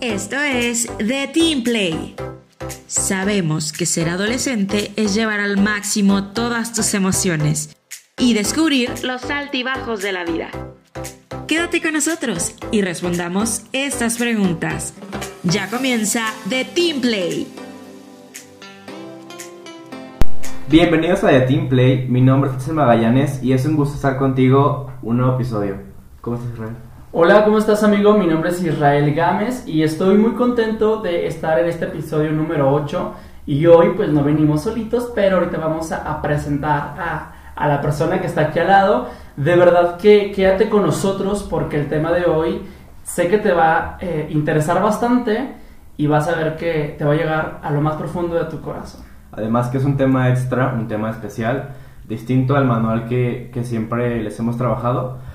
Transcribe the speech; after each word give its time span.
Esto 0.00 0.36
es 0.36 0.86
The 0.98 1.26
Team 1.34 1.64
Play. 1.64 2.14
Sabemos 2.86 3.72
que 3.72 3.84
ser 3.84 4.08
adolescente 4.08 4.92
es 4.94 5.12
llevar 5.12 5.40
al 5.40 5.60
máximo 5.60 6.28
todas 6.32 6.72
tus 6.72 6.94
emociones 6.94 7.76
y 8.16 8.32
descubrir 8.32 8.92
los 9.02 9.28
altibajos 9.28 10.00
de 10.00 10.12
la 10.12 10.24
vida. 10.24 10.50
Quédate 11.48 11.82
con 11.82 11.94
nosotros 11.94 12.54
y 12.70 12.82
respondamos 12.82 13.64
estas 13.72 14.18
preguntas. 14.18 14.94
Ya 15.42 15.68
comienza 15.68 16.26
The 16.48 16.64
Team 16.64 17.00
Play. 17.00 17.48
Bienvenidos 20.68 21.24
a 21.24 21.30
The 21.30 21.40
Team 21.40 21.68
Play, 21.68 22.06
mi 22.06 22.20
nombre 22.20 22.50
es 22.50 22.54
José 22.54 22.72
Magallanes 22.72 23.42
y 23.42 23.52
es 23.52 23.66
un 23.66 23.74
gusto 23.74 23.96
estar 23.96 24.16
contigo 24.16 24.92
un 25.02 25.16
nuevo 25.16 25.34
episodio. 25.34 25.76
¿Cómo 26.20 26.36
estás, 26.36 26.52
Israel? 26.52 26.87
Hola, 27.10 27.46
¿cómo 27.46 27.56
estás 27.56 27.82
amigo? 27.82 28.18
Mi 28.18 28.26
nombre 28.26 28.50
es 28.50 28.62
Israel 28.62 29.14
Gámez 29.14 29.66
y 29.66 29.82
estoy 29.82 30.18
muy 30.18 30.32
contento 30.32 31.00
de 31.00 31.26
estar 31.26 31.58
en 31.58 31.66
este 31.66 31.86
episodio 31.86 32.32
número 32.32 32.70
8 32.70 33.14
y 33.46 33.64
hoy 33.64 33.94
pues 33.96 34.10
no 34.10 34.22
venimos 34.22 34.64
solitos, 34.64 35.10
pero 35.14 35.38
ahorita 35.38 35.56
vamos 35.56 35.90
a, 35.90 36.02
a 36.02 36.20
presentar 36.20 36.94
a, 36.98 37.32
a, 37.56 37.66
la 37.66 37.80
persona 37.80 38.20
que 38.20 38.26
está 38.26 38.42
aquí 38.42 38.58
al 38.58 38.68
lado. 38.68 39.08
De 39.38 39.56
verdad 39.56 39.96
que 39.96 40.32
quédate 40.32 40.68
con 40.68 40.82
nosotros 40.82 41.46
porque 41.48 41.80
el 41.80 41.88
tema 41.88 42.12
de 42.12 42.26
hoy 42.26 42.60
sé 43.04 43.28
que 43.28 43.38
te 43.38 43.52
va 43.52 43.78
a 43.78 43.98
eh, 44.02 44.28
interesar 44.28 44.82
bastante 44.82 45.54
y 45.96 46.06
vas 46.08 46.28
a 46.28 46.34
ver 46.34 46.56
que 46.56 46.94
te 46.98 47.06
va 47.06 47.14
a 47.14 47.16
llegar 47.16 47.60
a 47.62 47.70
lo 47.70 47.80
más 47.80 47.96
profundo 47.96 48.34
de 48.34 48.44
tu 48.50 48.60
corazón. 48.60 49.00
Además 49.32 49.68
que 49.68 49.78
es 49.78 49.84
un 49.84 49.96
tema 49.96 50.28
extra, 50.28 50.74
un 50.74 50.88
tema 50.88 51.08
especial, 51.08 51.70
distinto 52.06 52.54
al 52.54 52.66
manual 52.66 53.06
que, 53.06 53.50
que 53.54 53.64
siempre 53.64 54.22
les 54.22 54.38
hemos 54.38 54.58
trabajado. 54.58 55.26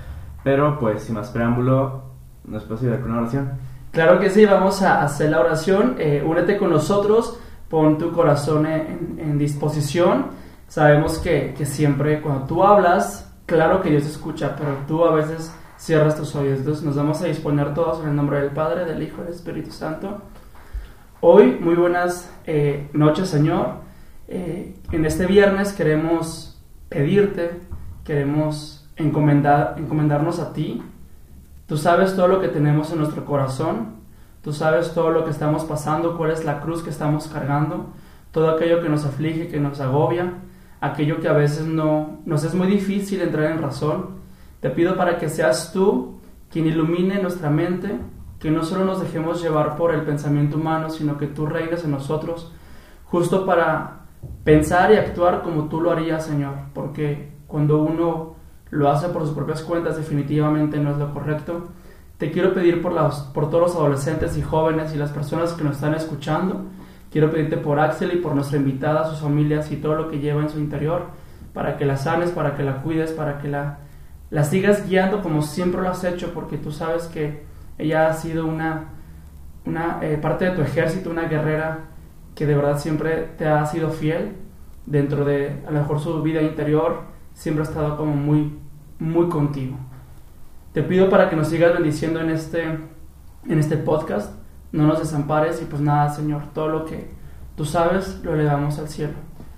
Pero 0.43 0.77
pues 0.79 1.03
sin 1.03 1.15
más 1.15 1.29
preámbulo, 1.29 2.03
¿nos 2.45 2.63
puedes 2.63 2.84
ayudar 2.84 3.01
con 3.01 3.11
una 3.11 3.21
oración? 3.21 3.51
Claro 3.91 4.20
que 4.20 4.29
sí, 4.29 4.45
vamos 4.45 4.81
a 4.81 5.03
hacer 5.03 5.29
la 5.29 5.39
oración. 5.39 5.95
Eh, 5.99 6.23
únete 6.25 6.57
con 6.57 6.71
nosotros, 6.71 7.39
pon 7.70 7.98
tu 7.98 8.12
corazón 8.12 8.65
en, 8.65 9.18
en 9.20 9.37
disposición. 9.37 10.27
Sabemos 10.68 11.20
que, 11.20 11.53
que, 11.55 11.65
siempre 11.65 12.20
cuando 12.21 12.45
tú 12.45 12.63
hablas, 12.63 13.31
claro 13.45 13.81
que 13.81 13.91
Dios 13.91 14.05
escucha, 14.05 14.55
pero 14.57 14.77
tú 14.87 15.05
a 15.05 15.13
veces 15.13 15.53
cierras 15.77 16.15
tus 16.15 16.35
oídos. 16.35 16.59
Entonces 16.59 16.84
nos 16.84 16.96
vamos 16.96 17.21
a 17.21 17.25
disponer 17.25 17.73
todos 17.73 18.01
en 18.01 18.09
el 18.09 18.15
nombre 18.15 18.41
del 18.41 18.51
Padre, 18.51 18.85
del 18.85 19.03
Hijo 19.03 19.21
y 19.21 19.25
del 19.25 19.34
Espíritu 19.34 19.71
Santo. 19.71 20.21
Hoy, 21.21 21.57
muy 21.62 21.75
buenas 21.75 22.29
eh, 22.46 22.90
noches, 22.93 23.29
Señor. 23.29 23.75
Eh, 24.27 24.75
en 24.91 25.05
este 25.05 25.25
viernes 25.25 25.73
queremos 25.73 26.59
pedirte, 26.90 27.51
queremos 28.03 28.82
encomendar, 28.96 29.76
encomendarnos 29.77 30.40
a 30.40 30.54
ti. 30.54 30.82
Tú 31.68 31.77
sabes 31.77 32.16
todo 32.16 32.27
lo 32.27 32.41
que 32.41 32.49
tenemos 32.49 32.91
en 32.91 32.99
nuestro 32.99 33.26
corazón, 33.26 33.96
tú 34.41 34.54
sabes 34.54 34.94
todo 34.94 35.10
lo 35.10 35.24
que 35.24 35.32
estamos 35.32 35.63
pasando, 35.63 36.18
cuál 36.18 36.32
es 36.32 36.44
la 36.44 36.60
cruz 36.60 36.84
que 36.84 36.90
estamos 36.90 37.27
cargando, 37.27 37.88
todo 38.32 38.49
aquello 38.49 38.82
que 38.82 38.90
nos 38.90 39.05
aflige, 39.05 39.48
que 39.48 39.60
nos 39.60 39.80
agobia, 39.80 40.34
aquello 40.82 41.21
que 41.21 41.30
a 41.30 41.34
veces 41.34 41.66
no 41.66 42.20
nos 42.26 42.44
es 42.44 42.54
muy 42.54 42.68
difícil 42.68 43.21
entrar 43.21 43.52
en 43.52 43.62
razón. 43.62 44.21
Te 44.60 44.70
pido 44.70 44.96
para 44.96 45.18
que 45.18 45.30
seas 45.30 45.71
tú 45.71 46.20
quien 46.52 46.68
ilumine 46.68 47.21
nuestra 47.21 47.49
mente, 47.49 47.98
que 48.40 48.52
no 48.52 48.64
solo 48.64 48.84
nos 48.84 49.02
dejemos 49.02 49.41
llevar 49.41 49.77
por 49.77 49.94
el 49.94 50.02
pensamiento 50.02 50.58
humano, 50.58 50.90
sino 50.90 51.18
que 51.18 51.27
tú 51.27 51.46
reines 51.46 51.86
en 51.86 51.91
nosotros, 51.91 52.52
justo 53.05 53.46
para 53.46 54.02
pensar 54.44 54.91
y 54.91 54.98
actuar 54.98 55.41
como 55.41 55.70
tú 55.70 55.80
lo 55.80 55.91
harías, 55.91 56.26
Señor, 56.26 56.54
porque 56.74 57.32
cuando 57.48 57.82
uno 57.82 58.32
lo 58.74 58.90
hace 58.90 59.10
por 59.10 59.21
sus 59.21 59.35
propias 59.35 59.62
cuentas, 59.62 59.98
definitivamente 59.98 60.79
no 60.79 60.91
es 60.91 60.98
lo 60.98 61.13
correcto. 61.13 61.68
Te 62.18 62.32
quiero 62.32 62.54
pedir 62.54 62.82
por, 62.82 62.91
los, 62.91 63.20
por 63.20 63.49
todos 63.49 63.68
los 63.68 63.76
adolescentes 63.76 64.35
y 64.35 64.41
jóvenes 64.41 64.96
y 64.96 64.97
las 64.97 65.12
personas 65.12 65.53
que 65.53 65.63
nos 65.63 65.75
están 65.75 65.94
escuchando. 65.94 66.66
Quiero 67.12 67.30
pedirte 67.30 67.57
por 67.57 67.80
Axel 67.80 68.13
y 68.13 68.18
por 68.18 68.34
nuestra 68.34 68.57
invitada, 68.57 69.07
sus 69.07 69.19
familias 69.19 69.72
y 69.72 69.75
todo 69.75 69.94
lo 69.94 70.09
que 70.09 70.19
lleva 70.19 70.41
en 70.41 70.50
su 70.50 70.57
interior, 70.57 71.06
para 71.53 71.78
que 71.78 71.86
la 71.86 71.97
sanes, 71.97 72.31
para 72.31 72.56
que 72.56 72.64
la 72.64 72.81
cuides, 72.81 73.12
para 73.12 73.38
que 73.38 73.47
la, 73.47 73.78
la 74.31 74.44
sigas 74.44 74.90
guiando 74.90 75.22
como 75.22 75.44
siempre 75.44 75.81
lo 75.81 75.90
has 75.90 76.03
hecho, 76.03 76.34
porque 76.34 76.58
tú 76.58 76.72
sabes 76.72 77.03
que 77.03 77.44
ella 77.78 78.08
ha 78.08 78.14
sido 78.14 78.47
una, 78.47 78.86
una 79.68 80.00
eh, 80.02 80.18
parte 80.18 80.46
de 80.46 80.52
tu 80.52 80.64
ejército, 80.64 81.12
una 81.12 81.28
guerrera 81.28 81.81
que 82.34 82.47
de 82.47 82.56
verdad 82.56 82.80
siempre 82.80 83.30
te 83.38 83.46
ha 83.46 83.64
sido 83.68 83.92
fiel 83.92 84.31
dentro 84.88 85.26
de 85.26 85.62
a 85.68 85.72
lo 85.72 85.81
mejor 85.81 86.00
su 86.00 86.24
vida 86.24 86.42
interior, 86.42 87.02
siempre 87.36 87.64
ha 87.64 87.68
estado 87.68 87.97
como 87.97 88.16
muy 88.16 88.62
muy 89.00 89.30
contigo. 89.30 89.78
Te 90.74 90.84
pido 90.84 91.09
para 91.09 91.30
que 91.30 91.36
nos 91.36 91.50
sigas 91.50 91.74
bendiciendo 91.74 92.20
en 92.20 92.30
este, 92.30 92.64
en 92.64 93.59
este 93.59 93.78
podcast, 93.78 94.34
no 94.72 94.88
nos 94.88 95.00
desampares 95.00 95.62
y 95.62 95.66
pues 95.66 95.81
nada, 95.81 96.09
Señor, 96.09 96.44
todo 96.54 96.68
lo 96.68 96.86
que 96.86 97.12
tú 97.56 97.66
sabes 97.66 98.22
lo 98.24 98.34
elevamos 98.34 98.80
al 98.80 98.90
cielo. 98.90 99.14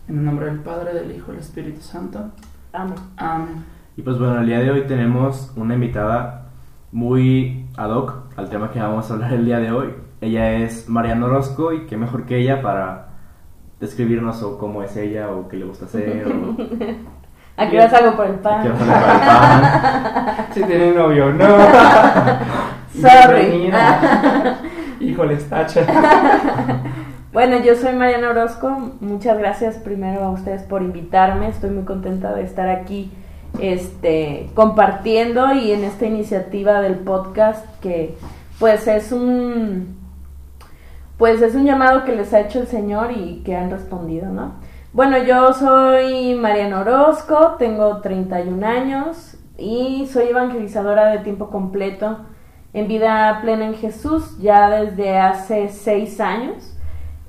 En 0.07 0.19
el 0.19 0.25
nombre 0.25 0.47
del 0.47 0.59
Padre, 0.59 0.93
del 0.93 1.15
Hijo 1.15 1.31
y 1.31 1.35
del 1.35 1.43
Espíritu 1.43 1.81
Santo. 1.81 2.31
Amén. 2.73 2.95
Amén. 3.17 3.65
Y 3.97 4.01
pues 4.01 4.19
bueno, 4.19 4.41
el 4.41 4.45
día 4.45 4.59
de 4.59 4.71
hoy 4.71 4.81
tenemos 4.87 5.53
una 5.55 5.75
invitada 5.75 6.49
muy 6.91 7.65
ad 7.77 7.91
hoc 7.91 8.25
al 8.35 8.49
tema 8.49 8.71
que 8.71 8.79
vamos 8.79 9.09
a 9.09 9.13
hablar 9.13 9.33
el 9.33 9.45
día 9.45 9.59
de 9.59 9.71
hoy. 9.71 9.93
Ella 10.21 10.53
es 10.53 10.89
Mariana 10.89 11.25
Orozco 11.27 11.71
y 11.71 11.85
qué 11.85 11.97
mejor 11.97 12.25
que 12.25 12.37
ella 12.37 12.61
para 12.61 13.09
describirnos 13.79 14.41
o 14.43 14.57
cómo 14.57 14.83
es 14.83 14.95
ella 14.97 15.29
o 15.31 15.47
qué 15.47 15.57
le 15.57 15.65
gusta 15.65 15.85
hacer 15.85 16.27
o 16.27 16.55
Aquí 17.57 17.77
vas 17.77 17.93
algo 17.93 18.15
por 18.15 18.27
el 18.27 18.35
pan. 18.35 18.57
Vas 18.57 18.65
algo 18.65 18.77
por 18.77 18.87
el 18.87 19.21
pan. 19.21 20.47
si 20.53 20.63
tiene 20.63 20.91
novio, 20.91 21.33
no. 21.33 21.45
Sorry. 23.01 23.71
Híjole, 24.99 25.35
tacha. 25.37 25.81
bueno, 27.33 27.57
yo 27.59 27.75
soy 27.75 27.93
Mariana 27.93 28.29
Orozco. 28.29 28.93
Muchas 29.01 29.37
gracias 29.37 29.75
primero 29.75 30.23
a 30.23 30.31
ustedes 30.31 30.63
por 30.63 30.81
invitarme. 30.81 31.49
Estoy 31.49 31.69
muy 31.69 31.83
contenta 31.83 32.33
de 32.33 32.43
estar 32.43 32.69
aquí 32.69 33.11
este, 33.59 34.49
compartiendo 34.53 35.53
y 35.53 35.71
en 35.71 35.83
esta 35.83 36.05
iniciativa 36.05 36.81
del 36.81 36.95
podcast 36.95 37.65
que 37.81 38.17
pues 38.59 38.87
es 38.87 39.11
un 39.11 39.97
pues 41.17 41.41
es 41.41 41.55
un 41.55 41.65
llamado 41.65 42.03
que 42.03 42.13
les 42.13 42.33
ha 42.33 42.41
hecho 42.41 42.59
el 42.59 42.67
Señor 42.67 43.11
y 43.11 43.41
que 43.45 43.55
han 43.55 43.71
respondido, 43.71 44.27
¿no? 44.27 44.53
Bueno, 44.95 45.21
yo 45.21 45.51
soy 45.51 46.35
Mariana 46.35 46.79
Orozco, 46.79 47.57
tengo 47.59 47.99
31 47.99 48.65
años 48.65 49.35
y 49.57 50.07
soy 50.07 50.29
evangelizadora 50.29 51.07
de 51.07 51.17
tiempo 51.17 51.49
completo 51.49 52.19
en 52.71 52.87
vida 52.87 53.39
plena 53.41 53.65
en 53.65 53.73
Jesús 53.73 54.37
ya 54.39 54.69
desde 54.69 55.17
hace 55.17 55.67
6 55.67 56.21
años. 56.21 56.77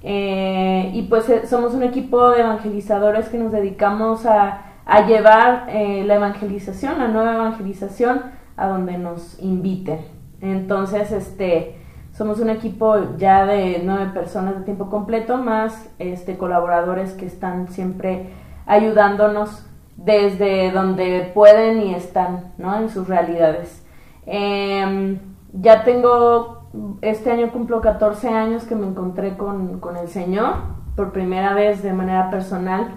Eh, 0.00 0.93
y 0.94 1.03
pues 1.09 1.28
eh, 1.28 1.49
somos 1.49 1.75
un 1.75 1.82
equipo 1.82 2.31
de 2.31 2.43
evangelizadores 2.43 3.28
que 3.31 3.38
nos 3.38 3.50
dedicamos 3.50 4.27
a, 4.27 4.62
a 4.84 5.04
llevar 5.04 5.66
eh, 5.69 6.04
la 6.06 6.15
evangelización, 6.15 7.00
la 7.00 7.09
nueva 7.09 7.34
evangelización, 7.34 8.22
a 8.56 8.69
donde 8.69 8.97
nos 8.97 9.43
inviten. 9.43 10.03
Entonces, 10.41 11.10
este, 11.10 11.81
somos 12.16 12.41
un 12.41 12.49
equipo 12.49 13.16
ya 13.19 13.44
de 13.44 13.82
nueve 13.84 14.10
personas 14.12 14.56
de 14.59 14.65
tiempo 14.65 14.88
completo, 14.88 15.37
más 15.37 15.88
este, 15.99 16.38
colaboradores 16.38 17.12
que 17.12 17.27
están 17.27 17.69
siempre 17.69 18.31
ayudándonos 18.65 19.66
desde 19.97 20.71
donde 20.71 21.31
pueden 21.34 21.82
y 21.82 21.94
están 21.94 22.54
¿no? 22.56 22.77
en 22.78 22.88
sus 22.88 23.06
realidades. 23.06 23.84
Eh, 24.27 25.19
ya 25.53 25.84
tengo, 25.84 26.69
este 27.03 27.31
año 27.31 27.53
cumplo 27.53 27.81
14 27.81 28.28
años 28.28 28.65
que 28.65 28.75
me 28.75 28.87
encontré 28.87 29.37
con, 29.37 29.81
con 29.81 29.97
el 29.97 30.09
Señor 30.09 30.54
por 30.97 31.12
primera 31.12 31.53
vez 31.53 31.83
de 31.83 31.93
manera 31.93 32.31
personal 32.31 32.94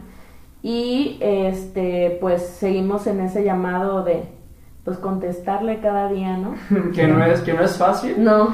y 0.62 1.18
este 1.22 2.18
pues 2.20 2.46
seguimos 2.46 3.08
en 3.08 3.22
ese 3.22 3.44
llamado 3.44 4.04
de 4.04 4.39
pues 4.90 4.98
contestarle 4.98 5.82
cada 5.82 6.10
día, 6.10 6.36
¿no? 6.36 6.56
que 6.96 7.08
no 7.08 7.24
es 7.24 7.42
que 7.42 7.54
no 7.54 7.62
es 7.62 7.78
fácil. 7.78 8.16
No. 8.18 8.52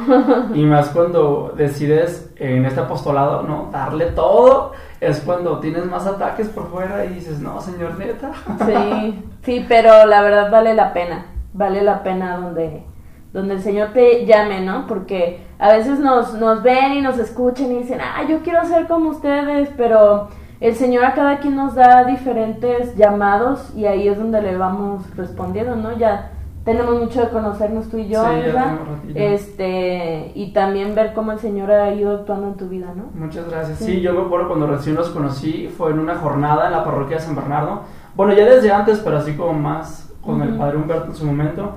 y 0.54 0.66
más 0.66 0.90
cuando 0.90 1.54
decides 1.56 2.30
en 2.36 2.66
este 2.66 2.82
apostolado, 2.82 3.44
no, 3.44 3.70
darle 3.72 4.08
todo, 4.08 4.74
es 5.00 5.22
cuando 5.22 5.60
tienes 5.62 5.86
más 5.86 6.06
ataques 6.06 6.50
por 6.50 6.70
fuera 6.70 7.06
y 7.06 7.14
dices, 7.14 7.40
"No, 7.40 7.62
señor, 7.62 7.98
neta." 7.98 8.34
sí, 8.66 9.24
sí, 9.44 9.66
pero 9.66 10.06
la 10.06 10.22
verdad 10.22 10.52
vale 10.52 10.74
la 10.74 10.92
pena. 10.92 11.28
Vale 11.54 11.82
la 11.82 12.04
pena 12.04 12.36
donde 12.36 12.84
donde 13.32 13.56
el 13.56 13.62
Señor 13.62 13.90
te 13.94 14.26
llame, 14.26 14.62
¿no? 14.62 14.88
Porque 14.88 15.42
a 15.60 15.74
veces 15.74 16.00
nos, 16.00 16.34
nos 16.36 16.64
ven 16.64 16.94
y 16.94 17.02
nos 17.02 17.18
escuchan 17.20 17.70
y 17.70 17.80
dicen, 17.80 18.00
ah, 18.02 18.24
yo 18.30 18.40
quiero 18.40 18.64
ser 18.64 18.88
como 18.88 19.10
ustedes, 19.10 19.70
pero 19.76 20.30
el 20.66 20.76
Señor 20.76 21.06
a 21.06 21.14
cada 21.14 21.40
quien 21.40 21.56
nos 21.56 21.76
da 21.76 22.04
diferentes 22.06 22.96
llamados 22.96 23.72
y 23.76 23.86
ahí 23.86 24.08
es 24.08 24.18
donde 24.18 24.42
le 24.42 24.58
vamos 24.58 25.04
respondiendo, 25.16 25.76
¿no? 25.76 25.96
Ya 25.96 26.32
tenemos 26.64 27.00
mucho 27.00 27.22
de 27.22 27.30
conocernos 27.30 27.88
tú 27.90 28.00
y 28.00 28.08
yo, 28.08 28.24
Sí, 28.24 28.36
¿verdad? 28.42 28.78
Este, 29.14 30.32
y 30.34 30.52
también 30.54 30.96
ver 30.96 31.14
cómo 31.14 31.32
el 31.32 31.40
Señor 31.40 31.70
ha 31.70 31.94
ido 31.94 32.16
actuando 32.16 32.48
en 32.48 32.56
tu 32.56 32.68
vida, 32.68 32.88
¿no? 32.96 33.12
Muchas 33.14 33.48
gracias. 33.48 33.78
Sí. 33.78 33.86
Sí, 33.86 34.02
yo 34.02 34.14
me 34.14 34.22
acuerdo 34.22 34.48
cuando 34.48 34.66
recién 34.66 34.96
los 34.96 35.10
conocí, 35.10 35.68
fue 35.68 35.92
en 35.92 36.00
una 36.00 36.16
jornada 36.16 36.66
en 36.66 36.72
la 36.72 36.84
parroquia 36.84 37.18
de 37.18 37.24
San 37.24 37.36
Bernardo. 37.36 37.82
Bueno, 38.16 38.34
ya 38.34 38.46
desde 38.46 38.72
antes, 38.72 39.00
pero 39.00 39.18
así 39.18 39.34
como 39.34 39.54
más 39.54 40.12
con 40.22 40.42
el 40.42 40.56
padre 40.56 40.78
Humberto 40.78 41.06
en 41.06 41.16
su 41.16 41.26
momento. 41.26 41.76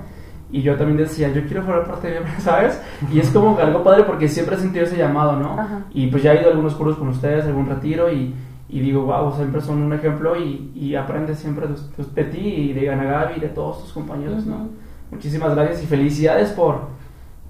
y 0.51 0.63
yo 0.63 0.77
también 0.77 0.97
decía, 0.97 1.29
yo 1.29 1.45
quiero 1.45 1.63
formar 1.63 1.87
parte 1.87 2.09
de 2.09 2.21
¿sabes? 2.39 2.81
Y 3.13 3.21
es 3.21 3.29
como 3.29 3.59
algo 3.59 3.85
padre 3.85 4.05
porque 4.05 4.29
siempre 4.29 4.57
he 4.57 4.59
sentido 4.59 4.87
ese 4.87 4.97
llamado, 4.97 5.37
¿no? 5.37 5.61
Ajá. 5.61 5.81
Y 5.93 6.07
pues 6.07 6.23
ya 6.23 6.33
he 6.33 6.41
ido 6.41 6.47
a 6.47 6.53
algunos 6.53 6.75
cursos 6.75 6.97
con 6.97 7.09
ustedes, 7.09 7.45
algún 7.45 7.69
retiro 7.69 8.11
y, 8.11 8.35
y 8.69 8.81
digo, 8.81 9.03
wow, 9.05 9.33
siempre 9.35 9.61
son 9.61 9.83
un 9.83 9.93
ejemplo 9.93 10.37
y, 10.37 10.71
y 10.75 10.95
aprendes 10.95 11.39
siempre 11.39 11.67
de, 11.69 11.75
de 12.15 12.25
ti 12.31 12.39
y 12.39 12.73
de 12.75 12.91
Ana 12.91 13.05
Gaby 13.05 13.35
y 13.37 13.41
de 13.41 13.49
todos 13.49 13.83
tus 13.83 13.93
compañeros, 13.93 14.45
¿no? 14.47 14.57
Ujú. 14.57 14.69
Muchísimas 15.13 15.55
gracias 15.55 15.83
y 15.83 15.87
felicidades 15.87 16.51
por, 16.51 16.81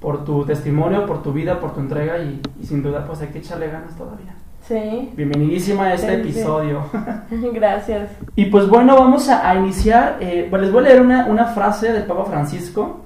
por 0.00 0.24
tu 0.24 0.44
testimonio, 0.44 1.06
por 1.06 1.22
tu 1.22 1.32
vida, 1.32 1.58
por 1.58 1.74
tu 1.74 1.80
entrega 1.80 2.18
y, 2.18 2.40
y 2.60 2.64
sin 2.66 2.82
duda 2.82 3.04
pues 3.06 3.20
hay 3.20 3.28
que 3.28 3.38
echarle 3.38 3.68
ganas 3.68 3.96
todavía. 3.96 4.34
Sí, 4.62 5.10
Bienvenidísima 5.16 5.84
a 5.84 5.94
este 5.94 6.16
Sí, 6.16 6.22
sí. 6.24 6.38
episodio. 6.38 6.82
gracias. 7.54 8.10
Y 8.36 8.46
pues 8.46 8.68
bueno, 8.68 8.96
vamos 8.96 9.28
a, 9.28 9.48
a 9.50 9.56
iniciar. 9.56 10.18
eh, 10.20 10.46
pues 10.50 10.62
les 10.62 10.70
voy 10.72 10.84
a 10.84 10.88
leer 10.88 11.00
una, 11.00 11.26
una 11.26 11.46
frase 11.46 11.92
del 11.92 12.04
Papa 12.04 12.26
Francisco 12.26 13.00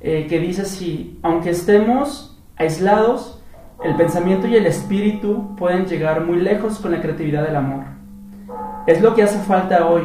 eh, 0.00 0.26
que 0.28 0.38
dice 0.40 0.62
así, 0.62 1.18
aunque 1.22 1.50
estemos 1.50 2.40
aislados, 2.56 3.41
el 3.84 3.96
pensamiento 3.96 4.46
y 4.46 4.56
el 4.56 4.66
espíritu 4.66 5.56
pueden 5.56 5.86
llegar 5.86 6.24
muy 6.24 6.40
lejos 6.40 6.78
con 6.78 6.92
la 6.92 7.00
creatividad 7.00 7.44
del 7.44 7.56
amor. 7.56 7.84
Es 8.86 9.02
lo 9.02 9.14
que 9.14 9.22
hace 9.22 9.38
falta 9.40 9.86
hoy, 9.86 10.02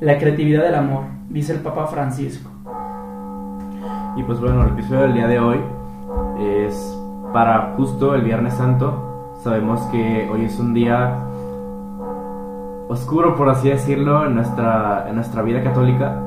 la 0.00 0.18
creatividad 0.18 0.64
del 0.64 0.74
amor, 0.74 1.04
dice 1.28 1.52
el 1.52 1.60
Papa 1.60 1.86
Francisco. 1.86 2.50
Y 4.16 4.22
pues 4.24 4.40
bueno, 4.40 4.62
el 4.64 4.70
episodio 4.70 5.02
del 5.02 5.14
día 5.14 5.28
de 5.28 5.38
hoy 5.38 5.58
es 6.66 6.98
para 7.32 7.74
justo 7.76 8.14
el 8.14 8.22
Viernes 8.22 8.54
Santo. 8.54 9.34
Sabemos 9.42 9.80
que 9.92 10.28
hoy 10.30 10.44
es 10.44 10.58
un 10.58 10.74
día 10.74 11.18
oscuro, 12.88 13.36
por 13.36 13.48
así 13.48 13.68
decirlo, 13.68 14.26
en 14.26 14.34
nuestra, 14.34 15.06
en 15.08 15.14
nuestra 15.14 15.42
vida 15.42 15.62
católica. 15.62 16.20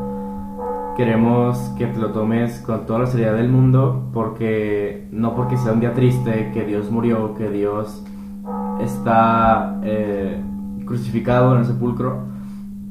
Queremos 0.96 1.58
que 1.78 1.88
te 1.88 2.00
lo 2.00 2.12
tomes 2.12 2.60
con 2.62 2.86
toda 2.86 3.00
la 3.00 3.06
seriedad 3.08 3.36
del 3.36 3.50
mundo, 3.50 4.10
porque 4.14 5.10
no 5.12 5.36
porque 5.36 5.58
sea 5.58 5.74
un 5.74 5.82
día 5.82 5.94
triste, 5.94 6.52
que 6.54 6.64
Dios 6.66 6.90
murió, 6.90 7.34
que 7.34 7.50
Dios 7.50 8.02
está 8.80 9.82
eh, 9.84 10.42
crucificado 10.86 11.54
en 11.54 11.60
el 11.60 11.66
sepulcro, 11.66 12.24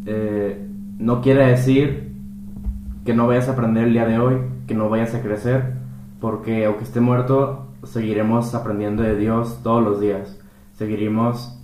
eh, 0.05 0.69
no 0.99 1.23
quiere 1.23 1.47
decir 1.47 2.13
que 3.07 3.15
no 3.15 3.27
vayas 3.27 3.49
a 3.49 3.53
aprender 3.53 3.85
el 3.85 3.95
día 3.95 4.05
de 4.05 4.19
hoy, 4.19 4.37
que 4.67 4.75
no 4.75 4.91
vayas 4.91 5.15
a 5.15 5.23
crecer, 5.23 5.73
porque 6.21 6.67
aunque 6.67 6.85
esté 6.85 7.01
muerto, 7.01 7.69
seguiremos 7.85 8.55
aprendiendo 8.55 9.03
de 9.03 9.17
Dios 9.17 9.61
todos 9.63 9.83
los 9.83 9.99
días. 9.99 10.39
Seguiremos 10.75 11.59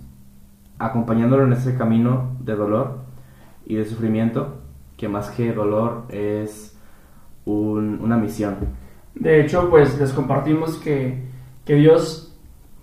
acompañándolo 0.79 1.43
en 1.43 1.53
ese 1.53 1.77
camino 1.77 2.35
de 2.39 2.55
dolor 2.55 3.01
y 3.67 3.75
de 3.75 3.85
sufrimiento, 3.85 4.60
que 5.01 5.09
más 5.09 5.31
que 5.31 5.51
dolor 5.51 6.05
es 6.09 6.77
un- 7.45 7.99
una 8.01 8.17
misión. 8.17 8.55
De 9.15 9.41
hecho, 9.41 9.69
pues 9.69 9.99
les 9.99 10.13
compartimos 10.13 10.77
que, 10.77 11.23
que 11.65 11.75
Dios, 11.75 12.35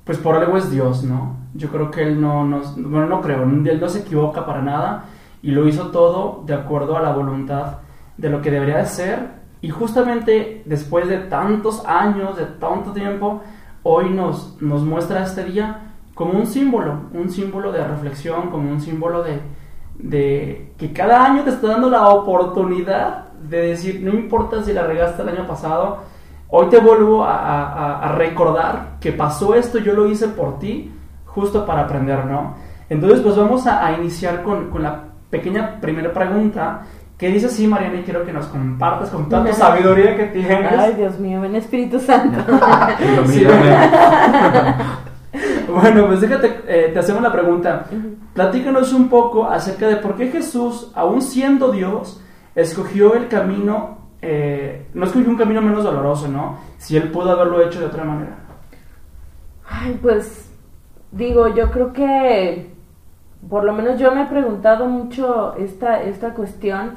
pues 0.04 0.18
por 0.18 0.34
algo 0.36 0.56
es 0.58 0.70
Dios, 0.70 1.04
¿no? 1.04 1.36
Yo 1.54 1.68
creo 1.70 1.90
que 1.92 2.02
Él 2.02 2.20
no, 2.20 2.44
nos, 2.44 2.74
bueno, 2.76 3.06
no 3.06 3.20
creo, 3.22 3.44
Él 3.44 3.80
no 3.80 3.88
se 3.88 4.00
equivoca 4.00 4.44
para 4.44 4.62
nada 4.62 5.04
y 5.42 5.52
lo 5.52 5.66
hizo 5.68 5.88
todo 5.92 6.42
de 6.44 6.54
acuerdo 6.54 6.96
a 6.96 7.02
la 7.02 7.12
voluntad 7.12 7.78
de 8.16 8.30
lo 8.30 8.42
que 8.42 8.50
debería 8.50 8.78
de 8.78 8.86
ser. 8.86 9.38
Y 9.60 9.70
justamente 9.70 10.62
después 10.66 11.08
de 11.08 11.18
tantos 11.18 11.84
años, 11.86 12.36
de 12.36 12.46
tanto 12.46 12.92
tiempo, 12.92 13.42
hoy 13.84 14.10
nos, 14.10 14.60
nos 14.60 14.82
muestra 14.82 15.22
este 15.22 15.44
día 15.44 15.92
como 16.14 16.32
un 16.38 16.46
símbolo, 16.46 17.02
un 17.14 17.30
símbolo 17.30 17.70
de 17.72 17.86
reflexión, 17.86 18.50
como 18.50 18.70
un 18.70 18.80
símbolo 18.80 19.22
de, 19.22 19.40
de 19.98 20.72
que 20.78 20.92
cada 20.92 21.24
año 21.24 21.42
te 21.42 21.50
está 21.50 21.68
dando 21.68 21.90
la 21.90 22.08
oportunidad 22.08 23.24
de 23.42 23.68
decir, 23.68 24.00
no 24.02 24.10
importa 24.10 24.62
si 24.62 24.72
la 24.72 24.82
regaste 24.84 25.22
el 25.22 25.28
año 25.30 25.46
pasado, 25.46 25.98
hoy 26.48 26.66
te 26.68 26.78
vuelvo 26.78 27.24
a, 27.24 27.36
a- 27.36 28.08
a 28.08 28.12
recordar 28.12 28.96
que 29.00 29.12
pasó 29.12 29.54
esto, 29.54 29.78
yo 29.78 29.92
lo 29.94 30.06
hice 30.08 30.28
por 30.28 30.58
ti, 30.58 30.92
justo 31.26 31.64
para 31.66 31.82
aprender, 31.82 32.24
¿no? 32.26 32.54
Entonces, 32.88 33.20
pues 33.20 33.36
vamos 33.36 33.66
a, 33.66 33.84
a 33.86 33.92
iniciar 33.92 34.42
con, 34.42 34.70
con 34.70 34.82
la 34.82 35.00
pequeña 35.30 35.78
primera 35.80 36.12
pregunta, 36.12 36.82
que 37.18 37.28
dice 37.28 37.46
así, 37.46 37.66
Mariana, 37.66 37.98
y 38.00 38.02
quiero 38.04 38.24
que 38.24 38.32
nos 38.32 38.46
compartas 38.46 39.10
con 39.10 39.28
tanta 39.28 39.52
sabiduría 39.52 40.16
que 40.16 40.26
tienes. 40.26 40.72
Ay, 40.78 40.94
Dios 40.94 41.18
mío, 41.18 41.40
ven 41.40 41.56
Espíritu 41.56 41.98
Santo. 42.00 42.38
Sí. 43.26 43.44
Bueno, 45.72 46.06
pues 46.06 46.20
déjate, 46.20 46.62
eh, 46.66 46.90
te 46.92 46.98
hacemos 46.98 47.22
la 47.22 47.30
pregunta. 47.32 47.86
Platícanos 48.34 48.92
un 48.92 49.08
poco 49.08 49.44
acerca 49.44 49.86
de 49.86 49.96
por 49.96 50.16
qué 50.16 50.28
Jesús, 50.28 50.90
aún 50.94 51.20
siendo 51.20 51.70
Dios, 51.70 52.22
escogió 52.54 53.14
el 53.14 53.28
camino, 53.28 53.98
eh, 54.22 54.88
no 54.94 55.04
escogió 55.04 55.28
un 55.28 55.36
camino 55.36 55.60
menos 55.60 55.84
doloroso, 55.84 56.28
¿no? 56.28 56.58
Si 56.78 56.96
él 56.96 57.10
pudo 57.10 57.30
haberlo 57.30 57.60
hecho 57.62 57.80
de 57.80 57.86
otra 57.86 58.04
manera. 58.04 58.38
Ay, 59.68 59.98
pues 60.00 60.50
digo, 61.12 61.48
yo 61.48 61.70
creo 61.70 61.92
que 61.92 62.72
por 63.48 63.64
lo 63.64 63.72
menos 63.72 63.98
yo 63.98 64.12
me 64.14 64.22
he 64.22 64.26
preguntado 64.26 64.86
mucho 64.86 65.54
esta, 65.56 66.02
esta 66.02 66.34
cuestión, 66.34 66.96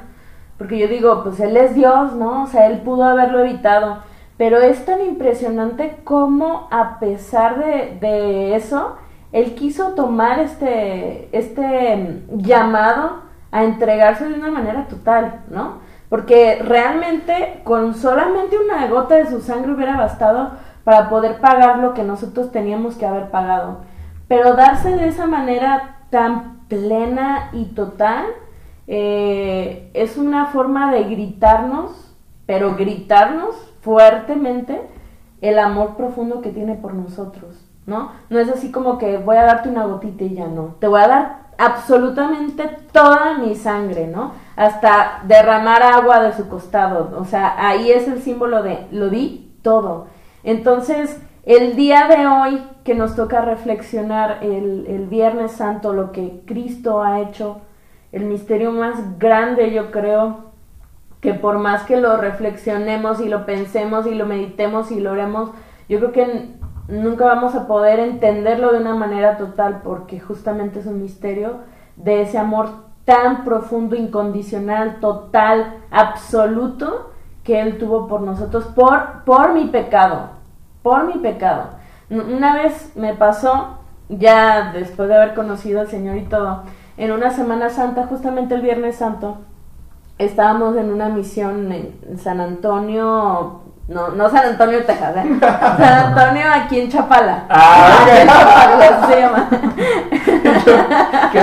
porque 0.58 0.78
yo 0.78 0.88
digo, 0.88 1.22
pues 1.22 1.38
él 1.40 1.56
es 1.56 1.74
Dios, 1.74 2.14
¿no? 2.14 2.44
O 2.44 2.46
sea, 2.46 2.66
él 2.66 2.80
pudo 2.80 3.04
haberlo 3.04 3.40
evitado, 3.40 3.98
pero 4.42 4.60
es 4.60 4.84
tan 4.84 5.00
impresionante 5.00 5.98
como 6.02 6.66
a 6.72 6.98
pesar 6.98 7.64
de, 7.64 7.96
de 8.00 8.56
eso, 8.56 8.96
él 9.30 9.54
quiso 9.54 9.90
tomar 9.90 10.40
este, 10.40 11.28
este 11.30 11.96
mm, 11.96 12.38
llamado 12.38 13.20
a 13.52 13.62
entregarse 13.62 14.28
de 14.28 14.34
una 14.34 14.50
manera 14.50 14.88
total, 14.88 15.42
¿no? 15.48 15.74
Porque 16.08 16.58
realmente 16.60 17.60
con 17.62 17.94
solamente 17.94 18.58
una 18.58 18.88
gota 18.88 19.14
de 19.14 19.30
su 19.30 19.40
sangre 19.42 19.74
hubiera 19.74 19.96
bastado 19.96 20.54
para 20.82 21.08
poder 21.08 21.38
pagar 21.38 21.78
lo 21.78 21.94
que 21.94 22.02
nosotros 22.02 22.50
teníamos 22.50 22.96
que 22.96 23.06
haber 23.06 23.30
pagado. 23.30 23.82
Pero 24.26 24.54
darse 24.54 24.96
de 24.96 25.06
esa 25.06 25.28
manera 25.28 25.98
tan 26.10 26.66
plena 26.66 27.50
y 27.52 27.66
total 27.66 28.24
eh, 28.88 29.88
es 29.94 30.16
una 30.16 30.46
forma 30.46 30.90
de 30.90 31.04
gritarnos, 31.04 32.12
pero 32.44 32.74
gritarnos 32.74 33.71
fuertemente 33.82 34.80
el 35.40 35.58
amor 35.58 35.96
profundo 35.96 36.40
que 36.40 36.50
tiene 36.50 36.76
por 36.76 36.94
nosotros, 36.94 37.68
¿no? 37.84 38.12
No 38.30 38.38
es 38.38 38.48
así 38.48 38.70
como 38.70 38.96
que 38.96 39.18
voy 39.18 39.36
a 39.36 39.44
darte 39.44 39.68
una 39.68 39.84
gotita 39.84 40.24
y 40.24 40.34
ya 40.34 40.46
no. 40.46 40.76
Te 40.78 40.86
voy 40.86 41.00
a 41.00 41.08
dar 41.08 41.42
absolutamente 41.58 42.70
toda 42.92 43.38
mi 43.38 43.54
sangre, 43.56 44.06
¿no? 44.06 44.32
Hasta 44.56 45.22
derramar 45.26 45.82
agua 45.82 46.22
de 46.22 46.32
su 46.32 46.48
costado. 46.48 47.18
O 47.18 47.24
sea, 47.24 47.54
ahí 47.58 47.90
es 47.90 48.06
el 48.08 48.22
símbolo 48.22 48.62
de 48.62 48.86
lo 48.92 49.10
di 49.10 49.52
todo. 49.62 50.06
Entonces, 50.44 51.20
el 51.44 51.74
día 51.74 52.06
de 52.06 52.26
hoy 52.26 52.62
que 52.84 52.94
nos 52.94 53.16
toca 53.16 53.40
reflexionar 53.40 54.38
el, 54.42 54.86
el 54.88 55.06
Viernes 55.06 55.52
Santo, 55.52 55.92
lo 55.92 56.12
que 56.12 56.42
Cristo 56.46 57.02
ha 57.02 57.20
hecho, 57.20 57.60
el 58.12 58.26
misterio 58.26 58.70
más 58.70 59.18
grande, 59.18 59.72
yo 59.72 59.90
creo, 59.90 60.51
que 61.22 61.34
por 61.34 61.58
más 61.58 61.84
que 61.84 61.98
lo 61.98 62.16
reflexionemos 62.16 63.20
y 63.20 63.28
lo 63.28 63.46
pensemos 63.46 64.08
y 64.08 64.14
lo 64.14 64.26
meditemos 64.26 64.90
y 64.90 64.98
lo 64.98 65.12
oremos, 65.12 65.50
yo 65.88 65.98
creo 66.00 66.12
que 66.12 66.50
nunca 66.88 67.24
vamos 67.24 67.54
a 67.54 67.68
poder 67.68 68.00
entenderlo 68.00 68.72
de 68.72 68.80
una 68.80 68.96
manera 68.96 69.38
total 69.38 69.82
porque 69.84 70.18
justamente 70.18 70.80
es 70.80 70.86
un 70.86 71.00
misterio 71.00 71.58
de 71.94 72.22
ese 72.22 72.38
amor 72.38 72.70
tan 73.04 73.44
profundo, 73.44 73.94
incondicional, 73.94 74.98
total, 74.98 75.76
absoluto 75.92 77.12
que 77.44 77.60
Él 77.60 77.78
tuvo 77.78 78.08
por 78.08 78.22
nosotros, 78.22 78.64
por, 78.74 79.22
por 79.24 79.54
mi 79.54 79.66
pecado, 79.66 80.30
por 80.82 81.04
mi 81.04 81.20
pecado. 81.20 81.70
Una 82.10 82.56
vez 82.56 82.96
me 82.96 83.14
pasó, 83.14 83.78
ya 84.08 84.72
después 84.72 85.08
de 85.08 85.14
haber 85.14 85.34
conocido 85.34 85.80
al 85.80 85.88
Señor 85.88 86.16
y 86.16 86.24
todo, 86.24 86.64
en 86.96 87.12
una 87.12 87.30
Semana 87.30 87.70
Santa, 87.70 88.08
justamente 88.08 88.56
el 88.56 88.60
Viernes 88.60 88.96
Santo, 88.96 89.38
estábamos 90.24 90.76
en 90.76 90.90
una 90.92 91.08
misión 91.08 91.70
en 91.72 92.18
San 92.18 92.40
Antonio, 92.40 93.60
no, 93.88 94.08
no 94.10 94.30
San 94.30 94.46
Antonio, 94.46 94.84
Texas, 94.84 95.16
¿eh? 95.16 95.38
San 95.40 95.82
Antonio 96.16 96.44
aquí 96.54 96.80
en 96.80 96.88
Chapala. 96.90 97.44
Ah, 97.48 97.98
ok. 98.02 98.08
Aquí 98.08 98.20
en 98.20 98.28
Chapala, 98.28 99.06
se 99.08 99.20
llama. 99.20 99.48
¿Qué, 101.32 101.42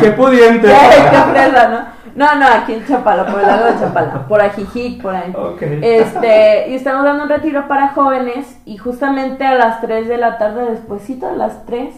qué 0.00 0.10
pudiente. 0.12 0.68
Qué- 0.68 1.10
qué 1.10 1.16
fresa, 1.32 1.68
¿no? 1.68 2.00
No, 2.16 2.34
no, 2.34 2.46
aquí 2.46 2.74
en 2.74 2.86
Chapala, 2.86 3.24
por 3.24 3.40
el 3.40 3.46
lado 3.46 3.66
de 3.66 3.78
Chapala, 3.78 4.26
por 4.28 4.40
Ajijic, 4.42 5.00
por 5.00 5.14
ahí. 5.14 5.32
Este, 5.82 6.68
y 6.70 6.74
estamos 6.74 7.04
dando 7.04 7.22
un 7.24 7.28
retiro 7.30 7.68
para 7.68 7.88
jóvenes 7.88 8.58
y 8.66 8.76
justamente 8.78 9.46
a 9.46 9.54
las 9.54 9.80
3 9.80 10.08
de 10.08 10.16
la 10.18 10.36
tarde, 10.36 10.70
despuésito 10.72 11.28
de 11.30 11.36
las 11.36 11.64
3, 11.66 11.94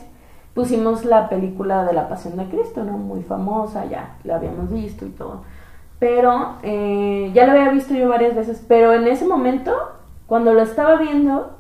pusimos 0.55 1.07
la 1.07 1.29
película 1.31 1.85
de 1.85 1.95
la 1.95 2.09
Pasión 2.09 2.37
de 2.37 2.45
Cristo, 2.45 2.85
¿no? 2.85 2.93
Muy 2.99 3.23
famosa, 3.23 3.87
ya 3.87 4.11
la 4.25 4.37
habíamos 4.37 4.71
visto 4.71 5.07
y 5.07 5.11
todo. 5.11 5.45
Pero 6.03 6.57
eh, 6.65 7.31
ya 7.33 7.47
lo 7.47 7.53
había 7.53 7.69
visto 7.69 7.95
yo 7.95 8.09
varias 8.09 8.35
veces, 8.35 8.61
pero 8.67 8.93
en 8.93 9.07
ese 9.07 9.25
momento, 9.25 9.73
cuando 10.27 10.53
lo 10.53 10.61
estaba 10.61 10.97
viendo, 10.97 11.53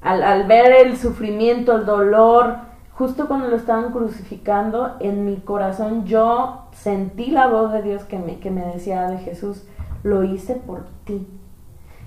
al, 0.00 0.22
al 0.22 0.46
ver 0.46 0.72
el 0.86 0.96
sufrimiento, 0.96 1.76
el 1.76 1.84
dolor, 1.84 2.56
justo 2.92 3.28
cuando 3.28 3.48
lo 3.48 3.56
estaban 3.56 3.92
crucificando, 3.92 4.96
en 5.00 5.26
mi 5.26 5.36
corazón 5.36 6.06
yo 6.06 6.68
sentí 6.72 7.26
la 7.26 7.48
voz 7.48 7.70
de 7.70 7.82
Dios 7.82 8.04
que 8.04 8.18
me, 8.18 8.38
que 8.38 8.50
me 8.50 8.64
decía 8.64 9.10
de 9.10 9.18
Jesús, 9.18 9.62
lo 10.02 10.24
hice 10.24 10.54
por 10.54 10.86
ti. 11.04 11.28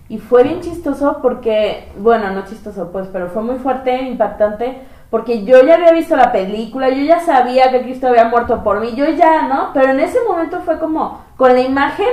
Y 0.07 0.17
fue 0.17 0.41
bien 0.41 0.61
chistoso 0.61 1.19
porque, 1.21 1.91
bueno, 1.99 2.31
no 2.31 2.45
chistoso 2.45 2.91
pues, 2.91 3.07
pero 3.13 3.27
fue 3.27 3.43
muy 3.43 3.57
fuerte, 3.57 4.07
impactante, 4.07 4.81
porque 5.09 5.43
yo 5.43 5.63
ya 5.63 5.75
había 5.75 5.91
visto 5.91 6.15
la 6.15 6.31
película, 6.31 6.89
yo 6.89 7.03
ya 7.03 7.19
sabía 7.19 7.71
que 7.71 7.81
Cristo 7.81 8.07
había 8.07 8.25
muerto 8.25 8.63
por 8.63 8.79
mí, 8.79 8.93
yo 8.95 9.09
ya, 9.09 9.47
¿no? 9.47 9.71
Pero 9.73 9.91
en 9.91 9.99
ese 9.99 10.19
momento 10.27 10.61
fue 10.61 10.77
como 10.77 11.21
con 11.35 11.53
la 11.53 11.61
imagen 11.61 12.07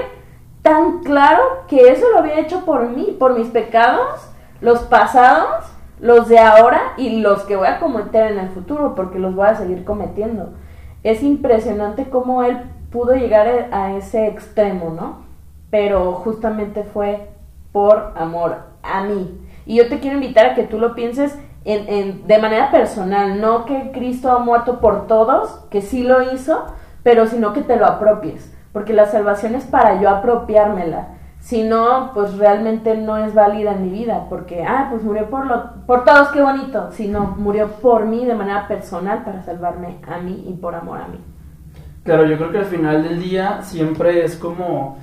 tan 0.62 1.00
claro 1.00 1.42
que 1.68 1.90
eso 1.90 2.06
lo 2.10 2.18
había 2.18 2.40
hecho 2.40 2.64
por 2.64 2.88
mí, 2.88 3.14
por 3.18 3.38
mis 3.38 3.48
pecados, 3.48 4.30
los 4.60 4.80
pasados, 4.80 5.66
los 6.00 6.28
de 6.28 6.38
ahora 6.38 6.94
y 6.96 7.20
los 7.20 7.42
que 7.42 7.56
voy 7.56 7.68
a 7.68 7.78
cometer 7.78 8.32
en 8.32 8.38
el 8.38 8.48
futuro, 8.48 8.94
porque 8.94 9.18
los 9.18 9.34
voy 9.34 9.46
a 9.46 9.54
seguir 9.54 9.84
cometiendo. 9.84 10.54
Es 11.02 11.22
impresionante 11.22 12.08
cómo 12.08 12.42
él 12.42 12.58
pudo 12.90 13.14
llegar 13.14 13.68
a 13.72 13.92
ese 13.92 14.26
extremo, 14.26 14.90
¿no? 14.90 15.18
Pero 15.70 16.14
justamente 16.14 16.82
fue 16.82 17.28
por 17.72 18.14
amor 18.16 18.56
a 18.82 19.02
mí. 19.04 19.38
Y 19.66 19.76
yo 19.76 19.88
te 19.88 20.00
quiero 20.00 20.16
invitar 20.16 20.46
a 20.46 20.54
que 20.54 20.62
tú 20.62 20.78
lo 20.78 20.94
pienses 20.94 21.38
en, 21.66 22.26
de 22.26 22.38
manera 22.38 22.70
personal, 22.70 23.40
no 23.40 23.64
que 23.64 23.90
Cristo 23.92 24.30
ha 24.30 24.38
muerto 24.38 24.80
por 24.80 25.06
todos, 25.06 25.64
que 25.70 25.82
sí 25.82 26.02
lo 26.02 26.32
hizo, 26.32 26.64
pero 27.02 27.26
sino 27.26 27.52
que 27.52 27.62
te 27.62 27.76
lo 27.76 27.86
apropies, 27.86 28.54
porque 28.72 28.92
la 28.92 29.06
salvación 29.06 29.54
es 29.54 29.64
para 29.64 30.00
yo 30.00 30.08
apropiármela. 30.08 31.08
Si 31.40 31.62
no, 31.62 32.10
pues 32.12 32.38
realmente 32.38 32.96
no 32.96 33.16
es 33.18 33.34
válida 33.34 33.72
en 33.72 33.82
mi 33.82 33.90
vida, 33.90 34.26
porque, 34.28 34.64
ah, 34.64 34.88
pues 34.90 35.04
murió 35.04 35.30
por, 35.30 35.46
lo, 35.46 35.84
por 35.86 36.04
todos, 36.04 36.28
qué 36.28 36.42
bonito, 36.42 36.90
sino 36.90 37.36
murió 37.38 37.68
por 37.68 38.06
mí 38.06 38.24
de 38.24 38.34
manera 38.34 38.66
personal 38.66 39.22
para 39.24 39.42
salvarme 39.42 39.98
a 40.08 40.18
mí 40.18 40.44
y 40.48 40.54
por 40.54 40.74
amor 40.74 40.98
a 40.98 41.08
mí. 41.08 41.20
Claro, 42.02 42.24
yo 42.26 42.36
creo 42.36 42.52
que 42.52 42.58
al 42.58 42.64
final 42.64 43.02
del 43.02 43.20
día 43.20 43.62
siempre 43.62 44.24
es 44.24 44.36
como 44.36 44.98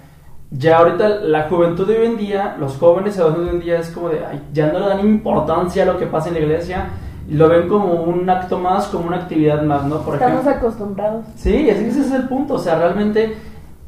ya 0.58 0.78
ahorita 0.78 1.10
la 1.10 1.50
juventud 1.50 1.88
de 1.88 1.98
hoy 1.98 2.06
en 2.06 2.18
día, 2.18 2.56
los 2.60 2.78
jóvenes 2.78 3.18
de 3.18 3.24
hoy 3.24 3.50
en 3.50 3.60
día 3.60 3.80
es 3.80 3.90
como 3.90 4.10
de, 4.10 4.24
ay, 4.26 4.42
ya 4.54 4.72
no 4.72 4.80
le 4.80 4.88
dan 4.88 5.00
importancia 5.00 5.84
a 5.84 5.86
lo 5.88 5.98
que 5.98 6.06
pasa 6.06 6.30
en 6.30 6.36
la 6.36 6.42
iglesia, 6.42 6.90
y 7.28 7.34
lo 7.36 7.50
ven 7.50 7.68
como 7.68 7.94
un 7.94 8.30
acto 8.30 8.60
más, 8.60 8.88
como 8.88 9.08
una 9.08 9.18
actividad 9.18 9.64
más, 9.64 9.84
¿no? 9.86 10.00
Por 10.02 10.16
Estamos 10.16 10.46
acostumbrados. 10.46 11.26
Sí, 11.36 11.70
así 11.70 11.86
ese 11.86 12.02
es 12.02 12.12
el 12.12 12.28
punto, 12.28 12.56
o 12.56 12.60
sea, 12.60 12.76
realmente 12.76 13.36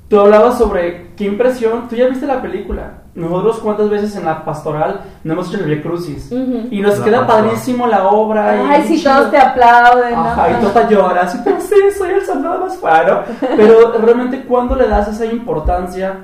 tú 0.07 0.19
hablabas 0.19 0.57
sobre 0.57 1.11
qué 1.15 1.25
impresión, 1.25 1.87
tú 1.87 1.95
ya 1.95 2.07
viste 2.07 2.25
la 2.25 2.41
película, 2.41 3.01
nosotros 3.13 3.59
cuántas 3.59 3.89
veces 3.89 4.15
en 4.15 4.25
la 4.25 4.43
pastoral 4.43 5.01
no 5.23 5.33
hemos 5.33 5.49
hecho 5.49 5.63
el 5.63 5.69
Via 5.69 5.81
Crucis 5.81 6.31
y 6.31 6.81
nos 6.81 6.95
queda 6.99 7.25
padrísimo 7.27 7.87
la 7.87 8.07
obra. 8.07 8.69
Ay, 8.69 8.83
si 8.87 9.03
todos 9.03 9.31
te 9.31 9.37
aplauden. 9.37 10.15
Ajá, 10.15 10.49
y 10.49 10.65
todas 10.65 10.89
lloras, 10.89 11.35
y 11.35 11.37
pues 11.49 11.63
sí, 11.63 11.75
soy 11.97 12.09
el 12.09 12.25
soldado 12.25 12.61
más 12.61 12.75
faro. 12.77 13.23
Pero 13.55 13.93
realmente, 13.99 14.43
¿cuándo 14.43 14.75
le 14.75 14.87
das 14.87 15.07
esa 15.07 15.25
importancia? 15.25 16.15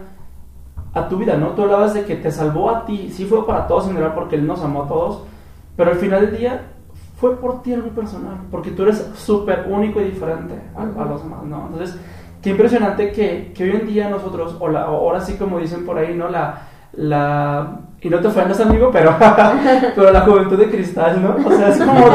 A 0.94 1.08
tu 1.08 1.18
vida, 1.18 1.36
¿no? 1.38 1.50
Tú 1.50 1.64
hablabas 1.64 1.94
de 1.94 2.06
que 2.06 2.16
te 2.16 2.32
salvó 2.32 2.70
a 2.70 2.86
ti, 2.86 3.12
sí 3.14 3.26
fue 3.26 3.46
para 3.46 3.68
todos 3.68 3.86
en 3.86 3.92
general 3.92 4.14
porque 4.14 4.36
Él 4.36 4.46
nos 4.46 4.62
amó 4.62 4.84
a 4.84 4.88
todos, 4.88 5.24
pero 5.76 5.92
al 5.92 5.98
final 5.98 6.22
del 6.22 6.38
día 6.38 6.62
fue 7.18 7.38
por 7.38 7.62
ti 7.62 7.74
algo 7.74 7.90
personal, 7.90 8.38
porque 8.50 8.72
tú 8.72 8.84
eres 8.84 9.10
súper 9.16 9.68
único 9.70 10.02
y 10.02 10.06
diferente 10.06 10.56
a, 10.76 11.06
los 11.06 11.24
demás, 11.24 11.44
¿no? 11.44 11.68
Entonces, 11.72 11.98
qué 12.42 12.50
impresionante 12.50 13.12
que, 13.12 13.54
que 13.56 13.64
hoy 13.64 13.72
en 13.72 13.88
día 13.88 14.10
nosotros, 14.10 14.58
o, 14.60 14.68
la, 14.68 14.84
ahora 14.84 15.22
sí 15.22 15.36
como 15.36 15.60
dicen 15.60 15.86
por 15.86 15.98
ahí, 15.98 16.16
¿no? 16.16 16.28
La, 16.28 16.64
la 16.94 17.80
y 18.02 18.10
no 18.10 18.20
te 18.20 18.28
ofendas 18.28 18.60
amigo, 18.60 18.90
pero, 18.92 19.16
pero 19.96 20.12
la 20.12 20.22
juventud 20.22 20.58
de 20.58 20.70
cristal, 20.70 21.22
¿no? 21.22 21.48
O 21.48 21.52
sea, 21.52 21.70
es 21.70 21.78
como 21.78 22.06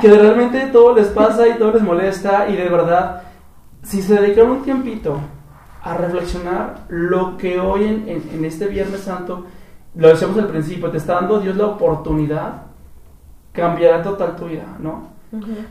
que 0.00 0.08
realmente 0.08 0.66
todo 0.72 0.94
les 0.94 1.06
pasa 1.08 1.46
y 1.46 1.54
todo 1.54 1.72
les 1.72 1.82
molesta 1.82 2.48
y 2.48 2.56
de 2.56 2.68
verdad, 2.68 3.22
si 3.82 4.02
se 4.02 4.20
dedican 4.20 4.50
un 4.50 4.62
tiempito 4.62 5.20
a 5.84 5.94
reflexionar 5.94 6.86
lo 6.88 7.36
que 7.36 7.60
hoy 7.60 7.84
en, 7.84 8.08
en, 8.32 8.44
este 8.44 8.68
Viernes 8.68 9.00
Santo, 9.00 9.44
lo 9.94 10.08
decíamos 10.08 10.38
al 10.38 10.48
principio, 10.48 10.90
te 10.90 10.96
está 10.96 11.14
dando 11.16 11.40
Dios 11.40 11.56
la 11.56 11.66
oportunidad, 11.66 12.62
cambiará 13.52 14.02
total 14.02 14.34
tu 14.34 14.46
vida, 14.46 14.64
¿no? 14.80 15.12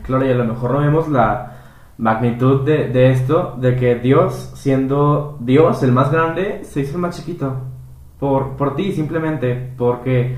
Claro, 0.02 0.24
y 0.24 0.30
a 0.30 0.34
lo 0.34 0.44
mejor 0.44 0.72
no 0.72 0.80
vemos 0.80 1.08
la 1.08 1.52
magnitud 1.98 2.64
de, 2.64 2.88
de, 2.88 3.10
esto, 3.10 3.56
de 3.58 3.74
que 3.74 3.96
Dios, 3.96 4.52
siendo 4.54 5.36
Dios, 5.40 5.82
el 5.82 5.90
más 5.90 6.12
grande, 6.12 6.62
se 6.64 6.80
hizo 6.80 6.94
el 6.94 7.00
más 7.00 7.16
chiquito. 7.16 7.56
Por, 8.20 8.56
por 8.56 8.76
ti, 8.76 8.92
simplemente, 8.92 9.72
porque 9.76 10.36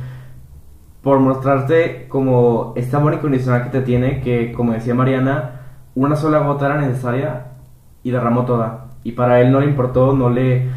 por 1.03 1.19
mostrarte 1.19 2.09
como 2.09 2.73
este 2.77 2.97
amor 2.97 3.15
incondicional 3.15 3.65
que 3.65 3.71
te 3.71 3.83
tiene, 3.83 4.21
que 4.23 4.53
como 4.53 4.73
decía 4.73 4.95
Mariana, 4.95 5.61
una 5.95 6.17
sola 6.17 6.39
gota 6.39 6.67
era 6.67 6.81
necesaria 6.81 7.49
y 8.03 8.11
derramó 8.11 8.45
toda 8.45 8.86
y 9.07 9.13
para 9.13 9.41
él 9.41 9.53
no 9.53 9.61
le 9.61 9.67
importó, 9.67 10.15
no 10.15 10.31
le, 10.31 10.69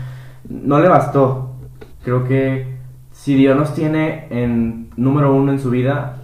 no 0.47 0.79
le 0.79 0.87
bastó. 0.87 1.55
Creo 2.03 2.25
que 2.25 2.77
si 3.11 3.33
Dios 3.33 3.57
nos 3.57 3.73
tiene 3.73 4.27
en 4.29 4.91
número 4.97 5.33
uno 5.33 5.51
en 5.51 5.59
su 5.59 5.71
vida, 5.71 6.17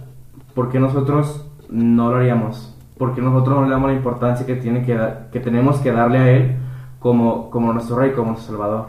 ¿por 0.54 0.70
qué 0.70 0.78
nosotros 0.78 1.44
no 1.68 2.12
lo 2.12 2.18
haríamos? 2.18 2.78
Porque 2.96 3.20
nosotros 3.20 3.56
no 3.56 3.64
le 3.64 3.72
damos 3.72 3.90
la 3.90 3.96
importancia 3.96 4.46
que, 4.46 4.54
tiene 4.54 4.84
que, 4.84 4.96
que 5.32 5.40
tenemos 5.40 5.80
que 5.80 5.90
darle 5.90 6.18
a 6.18 6.30
Él 6.30 6.56
como, 7.00 7.50
como 7.50 7.72
nuestro 7.72 7.96
Rey, 7.96 8.12
como 8.12 8.30
nuestro 8.30 8.56
Salvador. 8.56 8.86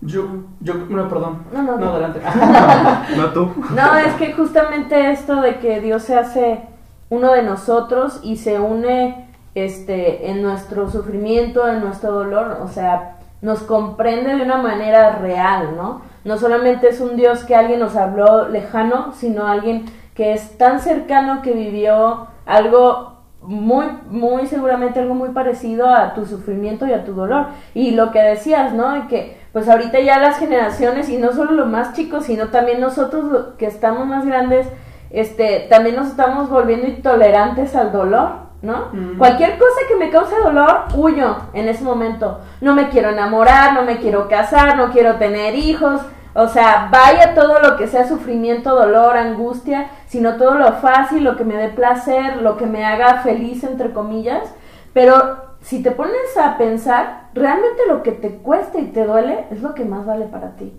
Yo, 0.00 0.24
yo, 0.60 0.74
no, 0.88 1.06
perdón. 1.10 1.42
No, 1.52 1.62
no, 1.62 1.76
no, 1.76 1.90
adelante. 1.90 2.20
no 3.18 3.26
tú. 3.34 3.50
No, 3.76 3.96
es 3.98 4.14
que 4.14 4.32
justamente 4.32 5.12
esto 5.12 5.42
de 5.42 5.58
que 5.58 5.82
Dios 5.82 6.02
se 6.02 6.16
hace 6.16 6.62
uno 7.10 7.30
de 7.30 7.42
nosotros 7.42 8.20
y 8.22 8.38
se 8.38 8.58
une 8.58 9.23
este, 9.54 10.30
en 10.30 10.42
nuestro 10.42 10.90
sufrimiento, 10.90 11.68
en 11.68 11.80
nuestro 11.80 12.12
dolor, 12.12 12.58
o 12.62 12.68
sea, 12.68 13.16
nos 13.42 13.60
comprende 13.60 14.34
de 14.34 14.42
una 14.42 14.56
manera 14.56 15.16
real, 15.16 15.76
¿no? 15.76 16.02
No 16.24 16.38
solamente 16.38 16.88
es 16.88 17.00
un 17.00 17.16
Dios 17.16 17.44
que 17.44 17.54
alguien 17.54 17.80
nos 17.80 17.96
habló 17.96 18.48
lejano, 18.48 19.12
sino 19.12 19.46
alguien 19.46 19.84
que 20.14 20.32
es 20.32 20.56
tan 20.56 20.80
cercano 20.80 21.42
que 21.42 21.52
vivió 21.52 22.28
algo 22.46 23.14
muy, 23.42 23.86
muy 24.08 24.46
seguramente 24.46 25.00
algo 25.00 25.14
muy 25.14 25.30
parecido 25.30 25.88
a 25.88 26.14
tu 26.14 26.24
sufrimiento 26.24 26.86
y 26.86 26.92
a 26.92 27.04
tu 27.04 27.12
dolor. 27.12 27.48
Y 27.74 27.90
lo 27.90 28.10
que 28.10 28.22
decías, 28.22 28.72
¿no? 28.72 29.06
Que 29.08 29.36
pues 29.52 29.68
ahorita 29.68 30.00
ya 30.00 30.18
las 30.18 30.38
generaciones, 30.38 31.08
y 31.08 31.16
no 31.16 31.32
solo 31.32 31.52
los 31.52 31.68
más 31.68 31.92
chicos, 31.92 32.24
sino 32.24 32.48
también 32.48 32.80
nosotros 32.80 33.54
que 33.58 33.66
estamos 33.66 34.06
más 34.06 34.26
grandes, 34.26 34.66
este, 35.10 35.66
también 35.70 35.94
nos 35.94 36.08
estamos 36.08 36.50
volviendo 36.50 36.88
intolerantes 36.88 37.76
al 37.76 37.92
dolor. 37.92 38.43
¿No? 38.64 38.90
Cualquier 39.18 39.58
cosa 39.58 39.80
que 39.88 39.96
me 39.96 40.10
cause 40.10 40.34
dolor, 40.42 40.84
huyo 40.94 41.36
en 41.52 41.68
ese 41.68 41.84
momento. 41.84 42.40
No 42.60 42.74
me 42.74 42.88
quiero 42.88 43.10
enamorar, 43.10 43.74
no 43.74 43.82
me 43.82 43.98
quiero 43.98 44.28
casar, 44.28 44.76
no 44.76 44.90
quiero 44.90 45.16
tener 45.16 45.54
hijos. 45.54 46.00
O 46.34 46.48
sea, 46.48 46.88
vaya 46.90 47.34
todo 47.34 47.60
lo 47.60 47.76
que 47.76 47.86
sea 47.86 48.08
sufrimiento, 48.08 48.74
dolor, 48.74 49.16
angustia, 49.16 49.90
sino 50.06 50.36
todo 50.36 50.54
lo 50.54 50.72
fácil, 50.74 51.22
lo 51.22 51.36
que 51.36 51.44
me 51.44 51.56
dé 51.56 51.68
placer, 51.68 52.42
lo 52.42 52.56
que 52.56 52.66
me 52.66 52.84
haga 52.84 53.22
feliz, 53.22 53.62
entre 53.62 53.92
comillas. 53.92 54.52
Pero 54.92 55.36
si 55.60 55.82
te 55.82 55.92
pones 55.92 56.36
a 56.36 56.58
pensar, 56.58 57.28
realmente 57.34 57.82
lo 57.88 58.02
que 58.02 58.12
te 58.12 58.38
cuesta 58.38 58.80
y 58.80 58.86
te 58.86 59.04
duele 59.04 59.46
es 59.50 59.62
lo 59.62 59.74
que 59.74 59.84
más 59.84 60.04
vale 60.06 60.26
para 60.26 60.56
ti 60.56 60.72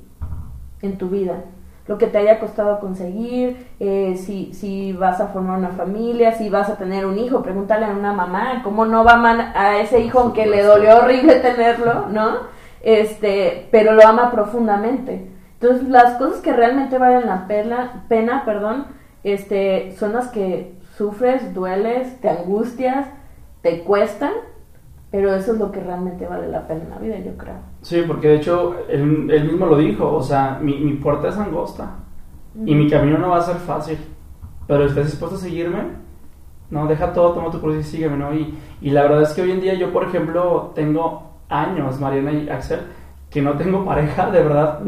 en 0.82 0.98
tu 0.98 1.10
vida 1.10 1.36
lo 1.88 1.98
que 1.98 2.08
te 2.08 2.18
haya 2.18 2.40
costado 2.40 2.80
conseguir, 2.80 3.68
eh, 3.80 4.16
si, 4.18 4.54
si 4.54 4.94
vas 4.94 5.22
a 5.22 5.28
formar 5.28 5.60
una 5.60 5.70
familia, 5.70 6.32
si 6.32 6.50
vas 6.50 6.70
a 6.70 6.78
tener 6.78 7.06
un 7.06 7.20
hijo, 7.20 7.44
pregúntale 7.44 7.86
a 7.86 7.90
una 7.90 8.12
mamá 8.12 8.62
cómo 8.64 8.86
no 8.86 9.04
va 9.04 9.14
a, 9.14 9.62
a 9.62 9.80
ese 9.80 10.00
hijo 10.00 10.20
aunque 10.20 10.48
le 10.48 10.64
dolió 10.64 10.98
horrible 10.98 11.36
tenerlo, 11.36 12.08
¿no? 12.10 12.56
Este, 12.82 13.68
pero 13.72 13.94
lo 13.94 14.06
ama 14.06 14.32
profundamente. 14.32 15.30
Entonces, 15.60 15.88
las 15.88 16.16
cosas 16.16 16.42
que 16.42 16.54
realmente 16.54 16.98
valen 16.98 17.28
la 17.28 17.48
pena, 17.48 18.06
pena 18.08 18.44
perdón, 18.46 18.88
este, 19.24 19.96
son 19.98 20.14
las 20.14 20.28
que 20.28 20.76
sufres, 20.98 21.54
dueles, 21.54 22.20
te 22.22 22.30
angustias, 22.30 23.08
te 23.62 23.82
cuestan, 23.82 24.32
pero 25.16 25.34
eso 25.34 25.54
es 25.54 25.60
lo 25.60 25.72
que 25.72 25.80
realmente 25.80 26.28
vale 26.28 26.50
la 26.50 26.68
pena 26.68 26.82
en 26.84 26.90
la 26.90 26.98
vida, 26.98 27.18
yo 27.20 27.38
creo. 27.38 27.56
Sí, 27.82 28.04
porque 28.06 28.28
de 28.28 28.36
hecho 28.36 28.76
él, 28.90 29.30
él 29.32 29.46
mismo 29.46 29.66
lo 29.66 29.78
dijo, 29.78 30.14
o 30.14 30.22
sea, 30.22 30.60
mi, 30.62 30.78
mi 30.78 30.92
puerta 30.96 31.30
es 31.30 31.38
angosta 31.38 32.00
y 32.66 32.76
mi 32.76 32.90
camino 32.90 33.18
no 33.18 33.30
va 33.30 33.38
a 33.38 33.42
ser 33.42 33.56
fácil, 33.56 33.98
pero 34.68 34.86
¿estás 34.86 35.06
dispuesto 35.06 35.38
a 35.38 35.40
seguirme? 35.40 35.84
No, 36.70 36.86
deja 36.88 37.14
todo, 37.14 37.32
toma 37.32 37.50
tu 37.50 37.62
cruz 37.62 37.78
y 37.78 37.84
sígueme, 37.84 38.18
¿no? 38.18 38.34
Y, 38.34 38.58
y 38.82 38.90
la 38.90 39.04
verdad 39.04 39.22
es 39.22 39.30
que 39.30 39.42
hoy 39.42 39.52
en 39.52 39.62
día 39.62 39.76
yo, 39.76 39.94
por 39.94 40.04
ejemplo, 40.04 40.74
tengo 40.76 41.32
años, 41.48 41.98
Mariana 41.98 42.34
y 42.34 42.50
Axel, 42.50 42.82
que 43.30 43.42
no 43.42 43.54
tengo 43.54 43.86
pareja, 43.86 44.30
de 44.32 44.44
verdad. 44.44 44.82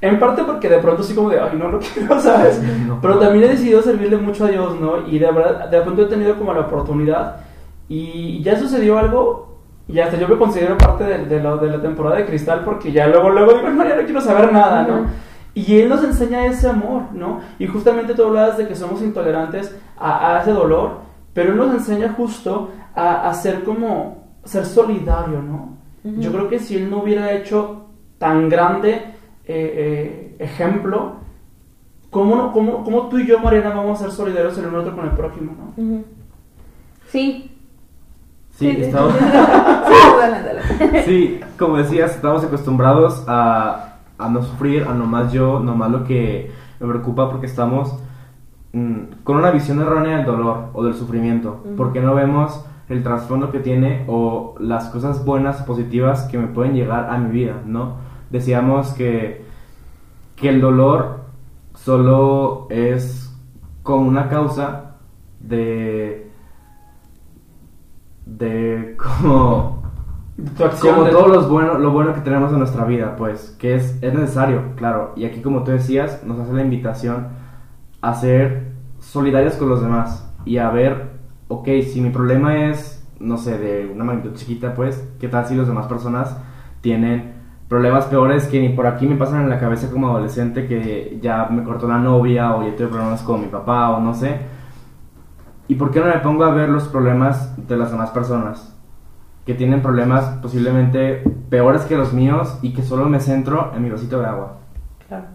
En 0.00 0.20
parte 0.20 0.44
porque 0.44 0.68
de 0.68 0.78
pronto 0.78 1.02
sí 1.02 1.12
como 1.12 1.30
de, 1.30 1.40
ay, 1.40 1.58
no 1.58 1.70
lo 1.70 1.80
quiero, 1.94 2.20
¿sabes? 2.20 2.62
Pero 3.02 3.18
también 3.18 3.46
he 3.46 3.48
decidido 3.48 3.82
servirle 3.82 4.16
mucho 4.16 4.44
a 4.44 4.48
Dios, 4.48 4.80
¿no? 4.80 5.08
Y 5.08 5.18
de 5.18 5.32
verdad, 5.32 5.68
de 5.68 5.80
pronto 5.80 6.02
he 6.02 6.06
tenido 6.06 6.36
como 6.36 6.52
la 6.52 6.60
oportunidad 6.60 7.40
y 7.88 8.40
ya 8.42 8.56
sucedió 8.56 8.98
algo 8.98 9.55
y 9.88 9.98
hasta 10.00 10.16
yo 10.16 10.26
me 10.28 10.36
considero 10.36 10.76
parte 10.78 11.04
de, 11.04 11.18
de, 11.26 11.38
de 11.40 11.68
la 11.70 11.80
temporada 11.80 12.16
de 12.16 12.26
cristal 12.26 12.62
porque 12.64 12.90
ya 12.92 13.06
luego, 13.06 13.30
luego 13.30 13.52
digo, 13.54 13.70
María, 13.70 13.96
no 13.96 14.02
quiero 14.04 14.20
saber 14.20 14.52
nada, 14.52 14.82
¿no? 14.82 15.06
Y 15.54 15.78
Él 15.80 15.88
nos 15.88 16.02
enseña 16.04 16.44
ese 16.46 16.68
amor, 16.68 17.02
¿no? 17.12 17.40
Y 17.58 17.66
justamente 17.66 18.14
tú 18.14 18.24
hablabas 18.24 18.58
de 18.58 18.66
que 18.68 18.74
somos 18.74 19.00
intolerantes 19.02 19.74
a, 19.98 20.36
a 20.36 20.42
ese 20.42 20.50
dolor, 20.52 20.98
pero 21.32 21.52
Él 21.52 21.56
nos 21.56 21.72
enseña 21.72 22.12
justo 22.12 22.70
a, 22.94 23.28
a 23.28 23.34
ser 23.34 23.62
como, 23.64 24.24
ser 24.44 24.64
solidario, 24.66 25.40
¿no? 25.42 25.76
Yo 26.20 26.30
creo 26.32 26.48
que 26.48 26.58
si 26.58 26.76
Él 26.76 26.88
no 26.90 26.98
hubiera 27.02 27.32
hecho 27.32 27.86
tan 28.18 28.48
grande 28.48 28.90
eh, 28.92 29.06
eh, 29.46 30.36
ejemplo, 30.38 31.14
¿cómo, 32.10 32.36
no- 32.36 32.52
cómo, 32.52 32.84
cómo 32.84 33.08
tú 33.08 33.18
y 33.18 33.26
yo, 33.26 33.38
Mariana, 33.40 33.70
vamos 33.70 34.00
a 34.00 34.04
ser 34.04 34.12
solidarios 34.12 34.56
el 34.58 34.66
uno 34.66 34.78
otro 34.80 34.94
con 34.94 35.04
el 35.04 35.12
prójimo, 35.12 35.52
¿no? 35.58 35.82
Sí. 37.10 37.55
Sí, 38.56 38.72
sí, 38.74 38.82
estamos, 38.84 39.12
sí, 41.04 41.40
como 41.58 41.76
decías, 41.76 42.14
estamos 42.14 42.42
acostumbrados 42.42 43.22
a, 43.28 43.98
a 44.16 44.28
no 44.30 44.42
sufrir, 44.42 44.84
a 44.84 44.94
nomás 44.94 45.30
yo, 45.30 45.60
nomás 45.60 45.90
lo 45.90 46.04
que 46.04 46.50
me 46.80 46.88
preocupa 46.88 47.28
porque 47.30 47.44
estamos 47.44 47.98
mm, 48.72 49.24
con 49.24 49.36
una 49.36 49.50
visión 49.50 49.78
errónea 49.80 50.16
del 50.16 50.24
dolor 50.24 50.70
o 50.72 50.82
del 50.84 50.94
sufrimiento, 50.94 51.62
porque 51.76 52.00
no 52.00 52.14
vemos 52.14 52.64
el 52.88 53.02
trasfondo 53.02 53.50
que 53.50 53.58
tiene 53.58 54.04
o 54.06 54.54
las 54.58 54.86
cosas 54.86 55.22
buenas, 55.22 55.62
positivas 55.64 56.22
que 56.22 56.38
me 56.38 56.46
pueden 56.46 56.72
llegar 56.72 57.10
a 57.10 57.18
mi 57.18 57.30
vida, 57.30 57.60
¿no? 57.66 57.96
Decíamos 58.30 58.94
que, 58.94 59.44
que 60.34 60.48
el 60.48 60.62
dolor 60.62 61.20
solo 61.74 62.68
es 62.70 63.36
como 63.82 64.08
una 64.08 64.30
causa 64.30 64.96
de 65.40 66.25
de 68.38 68.96
como 68.98 69.82
como 70.80 71.04
de- 71.04 71.10
todo 71.10 71.28
los 71.28 71.48
bueno, 71.48 71.78
lo 71.78 71.90
bueno 71.92 72.14
que 72.14 72.20
tenemos 72.20 72.52
en 72.52 72.58
nuestra 72.58 72.84
vida, 72.84 73.16
pues, 73.16 73.56
que 73.58 73.74
es, 73.76 73.98
es 74.02 74.14
necesario, 74.14 74.62
claro. 74.76 75.12
Y 75.16 75.24
aquí, 75.24 75.40
como 75.42 75.64
tú 75.64 75.70
decías, 75.72 76.22
nos 76.24 76.38
hace 76.40 76.52
la 76.52 76.62
invitación 76.62 77.28
a 78.02 78.14
ser 78.14 78.72
solidarios 79.00 79.54
con 79.54 79.68
los 79.68 79.82
demás 79.82 80.30
y 80.44 80.58
a 80.58 80.70
ver, 80.70 81.10
ok, 81.48 81.68
si 81.90 82.00
mi 82.00 82.10
problema 82.10 82.66
es, 82.70 83.06
no 83.20 83.36
sé, 83.38 83.58
de 83.58 83.90
una 83.92 84.04
magnitud 84.04 84.34
chiquita, 84.34 84.74
pues, 84.74 85.08
¿qué 85.20 85.28
tal 85.28 85.46
si 85.46 85.54
las 85.54 85.66
demás 85.68 85.86
personas 85.86 86.36
tienen 86.80 87.34
problemas 87.68 88.06
peores 88.06 88.46
que 88.46 88.60
ni 88.60 88.68
por 88.70 88.86
aquí 88.86 89.06
me 89.06 89.16
pasan 89.16 89.42
en 89.42 89.50
la 89.50 89.58
cabeza 89.58 89.90
como 89.90 90.08
adolescente 90.08 90.66
que 90.68 91.18
ya 91.20 91.48
me 91.50 91.64
cortó 91.64 91.88
la 91.88 91.98
novia 91.98 92.54
o 92.56 92.62
ya 92.64 92.76
tuve 92.76 92.88
problemas 92.88 93.22
con 93.22 93.40
mi 93.40 93.48
papá 93.48 93.90
o 93.90 94.00
no 94.00 94.14
sé? 94.14 94.38
¿Y 95.68 95.74
por 95.74 95.90
qué 95.90 96.00
no 96.00 96.06
me 96.06 96.18
pongo 96.18 96.44
a 96.44 96.52
ver 96.52 96.68
los 96.68 96.88
problemas 96.88 97.54
de 97.68 97.76
las 97.76 97.90
demás 97.90 98.10
personas? 98.10 98.76
que 99.46 99.54
tienen 99.54 99.80
problemas 99.80 100.24
posiblemente 100.42 101.22
peores 101.48 101.82
que 101.82 101.96
los 101.96 102.12
míos 102.12 102.58
y 102.62 102.74
que 102.74 102.82
solo 102.82 103.08
me 103.08 103.20
centro 103.20 103.72
en 103.74 103.82
mi 103.84 103.90
vasito 103.90 104.18
de 104.18 104.26
agua. 104.26 104.56
Claro. 105.06 105.26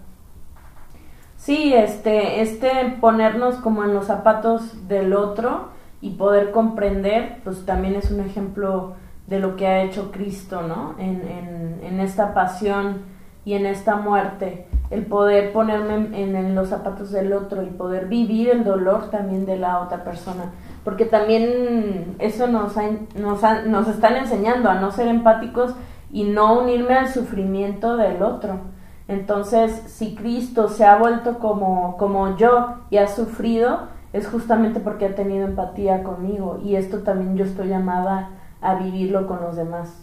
Sí, 1.38 1.74
este, 1.74 2.42
este 2.42 2.98
ponernos 3.00 3.56
como 3.56 3.86
en 3.86 3.94
los 3.94 4.08
zapatos 4.08 4.88
del 4.90 5.14
otro 5.14 5.70
y 6.02 6.12
poder 6.12 6.52
comprender, 6.52 7.40
pues 7.46 7.66
también 7.66 7.96
es 7.96 8.12
un 8.12 8.20
ejemplo 8.20 8.96
de 9.28 9.40
lo 9.40 9.56
que 9.56 9.66
ha 9.66 9.82
hecho 9.84 10.12
Cristo, 10.12 10.62
¿no? 10.62 10.96
En, 11.00 11.22
en, 11.28 11.80
en 11.82 12.00
esta 12.02 12.34
pasión 12.34 13.04
y 13.46 13.54
en 13.54 13.66
esta 13.66 13.96
muerte, 13.96 14.68
el 14.90 15.06
poder 15.06 15.54
ponerme 15.54 16.22
en, 16.22 16.54
los 16.54 16.70
zapatos 16.70 17.12
del 17.12 17.34
otro 17.34 17.64
y 17.64 17.68
poder 17.68 18.08
vivir 18.08 18.50
el 18.50 18.64
dolor 18.64 19.10
también 19.10 19.46
de 19.46 19.58
la 19.58 19.80
otra 19.80 20.04
persona. 20.04 20.52
Porque 20.84 21.06
también 21.06 22.16
eso 22.20 22.48
nos, 22.48 22.78
ha- 22.78 22.92
nos, 23.16 23.44
ha- 23.44 23.62
nos 23.64 23.88
están 23.88 24.18
enseñando 24.18 24.70
a 24.70 24.76
no 24.76 24.92
ser 24.92 25.08
empáticos 25.08 25.74
y 26.12 26.24
no 26.26 26.60
unirme 26.60 26.96
al 26.96 27.08
sufrimiento 27.08 27.96
del 27.98 28.22
otro. 28.22 28.60
Entonces, 29.08 29.72
si 29.88 30.16
Cristo 30.16 30.70
se 30.70 30.86
ha 30.86 30.98
vuelto 30.98 31.40
como, 31.40 31.98
como 31.98 32.38
yo 32.38 32.76
y 32.90 32.98
ha 32.98 33.08
sufrido, 33.08 33.88
es 34.14 34.28
justamente 34.28 34.80
porque 34.80 35.06
ha 35.06 35.16
tenido 35.16 35.48
empatía 35.48 36.04
conmigo. 36.04 36.60
Y 36.64 36.76
esto 36.76 37.00
también 37.00 37.38
yo 37.38 37.46
estoy 37.46 37.70
llamada 37.70 38.30
a 38.62 38.76
vivirlo 38.76 39.26
con 39.28 39.42
los 39.42 39.56
demás. 39.56 40.01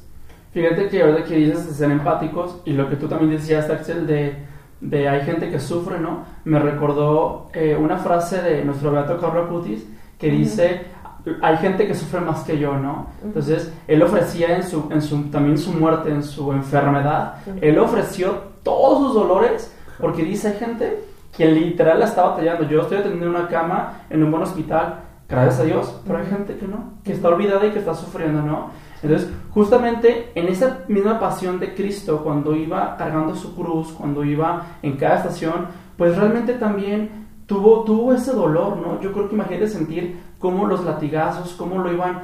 Fíjate 0.52 0.88
que 0.88 1.02
ahorita 1.02 1.24
que 1.24 1.36
dices 1.36 1.66
de 1.68 1.74
ser 1.74 1.90
empáticos 1.90 2.60
y 2.64 2.72
lo 2.72 2.88
que 2.88 2.96
tú 2.96 3.06
también 3.06 3.30
decías, 3.32 3.68
Axel, 3.70 4.06
de, 4.06 4.34
de 4.80 5.08
hay 5.08 5.20
gente 5.22 5.50
que 5.50 5.60
sufre, 5.60 5.98
¿no? 5.98 6.24
Me 6.44 6.58
recordó 6.58 7.48
eh, 7.52 7.76
una 7.78 7.98
frase 7.98 8.40
de 8.42 8.64
nuestro 8.64 8.90
Beato 8.90 9.18
Carlo 9.18 9.42
Acutis 9.44 9.86
que 10.18 10.28
Ujú. 10.28 10.36
dice, 10.38 10.82
hay 11.42 11.56
gente 11.58 11.86
que 11.86 11.94
sufre 11.94 12.20
más 12.20 12.40
que 12.44 12.58
yo, 12.58 12.76
¿no? 12.76 12.92
Ujú. 13.18 13.26
Entonces, 13.26 13.72
él 13.86 14.02
ofrecía 14.02 14.56
en 14.56 14.62
su, 14.62 14.88
en 14.90 15.02
su, 15.02 15.24
también 15.24 15.58
su 15.58 15.72
muerte, 15.72 16.10
en 16.10 16.22
su 16.22 16.50
enfermedad, 16.52 17.34
Sí. 17.44 17.50
él 17.60 17.78
ofreció 17.78 18.34
todos 18.62 18.98
sus 19.06 19.14
dolores 19.14 19.74
porque 20.00 20.22
dice, 20.24 20.48
hay 20.48 20.54
gente 20.58 21.04
que 21.36 21.46
literal 21.46 21.98
la 22.00 22.06
está 22.06 22.22
batallando. 22.24 22.64
Yo 22.68 22.80
estoy 22.82 22.98
atendiendo 22.98 23.26
en 23.26 23.36
una 23.36 23.48
cama 23.48 24.00
en 24.10 24.22
un 24.22 24.30
buen 24.30 24.42
hospital, 24.42 25.00
gracias 25.28 25.60
a 25.60 25.64
Dios, 25.64 26.00
pero 26.06 26.18
hay 26.18 26.26
gente 26.26 26.56
que 26.56 26.66
no, 26.66 26.94
que 27.04 27.12
está 27.12 27.28
olvidada 27.28 27.66
y 27.66 27.70
que 27.70 27.78
está 27.80 27.94
sufriendo, 27.94 28.42
¿no? 28.42 28.70
Entonces, 29.02 29.28
justamente 29.58 30.30
en 30.36 30.46
esa 30.46 30.84
misma 30.86 31.18
pasión 31.18 31.58
de 31.58 31.74
Cristo, 31.74 32.22
cuando 32.22 32.54
iba 32.54 32.96
cargando 32.96 33.34
su 33.34 33.56
cruz, 33.56 33.88
cuando 33.90 34.24
iba 34.24 34.78
en 34.82 34.96
cada 34.96 35.16
estación, 35.16 35.66
pues 35.96 36.16
realmente 36.16 36.52
también 36.54 37.26
tuvo, 37.44 37.82
tuvo 37.82 38.12
ese 38.12 38.30
dolor, 38.32 38.76
¿no? 38.76 39.00
Yo 39.00 39.12
creo 39.12 39.28
que 39.28 39.34
imagínate 39.34 39.66
sentir 39.66 40.16
cómo 40.38 40.64
los 40.64 40.84
latigazos, 40.84 41.54
cómo 41.54 41.78
lo 41.78 41.92
iban, 41.92 42.22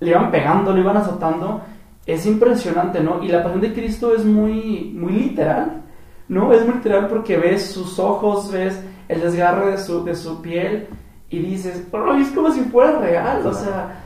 le 0.00 0.10
iban 0.10 0.30
pegando, 0.30 0.74
lo 0.74 0.80
iban 0.80 0.98
azotando, 0.98 1.62
es 2.04 2.26
impresionante, 2.26 3.00
¿no? 3.00 3.22
Y 3.22 3.28
la 3.28 3.42
pasión 3.42 3.62
de 3.62 3.72
Cristo 3.72 4.14
es 4.14 4.22
muy, 4.22 4.92
muy 4.94 5.12
literal, 5.12 5.80
¿no? 6.28 6.52
Es 6.52 6.62
muy 6.66 6.74
literal 6.74 7.08
porque 7.08 7.38
ves 7.38 7.70
sus 7.70 7.98
ojos, 7.98 8.52
ves 8.52 8.78
el 9.08 9.22
desgarre 9.22 9.70
de 9.70 9.78
su, 9.78 10.04
de 10.04 10.14
su 10.14 10.42
piel 10.42 10.88
y 11.30 11.38
dices, 11.38 11.86
"Ay, 11.90 12.20
es 12.20 12.28
como 12.32 12.50
si 12.50 12.60
fuera 12.64 12.98
real, 12.98 13.46
o 13.46 13.54
sea, 13.54 14.02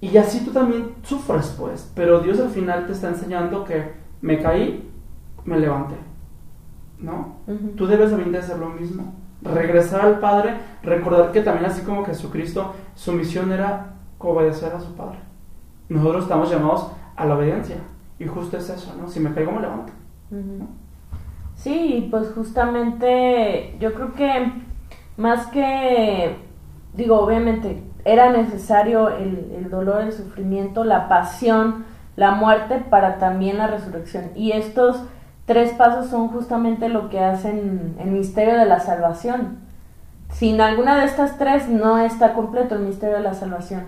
y 0.00 0.16
así 0.16 0.44
tú 0.44 0.52
también 0.52 0.94
sufres, 1.02 1.54
pues, 1.58 1.90
pero 1.94 2.20
Dios 2.20 2.38
al 2.40 2.50
final 2.50 2.86
te 2.86 2.92
está 2.92 3.08
enseñando 3.08 3.64
que 3.64 3.92
me 4.20 4.40
caí, 4.40 4.90
me 5.44 5.58
levanté, 5.58 5.96
¿no? 6.98 7.36
Tú 7.76 7.86
debes 7.86 8.10
también 8.10 8.32
de 8.32 8.38
hacer 8.38 8.58
lo 8.58 8.70
mismo. 8.70 9.14
Regresar 9.42 10.00
al 10.00 10.18
Padre, 10.18 10.56
recordar 10.82 11.30
que 11.30 11.42
también 11.42 11.66
así 11.66 11.82
como 11.82 12.04
Jesucristo, 12.04 12.74
su 12.94 13.12
misión 13.12 13.52
era 13.52 13.94
obedecer 14.18 14.72
a 14.72 14.80
su 14.80 14.94
Padre. 14.94 15.18
Nosotros 15.88 16.24
estamos 16.24 16.50
llamados 16.50 16.90
a 17.14 17.24
la 17.26 17.36
obediencia. 17.36 17.76
Y 18.18 18.26
justo 18.26 18.56
es 18.56 18.68
eso, 18.70 18.94
¿no? 19.00 19.08
Si 19.08 19.20
me 19.20 19.32
caigo, 19.32 19.52
me 19.52 19.60
levanto. 19.60 19.92
Sí, 21.54 22.08
pues 22.10 22.32
justamente 22.34 23.76
yo 23.78 23.94
creo 23.94 24.12
que 24.14 24.52
más 25.16 25.46
que, 25.48 26.36
digo, 26.94 27.20
obviamente 27.20 27.82
era 28.06 28.30
necesario 28.30 29.10
el, 29.10 29.52
el 29.56 29.68
dolor, 29.68 30.02
el 30.02 30.12
sufrimiento, 30.12 30.84
la 30.84 31.08
pasión, 31.08 31.84
la 32.14 32.30
muerte 32.30 32.80
para 32.88 33.18
también 33.18 33.58
la 33.58 33.66
resurrección. 33.66 34.30
Y 34.36 34.52
estos 34.52 35.02
tres 35.44 35.72
pasos 35.72 36.06
son 36.06 36.28
justamente 36.28 36.88
lo 36.88 37.10
que 37.10 37.18
hacen 37.18 37.96
el 37.98 38.10
misterio 38.12 38.56
de 38.56 38.64
la 38.64 38.78
salvación. 38.78 39.58
Sin 40.32 40.60
alguna 40.60 41.00
de 41.00 41.06
estas 41.06 41.36
tres 41.36 41.68
no 41.68 41.98
está 41.98 42.32
completo 42.32 42.76
el 42.76 42.82
misterio 42.82 43.16
de 43.16 43.22
la 43.22 43.34
salvación. 43.34 43.82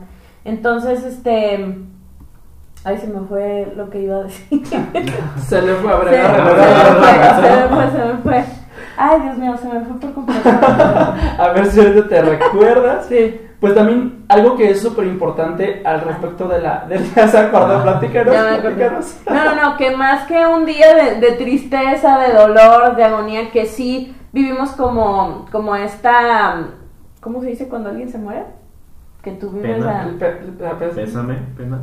Entonces, 0.45 1.05
este... 1.05 1.79
Ay, 2.83 2.99
se 2.99 3.07
me 3.07 3.21
fue 3.21 3.73
lo 3.77 3.89
que 3.89 4.03
iba 4.03 4.17
a 4.17 4.23
decir. 4.25 4.67
Se 5.47 5.63
le 5.63 5.75
fue 5.75 5.93
a 5.93 6.01
Se, 6.01 6.11
se 6.11 6.23
me 7.57 7.69
fue, 7.69 7.91
se 7.91 8.05
me 8.05 8.15
fue. 8.23 8.45
Ay, 8.97 9.21
Dios 9.21 9.39
mío, 9.39 9.57
se 9.57 9.69
me 9.69 9.81
fue 9.85 10.01
por 10.01 10.13
completo. 10.13 10.49
A 11.39 11.53
ver 11.55 11.67
si 11.67 11.81
ahorita 11.81 12.09
te 12.09 12.23
recuerdas. 12.23 13.07
Sí, 13.07 13.48
Pues 13.61 13.75
también 13.75 14.25
algo 14.29 14.57
que 14.57 14.71
es 14.71 14.81
súper 14.81 15.07
importante 15.07 15.83
al 15.85 16.01
respecto 16.03 16.47
de 16.47 16.61
la... 16.61 16.85
De, 16.88 16.99
ya 17.16 17.27
se 17.27 17.38
acordó, 17.38 17.83
platícanos. 17.83 19.16
No, 19.29 19.44
no, 19.44 19.55
no, 19.71 19.77
que 19.77 19.97
más 19.97 20.27
que 20.29 20.47
un 20.47 20.64
día 20.64 20.94
de, 20.94 21.16
de 21.21 21.33
tristeza, 21.33 22.18
de 22.18 22.35
dolor, 22.35 22.94
de 22.94 23.03
agonía, 23.05 23.51
que 23.51 23.66
sí 23.66 24.14
vivimos 24.33 24.71
como, 24.71 25.47
como 25.51 25.75
esta. 25.75 26.66
¿Cómo 27.21 27.40
se 27.40 27.49
dice 27.49 27.68
cuando 27.68 27.88
alguien 27.88 28.09
se 28.11 28.18
muere? 28.18 28.44
Que 29.23 29.33
tú 29.33 29.51
vives 29.51 29.79
Pena. 29.79 30.01
a. 30.01 30.05
El 30.05 30.14
pe- 30.14 30.40
la, 30.61 30.79
Pésame, 30.79 31.35
pena, 31.57 31.81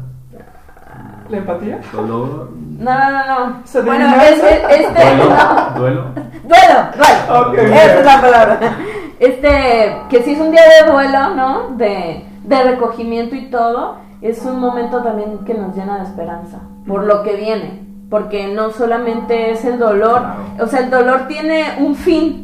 la 1.27 1.37
empatía. 1.37 1.81
dolor, 1.91 2.51
No, 2.79 2.93
no, 2.97 3.11
no, 3.11 3.47
no. 3.49 3.61
¿Se 3.65 3.81
Bueno, 3.81 4.05
es, 4.15 4.41
es- 4.41 4.63
este. 4.69 5.03
duelo, 5.15 5.35
duelo. 5.75 6.05
Duelo, 6.45 6.89
duelo. 6.95 7.47
Ok, 7.49 7.53
Esa 7.55 7.63
bien. 7.65 7.97
es 7.99 8.05
la 8.05 8.21
palabra. 8.21 8.59
Este, 9.19 9.97
que 10.09 10.23
si 10.23 10.33
es 10.33 10.39
un 10.39 10.51
día 10.51 10.61
de 10.83 10.91
duelo, 10.91 11.35
¿no? 11.35 11.69
De, 11.77 12.25
de 12.43 12.63
recogimiento 12.63 13.35
y 13.35 13.49
todo, 13.49 13.95
es 14.21 14.43
un 14.45 14.59
momento 14.59 15.01
también 15.03 15.39
que 15.45 15.53
nos 15.53 15.75
llena 15.75 15.97
de 15.97 16.03
esperanza 16.03 16.59
por 16.87 17.03
lo 17.03 17.23
que 17.23 17.35
viene. 17.35 17.83
Porque 18.09 18.47
no 18.53 18.69
solamente 18.71 19.51
es 19.51 19.65
el 19.65 19.79
dolor, 19.79 20.21
o 20.59 20.67
sea, 20.67 20.81
el 20.81 20.89
dolor 20.91 21.27
tiene 21.27 21.63
un 21.79 21.95
fin. 21.95 22.41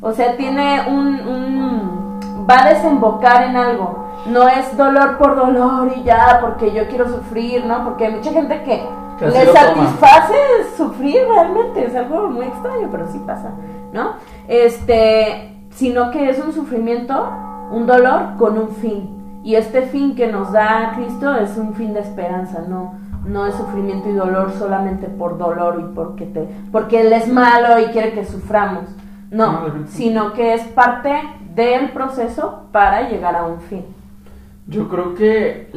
O 0.00 0.12
sea, 0.12 0.36
tiene 0.36 0.82
un, 0.88 1.06
un- 1.26 2.46
va 2.50 2.64
a 2.64 2.68
desembocar 2.74 3.44
en 3.44 3.56
algo. 3.56 4.04
No 4.26 4.48
es 4.48 4.76
dolor 4.76 5.16
por 5.18 5.36
dolor 5.36 5.92
y 5.96 6.02
ya, 6.02 6.38
porque 6.40 6.72
yo 6.72 6.86
quiero 6.88 7.08
sufrir, 7.08 7.64
¿no? 7.66 7.84
Porque 7.84 8.06
hay 8.06 8.14
mucha 8.14 8.32
gente 8.32 8.62
que 8.64 8.82
Que 9.18 9.26
le 9.26 9.46
satisface 9.52 10.34
sufrir 10.76 11.22
realmente, 11.28 11.86
es 11.86 11.94
algo 11.94 12.28
muy 12.28 12.46
extraño, 12.46 12.88
pero 12.90 13.06
sí 13.06 13.18
pasa, 13.24 13.50
¿no? 13.92 14.14
Este, 14.48 15.53
sino 15.74 16.10
que 16.10 16.30
es 16.30 16.42
un 16.44 16.52
sufrimiento, 16.52 17.28
un 17.70 17.86
dolor 17.86 18.36
con 18.38 18.58
un 18.58 18.70
fin. 18.70 19.10
Y 19.44 19.56
este 19.56 19.82
fin 19.82 20.14
que 20.14 20.30
nos 20.30 20.52
da 20.52 20.92
Cristo 20.96 21.34
es 21.34 21.56
un 21.58 21.74
fin 21.74 21.92
de 21.92 22.00
esperanza, 22.00 22.64
no, 22.66 22.94
no 23.26 23.46
es 23.46 23.54
sufrimiento 23.54 24.08
y 24.08 24.14
dolor 24.14 24.52
solamente 24.52 25.08
por 25.08 25.36
dolor 25.36 25.78
y 25.80 25.94
porque, 25.94 26.24
te, 26.26 26.48
porque 26.72 27.02
él 27.02 27.12
es 27.12 27.28
malo 27.28 27.78
y 27.78 27.86
quiere 27.92 28.12
que 28.12 28.24
suframos. 28.24 28.84
No, 29.30 29.62
sino 29.88 30.32
que 30.32 30.54
es 30.54 30.62
parte 30.62 31.12
del 31.54 31.90
proceso 31.90 32.66
para 32.70 33.08
llegar 33.08 33.34
a 33.34 33.46
un 33.46 33.60
fin. 33.60 33.84
Yo 34.68 34.88
creo 34.88 35.14
que 35.14 35.70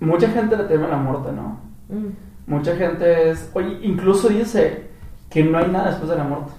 mucha 0.00 0.28
gente 0.28 0.56
le 0.56 0.64
teme 0.64 0.86
a 0.86 0.90
la 0.90 0.96
muerte, 0.96 1.30
¿no? 1.32 1.58
Mm, 1.88 2.12
Mucha 2.46 2.76
gente 2.76 3.30
es, 3.30 3.50
oye, 3.54 3.78
incluso 3.82 4.28
dice 4.28 4.90
que 5.30 5.42
no 5.42 5.56
hay 5.58 5.68
nada 5.70 5.88
después 5.88 6.10
de 6.10 6.16
la 6.16 6.24
muerte, 6.24 6.52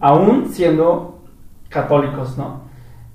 aún 0.00 0.48
siendo 0.50 1.21
católicos, 1.72 2.36
¿no? 2.36 2.62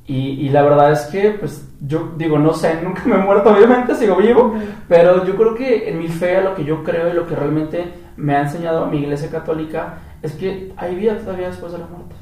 Y, 0.05 0.15
y 0.15 0.49
la 0.49 0.63
verdad 0.63 0.91
es 0.93 1.01
que, 1.07 1.31
pues, 1.31 1.69
yo 1.81 2.13
digo, 2.17 2.39
no 2.39 2.53
sé, 2.53 2.81
nunca 2.83 3.03
me 3.05 3.15
he 3.15 3.19
muerto, 3.19 3.51
obviamente, 3.51 3.95
sigo 3.95 4.15
vivo, 4.15 4.53
pero 4.87 5.25
yo 5.25 5.35
creo 5.35 5.55
que 5.55 5.89
en 5.89 5.99
mi 5.99 6.07
fe, 6.07 6.37
a 6.37 6.41
lo 6.41 6.55
que 6.55 6.63
yo 6.63 6.83
creo 6.83 7.09
y 7.09 7.13
lo 7.13 7.27
que 7.27 7.35
realmente 7.35 7.93
me 8.15 8.35
ha 8.35 8.41
enseñado 8.41 8.87
mi 8.87 8.97
iglesia 8.97 9.29
católica, 9.29 9.99
es 10.21 10.33
que 10.33 10.73
hay 10.77 10.95
vida 10.95 11.17
todavía 11.17 11.47
después 11.47 11.71
de 11.71 11.77
la 11.77 11.87
muerte. 11.87 12.15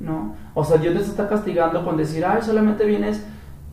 No, 0.00 0.36
o 0.54 0.64
sea, 0.64 0.78
Dios 0.78 0.94
te 0.94 1.00
está 1.00 1.28
castigando 1.28 1.84
con 1.84 1.96
decir, 1.96 2.24
ay, 2.24 2.42
solamente 2.42 2.84
vienes 2.84 3.26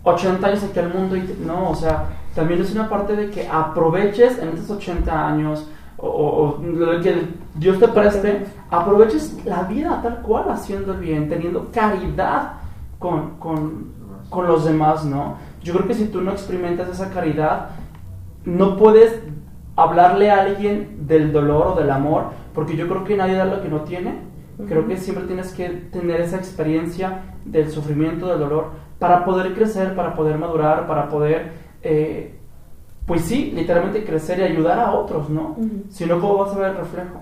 80 0.03 0.47
años 0.47 0.63
aquí 0.63 0.79
al 0.79 0.93
mundo 0.93 1.15
y 1.15 1.21
te-". 1.21 1.45
no, 1.45 1.69
o 1.69 1.75
sea, 1.75 2.05
también 2.33 2.61
es 2.61 2.73
una 2.73 2.89
parte 2.89 3.15
de 3.15 3.29
que 3.29 3.47
aproveches 3.47 4.39
en 4.39 4.49
estos 4.49 4.77
80 4.77 5.27
años 5.27 5.67
o, 5.97 6.59
lo 6.61 7.01
que 7.01 7.29
Dios 7.55 7.79
te 7.79 7.87
preste, 7.87 8.45
aproveches 8.69 9.45
la 9.45 9.63
vida 9.63 9.99
tal 10.01 10.21
cual 10.21 10.49
haciendo 10.49 10.93
el 10.93 10.99
bien, 10.99 11.29
teniendo 11.29 11.71
caridad 11.71 12.53
con, 12.99 13.37
con, 13.37 13.91
con 14.29 14.47
los 14.47 14.65
demás, 14.65 15.05
¿no? 15.05 15.37
Yo 15.63 15.73
creo 15.73 15.87
que 15.87 15.93
si 15.93 16.05
tú 16.07 16.21
no 16.21 16.31
experimentas 16.31 16.89
esa 16.89 17.09
caridad, 17.09 17.69
no 18.43 18.77
puedes 18.77 19.21
hablarle 19.75 20.31
a 20.31 20.41
alguien 20.41 21.07
del 21.07 21.31
dolor 21.31 21.67
o 21.67 21.75
del 21.75 21.89
amor, 21.89 22.25
porque 22.53 22.77
yo 22.77 22.87
creo 22.87 23.03
que 23.03 23.17
nadie 23.17 23.35
da 23.35 23.45
lo 23.45 23.61
que 23.61 23.69
no 23.69 23.81
tiene. 23.81 24.35
Creo 24.67 24.87
que 24.87 24.95
siempre 24.95 25.25
tienes 25.25 25.51
que 25.53 25.67
tener 25.69 26.21
esa 26.21 26.37
experiencia 26.37 27.23
del 27.43 27.69
sufrimiento, 27.69 28.27
del 28.27 28.39
dolor, 28.39 28.69
para 28.99 29.25
poder 29.25 29.53
crecer, 29.53 29.95
para 29.95 30.15
poder 30.15 30.37
madurar, 30.37 30.87
para 30.87 31.09
poder, 31.09 31.51
eh, 31.81 32.34
pues 33.05 33.21
sí, 33.21 33.51
literalmente 33.55 34.03
crecer 34.03 34.39
y 34.39 34.43
ayudar 34.43 34.79
a 34.79 34.91
otros, 34.93 35.29
¿no? 35.29 35.55
Si 35.89 36.05
no, 36.05 36.19
¿cómo 36.19 36.37
vas 36.37 36.55
a 36.55 36.59
ver 36.59 36.71
el 36.71 36.77
reflejo? 36.77 37.21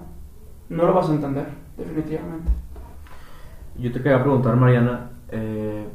No 0.69 0.85
lo 0.85 0.93
vas 0.93 1.09
a 1.09 1.13
entender, 1.13 1.47
definitivamente. 1.77 2.51
Yo 3.77 3.91
te 3.91 4.01
quería 4.01 4.21
preguntar, 4.21 4.55
Mariana, 4.55 5.11
eh, 5.29 5.87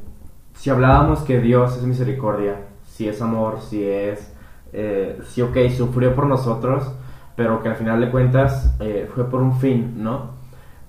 si 0.53 0.69
hablábamos 0.69 1.21
que 1.21 1.39
Dios 1.39 1.77
es 1.77 1.83
misericordia, 1.83 2.55
si 2.83 3.07
es 3.07 3.21
amor, 3.21 3.61
si 3.61 3.83
es, 3.83 4.33
eh, 4.73 5.19
si 5.25 5.41
ok, 5.41 5.57
sufrió 5.75 6.13
por 6.13 6.27
nosotros, 6.27 6.91
pero 7.35 7.63
que 7.63 7.69
al 7.69 7.75
final 7.75 8.01
de 8.01 8.11
cuentas 8.11 8.75
eh, 8.81 9.09
fue 9.13 9.29
por 9.29 9.41
un 9.41 9.57
fin, 9.57 10.03
¿no? 10.03 10.31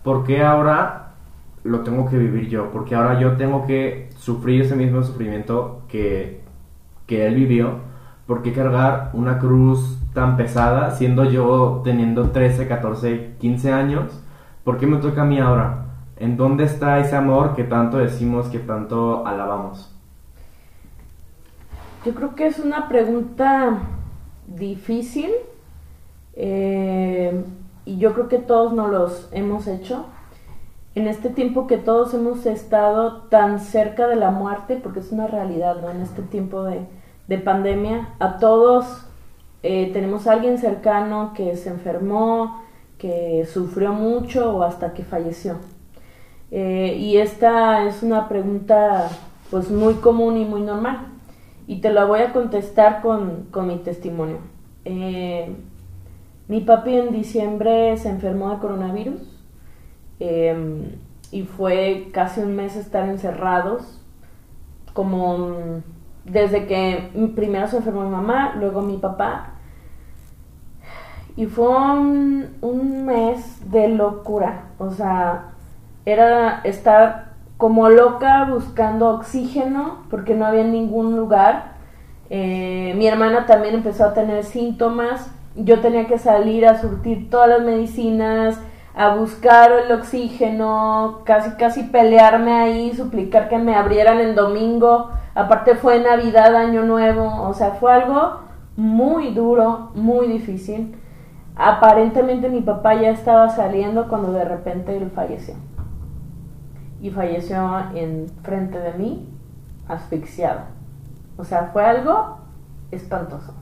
¿Por 0.03 0.25
qué 0.25 0.43
ahora 0.43 1.13
lo 1.63 1.81
tengo 1.81 2.09
que 2.09 2.19
vivir 2.19 2.49
yo? 2.49 2.71
Porque 2.73 2.97
ahora 2.97 3.21
yo 3.21 3.37
tengo 3.37 3.67
que 3.67 4.11
sufrir 4.17 4.63
ese 4.63 4.75
mismo 4.75 5.03
sufrimiento 5.05 5.83
que, 5.89 6.41
que 7.07 7.27
Él 7.27 7.37
vivió. 7.37 7.90
¿Por 8.31 8.43
qué 8.43 8.53
cargar 8.53 9.11
una 9.13 9.41
cruz 9.41 9.99
tan 10.15 10.37
pesada 10.37 10.93
siendo 10.93 11.25
yo 11.25 11.81
teniendo 11.83 12.31
13, 12.31 12.69
14, 12.69 13.35
15 13.41 13.73
años? 13.73 14.23
¿Por 14.63 14.79
qué 14.79 14.87
me 14.87 14.99
toca 14.99 15.23
a 15.23 15.25
mí 15.25 15.41
ahora? 15.41 15.87
¿En 16.17 16.37
dónde 16.37 16.63
está 16.63 17.01
ese 17.01 17.17
amor 17.17 17.57
que 17.57 17.65
tanto 17.65 17.99
decimos, 17.99 18.47
que 18.47 18.61
tanto 18.61 19.27
alabamos? 19.27 19.93
Yo 22.05 22.15
creo 22.15 22.37
que 22.37 22.47
es 22.47 22.61
una 22.61 22.89
pregunta 22.89 23.81
difícil 24.47 25.31
eh, 26.35 27.45
y 27.85 27.99
yo 27.99 28.15
creo 28.15 28.29
que 28.29 28.39
todos 28.39 28.73
nos 28.73 28.93
los 28.93 29.29
hemos 29.33 29.67
hecho. 29.67 30.07
En 30.95 31.09
este 31.09 31.31
tiempo 31.31 31.67
que 31.67 31.79
todos 31.79 32.15
hemos 32.15 32.47
estado 32.47 33.23
tan 33.23 33.59
cerca 33.59 34.07
de 34.07 34.15
la 34.15 34.31
muerte, 34.31 34.79
porque 34.81 35.01
es 35.01 35.11
una 35.11 35.27
realidad, 35.27 35.83
¿no? 35.83 35.91
En 35.91 36.01
este 36.01 36.23
tiempo 36.23 36.63
de, 36.63 36.87
de 37.31 37.39
pandemia, 37.39 38.09
a 38.19 38.39
todos 38.39 39.07
eh, 39.63 39.91
tenemos 39.93 40.27
alguien 40.27 40.59
cercano 40.59 41.33
que 41.33 41.57
se 41.57 41.69
enfermó, 41.69 42.61
que 42.99 43.47
sufrió 43.47 43.93
mucho 43.93 44.57
o 44.57 44.65
hasta 44.65 44.95
que 44.95 45.05
falleció. 45.05 45.59
Eh, 46.51 46.97
y 46.99 47.19
esta 47.19 47.87
es 47.87 48.03
una 48.03 48.29
pregunta 48.29 49.09
pues 49.49 49.71
muy 49.71 49.95
común 49.95 50.39
y 50.39 50.45
muy 50.45 50.63
normal. 50.63 51.07
Y 51.69 51.81
te 51.81 51.91
la 51.91 52.05
voy 52.05 52.19
a 52.19 52.33
contestar 52.33 53.01
con, 53.01 53.47
con 53.53 53.69
mi 53.69 53.77
testimonio. 53.77 54.39
Eh, 54.85 55.55
mi 56.49 56.63
papi 56.63 56.97
en 56.97 57.13
diciembre 57.13 57.97
se 57.97 58.09
enfermó 58.09 58.51
de 58.51 58.59
coronavirus 58.59 59.23
eh, 60.19 60.99
y 61.31 61.43
fue 61.43 62.09
casi 62.13 62.41
un 62.41 62.57
mes 62.57 62.75
estar 62.75 63.09
encerrados, 63.09 64.03
como 64.95 65.81
desde 66.25 66.67
que 66.67 67.11
primero 67.35 67.67
se 67.69 67.79
enfermó 67.79 68.03
mi 68.03 68.11
mamá, 68.11 68.55
luego 68.59 68.83
mi 68.83 68.97
papá. 68.99 69.55
Y 71.37 71.47
fue 71.47 71.69
un, 71.69 73.07
mes 73.07 73.71
de 73.71 73.89
locura, 73.89 74.65
o 74.79 74.91
sea, 74.91 75.53
era 76.05 76.61
estar 76.65 77.31
como 77.57 77.89
loca 77.89 78.45
buscando 78.45 79.09
oxígeno 79.09 80.05
porque 80.11 80.35
no 80.35 80.47
había 80.47 80.65
ningún 80.65 81.17
lugar. 81.17 81.73
Eh, 82.31 82.95
mi 82.97 83.07
hermana 83.07 83.47
también 83.47 83.75
empezó 83.75 84.05
a 84.05 84.15
tener 84.15 84.45
síntomas. 84.45 85.31
Yo 85.57 85.81
tenía 85.81 86.07
que 86.07 86.19
salir 86.19 86.67
a 86.67 86.81
surtir 86.81 87.31
todas 87.31 87.49
las 87.49 87.63
medicinas, 87.63 88.61
a 88.95 89.15
buscar 89.15 89.71
el 89.73 89.93
oxígeno, 89.93 91.21
casi 91.25 91.57
casi 91.57 91.85
pelearme 91.85 92.53
ahí, 92.53 92.95
suplicar 92.95 93.49
que 93.49 93.59
me 93.59 93.75
abrieran 93.75 94.19
el 94.19 94.35
domingo. 94.35 95.11
Aparte 95.35 95.75
fue 95.77 96.01
Navidad, 96.01 96.55
Año 96.57 96.83
Nuevo, 96.83 97.49
o 97.49 97.55
sea, 97.55 97.73
fue 97.73 97.93
algo 97.93 98.41
muy 98.77 99.33
duro, 99.33 99.91
muy 99.95 100.27
difícil. 100.27 100.97
Aparentemente 101.57 102.49
mi 102.49 102.63
papá 102.63 102.95
ya 102.95 103.11
estaba 103.11 103.51
saliendo 103.51 104.09
cuando 104.09 104.33
de 104.33 104.45
repente 104.45 104.97
él 104.97 105.11
falleció 105.15 105.55
y 107.03 107.11
falleció 107.11 107.83
en 107.95 108.27
frente 108.43 108.79
de 108.79 108.93
mí, 108.95 109.29
asfixiado. 109.89 110.61
O 111.37 111.45
sea, 111.45 111.71
fue 111.73 111.85
algo 111.85 112.39
espantoso. 112.91 113.55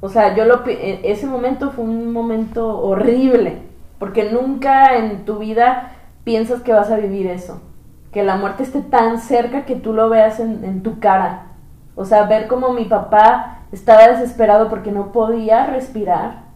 O 0.00 0.08
sea, 0.08 0.34
yo 0.34 0.44
lo 0.44 0.66
e- 0.66 1.00
ese 1.04 1.26
momento 1.26 1.70
fue 1.70 1.84
un 1.84 2.12
momento 2.12 2.78
horrible, 2.80 3.69
porque 4.00 4.32
nunca 4.32 4.96
en 4.96 5.24
tu 5.24 5.38
vida 5.38 5.92
piensas 6.24 6.62
que 6.62 6.72
vas 6.72 6.90
a 6.90 6.96
vivir 6.96 7.28
eso, 7.28 7.62
que 8.10 8.24
la 8.24 8.34
muerte 8.34 8.64
esté 8.64 8.82
tan 8.82 9.20
cerca 9.20 9.64
que 9.64 9.76
tú 9.76 9.92
lo 9.92 10.08
veas 10.08 10.40
en, 10.40 10.64
en 10.64 10.82
tu 10.82 10.98
cara. 10.98 11.52
O 11.94 12.04
sea, 12.04 12.24
ver 12.24 12.48
como 12.48 12.72
mi 12.72 12.86
papá 12.86 13.60
estaba 13.70 14.08
desesperado 14.08 14.68
porque 14.68 14.90
no 14.90 15.12
podía 15.12 15.66
respirar 15.66 16.46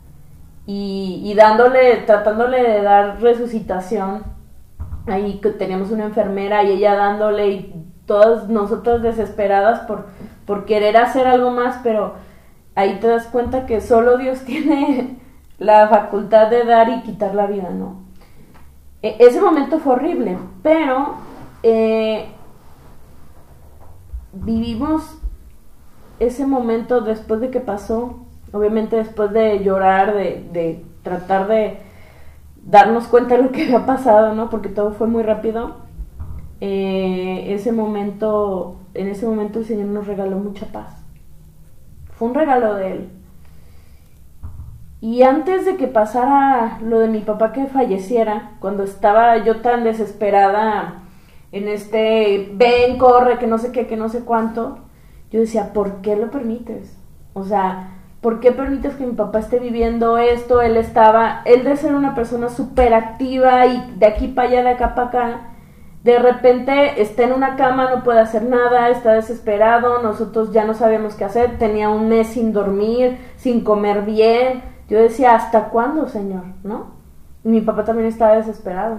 y, 0.66 1.20
y 1.22 1.35
dándole, 1.35 1.98
tratándole 1.98 2.61
de 2.61 2.83
dar 2.83 3.20
resucitación 3.20 4.35
ahí 5.07 5.40
teníamos 5.59 5.90
una 5.90 6.04
enfermera 6.04 6.62
y 6.64 6.72
ella 6.72 6.94
dándole 6.94 7.48
y 7.48 7.87
todas 8.07 8.48
nosotras 8.48 9.02
desesperadas 9.02 9.80
por, 9.80 10.07
por 10.46 10.64
querer 10.64 10.96
hacer 10.96 11.26
algo 11.26 11.50
más, 11.50 11.80
pero 11.83 12.14
ahí 12.74 12.98
te 13.00 13.09
das 13.09 13.26
cuenta 13.26 13.66
que 13.66 13.80
solo 13.80 14.18
Dios 14.18 14.40
tiene 14.46 15.18
la 15.59 15.88
facultad 15.88 16.51
de 16.51 16.64
dar 16.64 16.88
y 16.88 17.03
quitar 17.03 17.35
la 17.35 17.47
vida, 17.47 17.71
¿no? 17.71 18.03
E- 19.03 19.17
ese 19.21 19.40
momento 19.40 19.79
fue 19.79 19.95
horrible, 19.95 20.38
pero 20.62 21.14
eh, 21.62 22.27
vivimos 24.33 25.19
ese 26.21 26.47
momento 26.47 27.01
después 27.01 27.40
de 27.40 27.51
que 27.51 27.61
pasó, 27.61 28.21
obviamente 28.53 28.97
después 28.97 29.33
de 29.33 29.62
llorar, 29.62 30.14
de, 30.14 30.49
de 30.53 30.85
tratar 31.03 31.49
de 31.49 31.79
darnos 32.64 33.09
cuenta 33.09 33.37
de 33.37 33.43
lo 33.43 33.53
que 33.53 33.64
había 33.64 33.87
pasado, 33.87 34.35
¿no? 34.35 34.49
Porque 34.51 34.69
todo 34.69 34.93
fue 34.93 35.07
muy 35.07 35.23
rápido. 35.23 35.77
Eh, 36.61 37.53
ese 37.55 37.73
momento, 37.73 38.77
en 38.95 39.09
ese 39.09 39.27
momento 39.27 39.59
el 39.59 39.67
Señor 39.67 39.87
nos 39.88 40.07
regaló 40.07 40.38
mucha 40.38 40.67
paz. 40.67 41.05
Fue 42.17 42.29
un 42.29 42.35
regalo 42.35 42.75
de 42.75 42.93
Él. 42.93 43.09
Y 45.05 45.23
antes 45.23 45.67
de 45.67 45.77
que 45.77 45.87
pasara 45.87 46.79
lo 46.81 46.99
de 46.99 47.09
mi 47.09 47.19
papá 47.19 47.53
que 47.53 47.67
falleciera, 47.67 48.53
cuando 48.59 48.85
estaba 48.85 49.37
yo 49.45 49.61
tan 49.61 49.85
desesperada 49.85 51.03
en 51.53 51.69
este 51.69 52.51
ven, 52.55 52.97
corre, 52.97 53.37
que 53.37 53.47
no 53.47 53.59
sé 53.59 53.71
qué, 53.71 53.87
que 53.87 53.99
no 53.99 54.09
sé 54.09 54.21
cuánto, 54.21 54.79
yo 55.31 55.40
decía, 55.40 55.75
¿por 55.75 56.01
qué 56.01 56.17
lo 56.17 56.31
permites? 56.31 56.97
O 57.35 57.45
sea, 57.45 57.99
¿por 58.23 58.40
qué 58.40 58.51
permites 58.51 58.95
que 58.95 59.05
mi 59.05 59.12
papá 59.12 59.40
esté 59.40 59.59
viviendo 59.59 60.17
esto? 60.17 60.62
Él 60.62 60.79
estaba, 60.79 61.43
él 61.45 61.64
de 61.64 61.77
ser 61.77 61.95
una 61.95 62.14
persona 62.14 62.49
súper 62.49 62.95
activa 62.95 63.67
y 63.67 63.97
de 63.99 64.07
aquí 64.07 64.29
para 64.29 64.49
allá, 64.49 64.62
de 64.62 64.71
acá 64.71 64.95
para 64.95 65.09
acá, 65.09 65.40
de 66.03 66.19
repente 66.19 67.03
está 67.03 67.25
en 67.25 67.35
una 67.35 67.57
cama, 67.57 67.90
no 67.90 68.05
puede 68.05 68.21
hacer 68.21 68.45
nada, 68.45 68.88
está 68.88 69.12
desesperado, 69.12 70.03
nosotros 70.03 70.51
ya 70.53 70.64
no 70.64 70.73
sabíamos 70.73 71.14
qué 71.14 71.25
hacer, 71.25 71.59
tenía 71.59 71.90
un 71.90 72.09
mes 72.09 72.29
sin 72.29 72.55
dormir, 72.55 73.19
sin 73.37 73.64
comer 73.64 74.03
bien, 74.07 74.74
yo 74.88 74.99
decía, 74.99 75.35
¿hasta 75.35 75.68
cuándo, 75.70 76.09
Señor? 76.09 76.44
¿No? 76.62 76.94
Y 77.44 77.49
mi 77.49 77.61
papá 77.61 77.85
también 77.85 78.09
estaba 78.09 78.37
desesperado. 78.37 78.99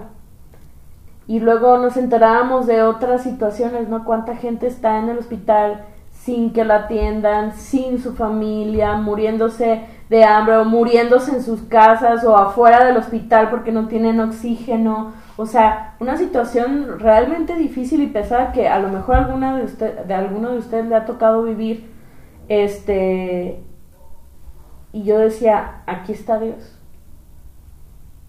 Y 1.28 1.40
luego 1.40 1.78
nos 1.78 1.96
enterábamos 1.96 2.66
de 2.66 2.82
otras 2.82 3.22
situaciones, 3.22 3.88
¿no? 3.88 4.04
Cuánta 4.04 4.36
gente 4.36 4.66
está 4.66 4.98
en 4.98 5.08
el 5.08 5.18
hospital 5.18 5.84
sin 6.10 6.52
que 6.52 6.64
la 6.64 6.76
atiendan, 6.76 7.52
sin 7.52 8.00
su 8.00 8.14
familia, 8.14 8.94
muriéndose 8.94 9.82
de 10.08 10.24
hambre 10.24 10.56
o 10.56 10.64
muriéndose 10.64 11.32
en 11.32 11.42
sus 11.42 11.62
casas 11.62 12.24
o 12.24 12.36
afuera 12.36 12.84
del 12.84 12.96
hospital 12.96 13.50
porque 13.50 13.72
no 13.72 13.88
tienen 13.88 14.20
oxígeno. 14.20 15.12
O 15.36 15.46
sea, 15.46 15.94
una 16.00 16.16
situación 16.16 16.98
realmente 16.98 17.56
difícil 17.56 18.02
y 18.02 18.06
pesada 18.06 18.52
que 18.52 18.68
a 18.68 18.78
lo 18.78 18.88
mejor 18.88 19.16
alguna 19.16 19.56
de 19.56 19.64
usted, 19.64 19.98
de 20.00 20.14
alguno 20.14 20.50
de 20.50 20.58
ustedes 20.58 20.86
le 20.86 20.94
ha 20.94 21.04
tocado 21.04 21.42
vivir. 21.42 21.90
Este 22.48 23.62
y 24.92 25.04
yo 25.04 25.18
decía, 25.18 25.82
aquí 25.86 26.12
está 26.12 26.38
Dios. 26.38 26.78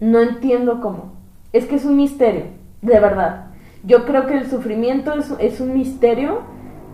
No 0.00 0.20
entiendo 0.20 0.80
cómo. 0.80 1.12
Es 1.52 1.66
que 1.66 1.76
es 1.76 1.84
un 1.84 1.96
misterio, 1.96 2.44
de 2.82 3.00
verdad. 3.00 3.46
Yo 3.84 4.04
creo 4.04 4.26
que 4.26 4.36
el 4.36 4.50
sufrimiento 4.50 5.14
es, 5.14 5.32
es 5.38 5.60
un 5.60 5.74
misterio 5.74 6.40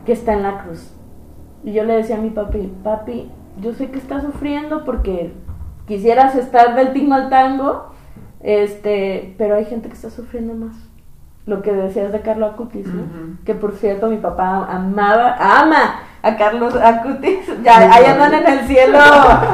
que 0.06 0.12
está 0.12 0.32
en 0.32 0.42
la 0.42 0.62
cruz. 0.62 0.90
Y 1.64 1.72
yo 1.72 1.84
le 1.84 1.94
decía 1.94 2.16
a 2.16 2.20
mi 2.20 2.30
papi, 2.30 2.72
papi, 2.82 3.30
yo 3.60 3.72
sé 3.72 3.90
que 3.90 3.98
estás 3.98 4.22
sufriendo 4.22 4.84
porque 4.84 5.32
quisieras 5.86 6.36
estar 6.36 6.74
del 6.74 6.92
tingo 6.92 7.14
al 7.14 7.30
tango, 7.30 7.86
este, 8.40 9.34
pero 9.38 9.56
hay 9.56 9.64
gente 9.64 9.88
que 9.88 9.94
está 9.94 10.10
sufriendo 10.10 10.54
más. 10.54 10.76
Lo 11.46 11.62
que 11.62 11.72
decías 11.72 12.12
de 12.12 12.20
Carlos 12.20 12.52
Acutis, 12.52 12.86
¿no? 12.86 13.02
Que 13.44 13.54
por 13.54 13.74
cierto 13.74 14.08
mi 14.08 14.16
papá 14.16 14.66
amaba, 14.66 15.36
ama 15.38 16.00
a 16.24 16.36
Carlos 16.36 16.74
Acutis. 16.74 17.46
Ya, 17.62 17.92
ahí 17.92 18.06
andan 18.06 18.32
en 18.32 18.46
el 18.46 18.66
cielo 18.66 18.98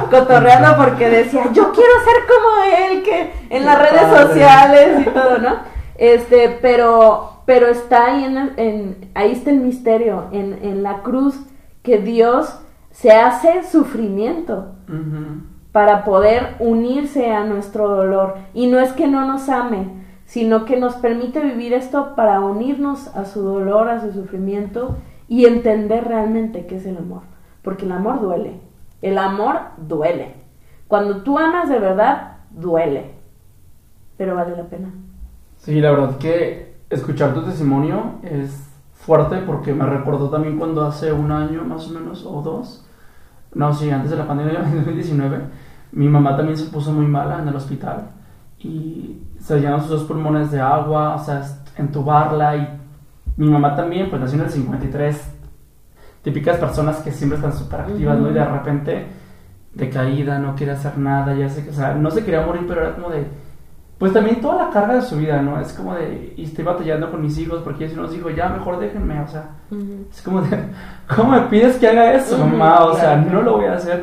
cotorreando 0.09 0.77
porque 0.77 1.11
decía, 1.11 1.45
yo 1.53 1.73
quiero 1.73 1.93
ser 2.05 2.15
como 2.29 2.93
él, 2.93 3.03
que 3.03 3.33
en 3.51 3.67
las 3.67 3.79
redes 3.79 4.07
sociales 4.17 5.07
y 5.07 5.11
todo, 5.11 5.39
¿no? 5.39 5.57
Este, 5.99 6.59
pero, 6.63 7.43
pero 7.45 7.67
está 7.67 8.07
ahí 8.07 8.25
en, 8.25 8.53
en 8.57 9.11
ahí 9.15 9.33
está 9.33 9.51
el 9.51 9.59
misterio, 9.59 10.29
en, 10.31 10.61
en 10.63 10.85
la 10.85 11.03
cruz 11.03 11.35
que 11.83 11.99
Dios 11.99 12.61
se 12.93 13.11
hace 13.11 13.65
sufrimiento 13.65 14.69
para 15.73 16.05
poder 16.05 16.55
unirse 16.61 17.33
a 17.33 17.45
nuestro 17.45 17.89
dolor. 17.89 18.37
Y 18.55 18.69
no 18.69 18.79
es 18.79 18.93
que 18.93 19.09
no 19.09 19.27
nos 19.27 19.49
ame, 19.49 19.89
sino 20.25 20.65
que 20.65 20.77
nos 20.79 20.95
permite 20.95 21.41
vivir 21.41 21.73
esto 21.73 22.15
para 22.15 22.41
unirnos 22.41 23.09
a 23.17 23.25
su 23.25 23.43
dolor, 23.43 23.89
a 23.89 24.01
su 24.01 24.13
sufrimiento 24.13 24.97
y 25.31 25.47
entender 25.47 26.09
realmente 26.09 26.67
qué 26.67 26.77
es 26.77 26.87
el 26.87 26.97
amor. 26.97 27.23
Porque 27.63 27.87
el 27.87 27.93
amor 27.93 28.21
duele. 28.21 28.61
El 29.01 29.17
amor 29.17 29.61
duele. 29.79 30.35
Cuando 30.89 31.23
tú 31.23 31.39
amas 31.39 31.69
de 31.69 31.79
verdad, 31.79 32.39
duele. 32.51 33.15
Pero 34.19 34.35
vale 34.35 34.57
la 34.57 34.65
pena. 34.65 34.91
Sí, 35.57 35.81
la 35.81 35.93
verdad 35.93 36.19
que 36.19 36.75
escuchar 36.91 37.33
tu 37.33 37.45
testimonio 37.45 38.17
es 38.25 38.69
fuerte 38.93 39.39
porque 39.47 39.73
me 39.73 39.87
recordó 39.87 40.31
también 40.31 40.59
cuando 40.59 40.85
hace 40.85 41.13
un 41.13 41.31
año 41.31 41.63
más 41.63 41.89
o 41.89 41.93
menos 41.93 42.27
o 42.27 42.43
dos, 42.43 42.85
no, 43.55 43.73
sí, 43.73 43.89
antes 43.89 44.11
de 44.11 44.17
la 44.17 44.27
pandemia, 44.27 44.65
en 44.67 44.77
2019, 44.79 45.39
mi 45.93 46.09
mamá 46.09 46.37
también 46.37 46.59
se 46.59 46.71
puso 46.71 46.93
muy 46.93 47.07
mala 47.07 47.41
en 47.41 47.47
el 47.47 47.55
hospital 47.55 48.11
y 48.59 49.23
se 49.39 49.61
llenaron 49.61 49.81
sus 49.81 49.91
dos 49.91 50.05
pulmones 50.05 50.51
de 50.51 50.61
agua, 50.61 51.15
o 51.15 51.19
sea, 51.25 51.43
entubarla 51.77 52.57
y 52.57 52.80
mi 53.37 53.49
mamá 53.49 53.75
también, 53.77 54.11
pues 54.11 54.21
nació 54.21 54.39
en 54.39 54.45
el 54.45 54.51
53, 54.51 55.31
típicas 56.23 56.59
personas 56.59 56.99
que 56.99 57.13
siempre 57.13 57.37
están 57.37 57.53
súper 57.53 57.81
activas, 57.81 58.19
¿no? 58.19 58.31
Y 58.31 58.35
de 58.35 58.45
repente, 58.45 59.07
de 59.75 59.91
caída, 59.91 60.39
no 60.39 60.55
quiere 60.55 60.73
hacer 60.73 60.99
nada, 60.99 61.35
ya 61.35 61.49
sé 61.49 61.65
que, 61.65 61.71
o 61.71 61.75
sea, 61.75 61.95
no 61.95 62.11
se 62.11 62.25
quería 62.25 62.45
morir, 62.45 62.65
pero 62.67 62.83
era 62.83 62.95
como 62.95 63.11
de 63.11 63.27
pues 64.01 64.15
también 64.15 64.41
toda 64.41 64.65
la 64.65 64.71
carga 64.71 64.95
de 64.95 65.03
su 65.03 65.19
vida, 65.19 65.43
¿no? 65.43 65.61
Es 65.61 65.75
como 65.75 65.95
de, 65.95 66.33
y 66.35 66.45
estoy 66.45 66.65
batallando 66.65 67.11
con 67.11 67.21
mis 67.21 67.37
hijos 67.37 67.61
porque 67.63 67.87
si 67.87 67.95
nos 67.95 68.11
dijo, 68.11 68.31
ya, 68.31 68.49
mejor 68.49 68.79
déjenme, 68.81 69.21
o 69.21 69.29
sea, 69.29 69.51
es 70.11 70.23
como 70.23 70.41
de, 70.41 70.57
¿cómo 71.15 71.33
me 71.33 71.41
pides 71.43 71.77
que 71.77 71.87
haga 71.87 72.15
eso, 72.15 72.39
mamá? 72.39 72.87
O 72.87 72.97
sea, 72.97 73.17
no 73.17 73.43
lo 73.43 73.59
voy 73.59 73.67
a 73.67 73.75
hacer. 73.75 74.03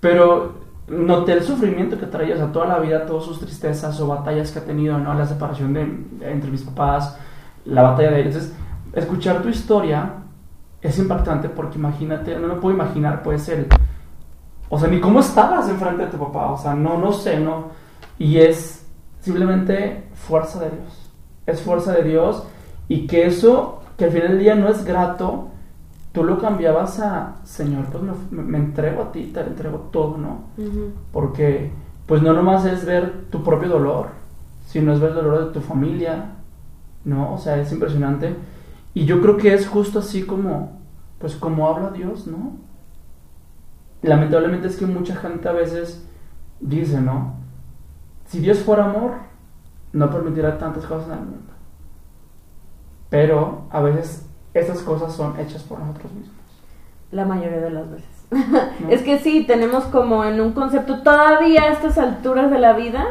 Pero 0.00 0.56
noté 0.86 1.32
el 1.32 1.42
sufrimiento 1.42 1.98
que 1.98 2.04
traía, 2.04 2.34
o 2.34 2.36
sea, 2.36 2.52
toda 2.52 2.66
la 2.66 2.78
vida, 2.78 3.06
todas 3.06 3.24
sus 3.24 3.40
tristezas 3.40 3.98
o 4.02 4.06
batallas 4.06 4.52
que 4.52 4.58
ha 4.58 4.64
tenido, 4.66 4.98
¿no? 4.98 5.14
La 5.14 5.24
separación 5.24 5.72
de, 5.72 5.80
entre 6.30 6.50
mis 6.50 6.64
papás, 6.64 7.18
la 7.64 7.82
batalla 7.82 8.10
de 8.10 8.20
ellos. 8.20 8.34
Entonces, 8.34 8.56
escuchar 8.94 9.42
tu 9.42 9.48
historia 9.48 10.14
es 10.80 10.98
impactante 10.98 11.48
porque 11.48 11.78
imagínate, 11.78 12.38
no 12.38 12.48
me 12.48 12.54
puedo 12.54 12.74
imaginar, 12.74 13.22
pues, 13.22 13.48
el, 13.48 13.68
o 14.68 14.78
sea, 14.78 14.88
ni 14.88 15.00
cómo 15.00 15.20
estabas 15.20 15.68
enfrente 15.68 16.06
de 16.06 16.10
tu 16.10 16.18
papá, 16.18 16.50
o 16.50 16.58
sea, 16.58 16.74
no, 16.74 16.98
no 16.98 17.12
sé, 17.12 17.38
¿no? 17.38 17.66
Y 18.18 18.38
es 18.38 18.86
simplemente 19.20 20.08
fuerza 20.14 20.60
de 20.60 20.70
Dios. 20.70 21.10
Es 21.46 21.60
fuerza 21.60 21.92
de 21.92 22.04
Dios 22.04 22.44
y 22.88 23.06
que 23.06 23.26
eso, 23.26 23.82
que 23.96 24.06
al 24.06 24.10
final 24.10 24.28
del 24.28 24.38
día 24.38 24.54
no 24.54 24.68
es 24.68 24.84
grato, 24.84 25.48
tú 26.12 26.24
lo 26.24 26.38
cambiabas 26.38 27.00
a, 27.00 27.36
Señor, 27.44 27.86
pues 27.86 28.02
me, 28.30 28.58
entrego 28.58 29.02
a 29.02 29.12
ti, 29.12 29.30
te 29.32 29.40
entrego 29.40 29.88
todo, 29.90 30.18
¿no? 30.18 30.44
Porque 31.12 31.70
pues 32.06 32.22
no 32.22 32.32
nomás 32.32 32.64
es 32.66 32.84
ver 32.84 33.26
tu 33.30 33.42
propio 33.42 33.68
dolor, 33.68 34.08
sino 34.66 34.92
es 34.92 35.00
ver 35.00 35.10
el 35.10 35.16
dolor 35.16 35.46
de 35.46 35.52
tu 35.52 35.60
familia, 35.60 36.36
¿no? 37.04 37.32
O 37.32 37.38
sea, 37.38 37.58
es 37.58 37.72
impresionante. 37.72 38.36
Y 38.94 39.04
yo 39.06 39.20
creo 39.20 39.36
que 39.36 39.54
es 39.54 39.66
justo 39.66 40.00
así 40.00 40.24
como, 40.24 40.80
pues 41.18 41.36
como 41.36 41.68
habla 41.68 41.90
Dios, 41.90 42.26
¿no? 42.26 42.52
Lamentablemente 44.02 44.68
es 44.68 44.76
que 44.76 44.86
mucha 44.86 45.16
gente 45.16 45.48
a 45.48 45.52
veces 45.52 46.06
dice, 46.60 47.00
¿no? 47.00 47.34
Si 48.26 48.40
Dios 48.40 48.58
fuera 48.60 48.84
amor, 48.84 49.12
no 49.92 50.10
permitirá 50.10 50.58
tantas 50.58 50.84
cosas 50.86 51.08
en 51.08 51.12
el 51.12 51.24
mundo. 51.24 51.52
Pero 53.10 53.66
a 53.70 53.80
veces 53.80 54.26
esas 54.54 54.80
cosas 54.82 55.14
son 55.14 55.38
hechas 55.38 55.62
por 55.62 55.78
nosotros 55.78 56.12
mismos. 56.12 56.36
La 57.10 57.26
mayoría 57.26 57.60
de 57.60 57.70
las 57.70 57.90
veces. 57.90 58.26
es 58.88 59.02
que 59.02 59.18
sí, 59.18 59.44
tenemos 59.46 59.84
como 59.84 60.24
en 60.24 60.40
un 60.40 60.52
concepto 60.52 61.02
todavía 61.02 61.64
a 61.64 61.72
estas 61.72 61.98
alturas 61.98 62.50
de 62.50 62.58
la 62.58 62.72
vida 62.72 63.04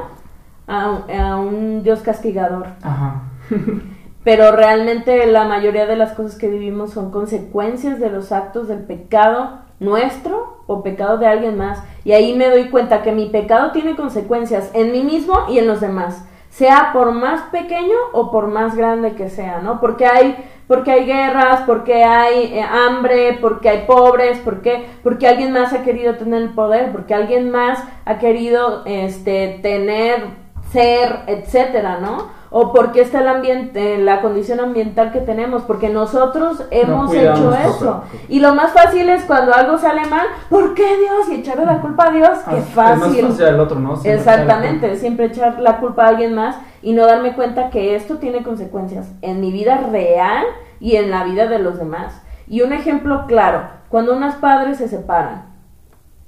a, 0.68 1.36
un 1.38 1.84
Dios 1.84 2.02
castigador. 2.02 2.68
Ajá. 2.82 3.24
Pero 4.24 4.52
realmente 4.52 5.26
la 5.26 5.46
mayoría 5.46 5.88
de 5.88 5.96
las 5.96 6.14
cosas 6.14 6.38
que 6.38 6.48
vivimos 6.48 6.92
son 6.92 7.12
consecuencias 7.12 8.00
de 8.00 8.12
los 8.12 8.32
actos 8.32 8.68
del 8.68 8.84
pecado 8.84 9.62
nuestro 9.80 10.64
o 10.68 10.84
pecado 10.84 11.18
de 11.18 11.26
alguien 11.26 11.58
más. 11.58 11.84
Y 12.06 12.12
ahí 12.12 12.36
me 12.36 12.50
doy 12.50 12.70
cuenta 12.70 13.02
que 13.02 13.12
mi 13.12 13.30
pecado 13.30 13.72
tiene 13.72 13.96
consecuencias 13.96 14.70
en 14.74 14.92
mí 14.92 15.04
mismo 15.04 15.34
y 15.50 15.58
en 15.58 15.68
los 15.68 15.82
demás, 15.82 16.24
sea 16.50 16.92
por 16.94 17.12
más 17.14 17.42
pequeño 17.52 17.96
o 18.14 18.30
por 18.30 18.48
más 18.48 18.76
grande 18.76 19.16
que 19.16 19.30
sea, 19.30 19.60
¿no? 19.60 19.80
Porque 19.82 20.06
hay 20.06 20.38
porque 20.68 20.92
hay 20.92 21.06
guerras, 21.06 21.64
porque 21.66 22.06
hay 22.06 22.54
eh, 22.54 22.62
hambre, 22.62 23.38
porque 23.42 23.68
hay 23.68 23.86
pobres, 23.86 24.40
porque 24.40 24.86
porque 25.04 25.28
alguien 25.28 25.52
más 25.52 25.74
ha 25.74 25.84
querido 25.84 26.16
tener 26.16 26.44
el 26.44 26.50
poder, 26.50 26.92
porque 26.92 27.14
alguien 27.14 27.50
más 27.50 27.84
ha 28.06 28.20
querido 28.20 28.84
este 28.86 29.60
tener 29.62 30.24
ser, 30.72 31.24
etcétera, 31.28 32.00
¿no? 32.00 32.30
O 32.54 32.74
porque 32.74 33.00
está 33.00 33.22
el 33.22 33.30
ambiente, 33.30 33.98
la 33.98 34.22
condición 34.22 34.60
ambiental 34.60 35.14
que 35.14 35.22
tenemos, 35.22 35.64
porque 35.64 35.88
nosotros 35.88 36.66
hemos 36.70 37.14
hecho 37.14 37.54
eso. 37.54 38.04
Y 38.28 38.42
lo 38.42 38.54
más 38.54 38.74
fácil 38.74 39.10
es 39.10 39.24
cuando 39.24 39.54
algo 39.54 39.78
sale 39.78 40.06
mal, 40.08 40.28
¿por 40.50 40.74
qué 40.74 40.98
Dios? 40.98 41.30
Y 41.30 41.36
echarle 41.36 41.66
la 41.66 41.80
culpa 41.80 42.10
a 42.10 42.12
Dios, 42.12 42.38
qué 42.50 42.62
fácil. 42.62 43.20
Es 43.20 43.24
más 43.24 43.32
fácil 43.32 43.46
al 43.46 43.60
otro, 43.62 43.80
¿no? 43.80 43.98
Exactamente, 44.04 44.98
siempre 44.98 45.28
echar 45.28 45.60
la 45.62 45.78
culpa 45.78 46.04
a 46.04 46.10
alguien 46.10 46.36
más 46.36 46.58
y 46.82 46.92
no 46.92 47.08
darme 47.08 47.36
cuenta 47.36 47.70
que 47.70 47.96
esto 47.96 48.18
tiene 48.18 48.44
consecuencias 48.44 49.10
en 49.22 49.40
mi 49.40 49.54
vida 49.54 49.78
real 49.90 50.44
y 50.82 50.98
en 50.98 51.10
la 51.10 51.24
vida 51.24 51.48
de 51.48 51.60
los 51.60 51.78
demás. 51.78 52.22
Y 52.48 52.64
un 52.64 52.74
ejemplo 52.74 53.28
claro, 53.28 53.62
cuando 53.88 54.14
unos 54.14 54.36
padres 54.36 54.78
se 54.78 54.90
separan, 54.90 55.46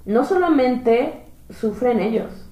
no 0.05 0.23
solamente 0.23 1.25
sufren 1.49 1.99
ellos, 1.99 2.42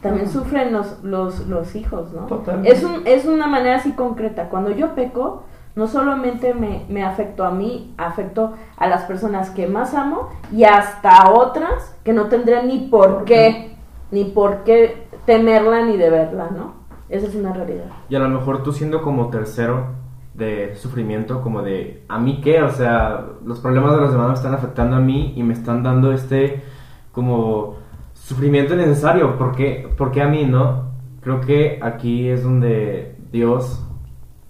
también 0.00 0.28
sufren 0.28 0.72
los, 0.72 1.02
los, 1.02 1.46
los 1.46 1.74
hijos, 1.76 2.12
¿no? 2.12 2.26
Es, 2.64 2.82
un, 2.82 3.06
es 3.06 3.24
una 3.24 3.46
manera 3.46 3.76
así 3.76 3.92
concreta. 3.92 4.48
Cuando 4.48 4.70
yo 4.70 4.94
peco, 4.94 5.44
no 5.74 5.86
solamente 5.86 6.54
me, 6.54 6.84
me 6.88 7.04
afectó 7.04 7.44
a 7.44 7.50
mí, 7.50 7.94
afectó 7.96 8.54
a 8.76 8.86
las 8.88 9.04
personas 9.04 9.50
que 9.50 9.66
más 9.66 9.94
amo 9.94 10.28
y 10.52 10.64
hasta 10.64 11.16
a 11.16 11.30
otras 11.30 11.96
que 12.04 12.12
no 12.12 12.26
tendrían 12.26 12.68
ni 12.68 12.80
por 12.80 13.24
qué, 13.24 13.76
ni 14.10 14.24
por 14.24 14.64
qué 14.64 15.06
temerla 15.24 15.82
ni 15.82 15.96
deberla, 15.96 16.50
¿no? 16.50 16.74
Esa 17.08 17.26
es 17.26 17.34
una 17.34 17.52
realidad. 17.52 17.84
Y 18.08 18.16
a 18.16 18.18
lo 18.18 18.28
mejor 18.28 18.62
tú 18.62 18.72
siendo 18.72 19.02
como 19.02 19.28
tercero 19.28 20.02
de 20.34 20.74
sufrimiento, 20.76 21.42
como 21.42 21.62
de, 21.62 22.04
¿a 22.08 22.18
mí 22.18 22.40
qué? 22.42 22.62
O 22.62 22.70
sea, 22.70 23.26
los 23.44 23.60
problemas 23.60 23.94
de 23.94 24.00
los 24.00 24.12
demás 24.12 24.28
me 24.28 24.34
están 24.34 24.54
afectando 24.54 24.96
a 24.96 25.00
mí 25.00 25.34
y 25.36 25.42
me 25.42 25.52
están 25.52 25.82
dando 25.82 26.12
este, 26.12 26.62
como 27.12 27.76
sufrimiento 28.22 28.74
necesario. 28.76 29.36
porque 29.36 29.88
porque 29.96 30.22
a 30.22 30.28
mí, 30.28 30.44
no? 30.44 30.92
Creo 31.20 31.40
que 31.40 31.78
aquí 31.82 32.28
es 32.28 32.42
donde 32.42 33.16
Dios 33.30 33.86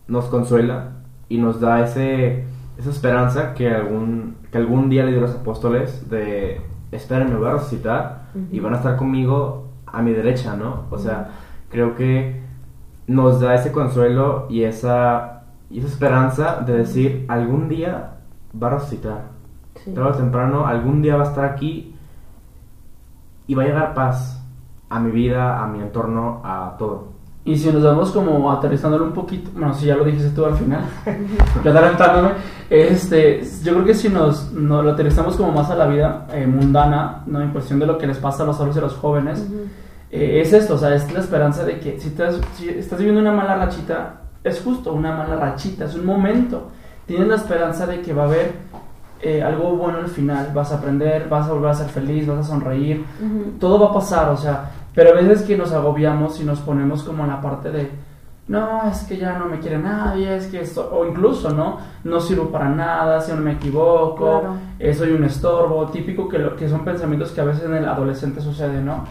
nos 0.08 0.26
consuela 0.26 0.92
y 1.28 1.38
nos 1.38 1.60
da 1.60 1.84
ese, 1.84 2.44
esa 2.78 2.90
esperanza 2.90 3.54
que 3.54 3.68
algún, 3.68 4.36
que 4.50 4.58
algún 4.58 4.88
día 4.88 5.04
le 5.04 5.12
dio 5.12 5.18
a 5.20 5.22
los 5.22 5.34
apóstoles 5.34 6.08
de 6.08 6.60
esperen, 6.90 7.30
me 7.30 7.36
voy 7.36 7.48
a 7.48 7.52
resucitar 7.54 8.22
y 8.50 8.60
van 8.60 8.74
a 8.74 8.78
estar 8.78 8.96
conmigo 8.96 9.68
a 9.86 10.00
mi 10.02 10.12
derecha, 10.12 10.56
¿no? 10.56 10.84
O 10.90 10.98
sea, 10.98 11.30
creo 11.70 11.94
que 11.94 12.42
nos 13.06 13.40
da 13.40 13.54
ese 13.54 13.72
consuelo 13.72 14.46
y 14.48 14.62
esa, 14.62 15.44
y 15.70 15.78
esa 15.78 15.88
esperanza 15.88 16.62
de 16.66 16.78
decir, 16.78 17.26
algún 17.28 17.68
día 17.68 18.14
va 18.60 18.68
a 18.68 18.70
resucitar. 18.70 19.24
Sí. 19.76 19.92
Tarde 19.92 20.10
o 20.10 20.14
temprano, 20.14 20.66
algún 20.66 21.02
día 21.02 21.16
va 21.16 21.24
a 21.24 21.28
estar 21.28 21.44
aquí 21.44 21.91
y 23.46 23.54
va 23.54 23.62
a 23.62 23.66
llegar 23.66 23.94
paz 23.94 24.40
a 24.88 25.00
mi 25.00 25.10
vida, 25.10 25.62
a 25.62 25.66
mi 25.66 25.80
entorno, 25.80 26.40
a 26.44 26.76
todo. 26.78 27.12
Y 27.44 27.56
si 27.58 27.72
nos 27.72 27.82
vamos 27.82 28.12
como 28.12 28.52
aterrizándolo 28.52 29.04
un 29.04 29.12
poquito, 29.12 29.50
bueno, 29.52 29.74
si 29.74 29.86
ya 29.86 29.96
lo 29.96 30.04
dijiste 30.04 30.30
tú 30.30 30.44
al 30.44 30.54
final, 30.54 30.84
ya 31.64 31.70
adelantándome, 31.70 32.30
este, 32.70 33.42
yo 33.64 33.72
creo 33.72 33.84
que 33.84 33.94
si 33.94 34.08
nos, 34.08 34.52
nos 34.52 34.84
lo 34.84 34.92
aterrizamos 34.92 35.36
como 35.36 35.50
más 35.50 35.68
a 35.68 35.74
la 35.74 35.86
vida 35.86 36.26
eh, 36.32 36.46
mundana, 36.46 37.24
¿no? 37.26 37.40
En 37.40 37.50
cuestión 37.50 37.80
de 37.80 37.86
lo 37.86 37.98
que 37.98 38.06
les 38.06 38.18
pasa 38.18 38.44
a 38.44 38.46
los 38.46 38.56
adultos 38.56 38.76
y 38.76 38.78
a 38.78 38.82
los 38.82 38.94
jóvenes, 38.94 39.40
Ujú. 39.40 39.64
eh, 40.12 40.40
es 40.40 40.52
esto, 40.52 40.74
o 40.74 40.78
sea, 40.78 40.94
es 40.94 41.12
la 41.12 41.18
esperanza 41.18 41.64
de 41.64 41.80
que 41.80 41.98
si, 41.98 42.08
estás 42.08 42.38
si 42.54 42.68
estás 42.68 42.98
viviendo 42.98 43.20
una 43.20 43.32
mala 43.32 43.56
rachita, 43.56 44.20
es 44.44 44.60
justo 44.60 44.92
una 44.92 45.12
mala 45.16 45.34
rachita, 45.34 45.86
es 45.86 45.94
un 45.96 46.06
momento. 46.06 46.68
Tienes 47.06 47.26
la 47.26 47.34
esperanza 47.36 47.86
de 47.86 48.02
que 48.02 48.12
va 48.12 48.22
a 48.22 48.26
haber 48.26 48.52
eh, 49.22 49.42
algo 49.42 49.76
bueno 49.76 49.98
al 49.98 50.08
final, 50.08 50.50
vas 50.54 50.72
a 50.72 50.76
aprender, 50.78 51.28
vas 51.28 51.48
a 51.48 51.52
volver 51.52 51.70
a 51.70 51.74
ser 51.74 51.88
feliz, 51.88 52.26
vas 52.26 52.38
a 52.38 52.42
sonreír, 52.42 53.04
Ujú. 53.20 53.52
todo 53.58 53.78
va 53.80 53.90
a 53.90 53.92
pasar, 53.94 54.28
o 54.30 54.36
sea, 54.36 54.70
pero 54.94 55.10
a 55.10 55.14
veces 55.14 55.42
que 55.42 55.56
nos 55.56 55.72
agobiamos 55.72 56.40
y 56.40 56.44
nos 56.44 56.60
ponemos 56.60 57.02
como 57.02 57.22
en 57.24 57.30
la 57.30 57.40
parte 57.40 57.70
de, 57.70 57.88
no, 58.48 58.82
es 58.90 59.04
que 59.04 59.16
ya 59.16 59.38
no 59.38 59.46
me 59.46 59.60
quiere 59.60 59.78
nadie, 59.78 60.36
es 60.36 60.48
que 60.48 60.60
esto, 60.60 60.90
o 60.92 61.06
incluso, 61.06 61.50
¿no? 61.50 61.78
No 62.04 62.20
sirvo 62.20 62.50
para 62.50 62.68
nada, 62.68 63.20
si 63.20 63.32
no 63.32 63.40
me 63.40 63.52
equivoco, 63.52 64.40
Claro. 64.40 64.54
eh, 64.78 64.92
soy 64.92 65.12
un 65.12 65.24
estorbo, 65.24 65.86
típico 65.86 66.28
que, 66.28 66.38
lo, 66.38 66.56
que 66.56 66.68
son 66.68 66.84
pensamientos 66.84 67.30
que 67.30 67.40
a 67.40 67.44
veces 67.44 67.64
en 67.64 67.74
el 67.74 67.88
adolescente 67.88 68.40
sucede, 68.40 68.82
¿no? 68.82 69.04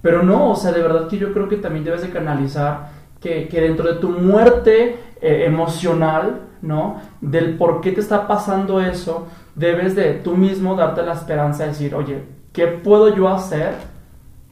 Pero 0.00 0.22
no, 0.22 0.50
o 0.50 0.54
sea, 0.56 0.70
de 0.72 0.80
verdad 0.82 1.08
que 1.08 1.18
yo 1.18 1.32
creo 1.32 1.48
que 1.48 1.56
también 1.56 1.84
debes 1.84 2.02
de 2.02 2.10
canalizar 2.10 2.88
que, 3.20 3.48
que 3.48 3.60
dentro 3.60 3.92
de 3.92 3.98
tu 3.98 4.08
muerte 4.10 4.96
eh, 5.20 5.44
emocional, 5.46 6.42
¿no? 6.62 7.00
Del 7.20 7.56
por 7.58 7.80
qué 7.80 7.90
te 7.92 8.00
está 8.00 8.26
pasando 8.28 8.80
eso, 8.80 9.26
debes 9.56 9.96
de 9.96 10.14
tú 10.14 10.36
mismo 10.36 10.76
darte 10.76 11.02
la 11.02 11.14
esperanza 11.14 11.64
de 11.64 11.70
decir, 11.70 11.94
oye, 11.96 12.24
¿qué 12.52 12.68
puedo 12.68 13.14
yo 13.14 13.28
hacer 13.28 13.74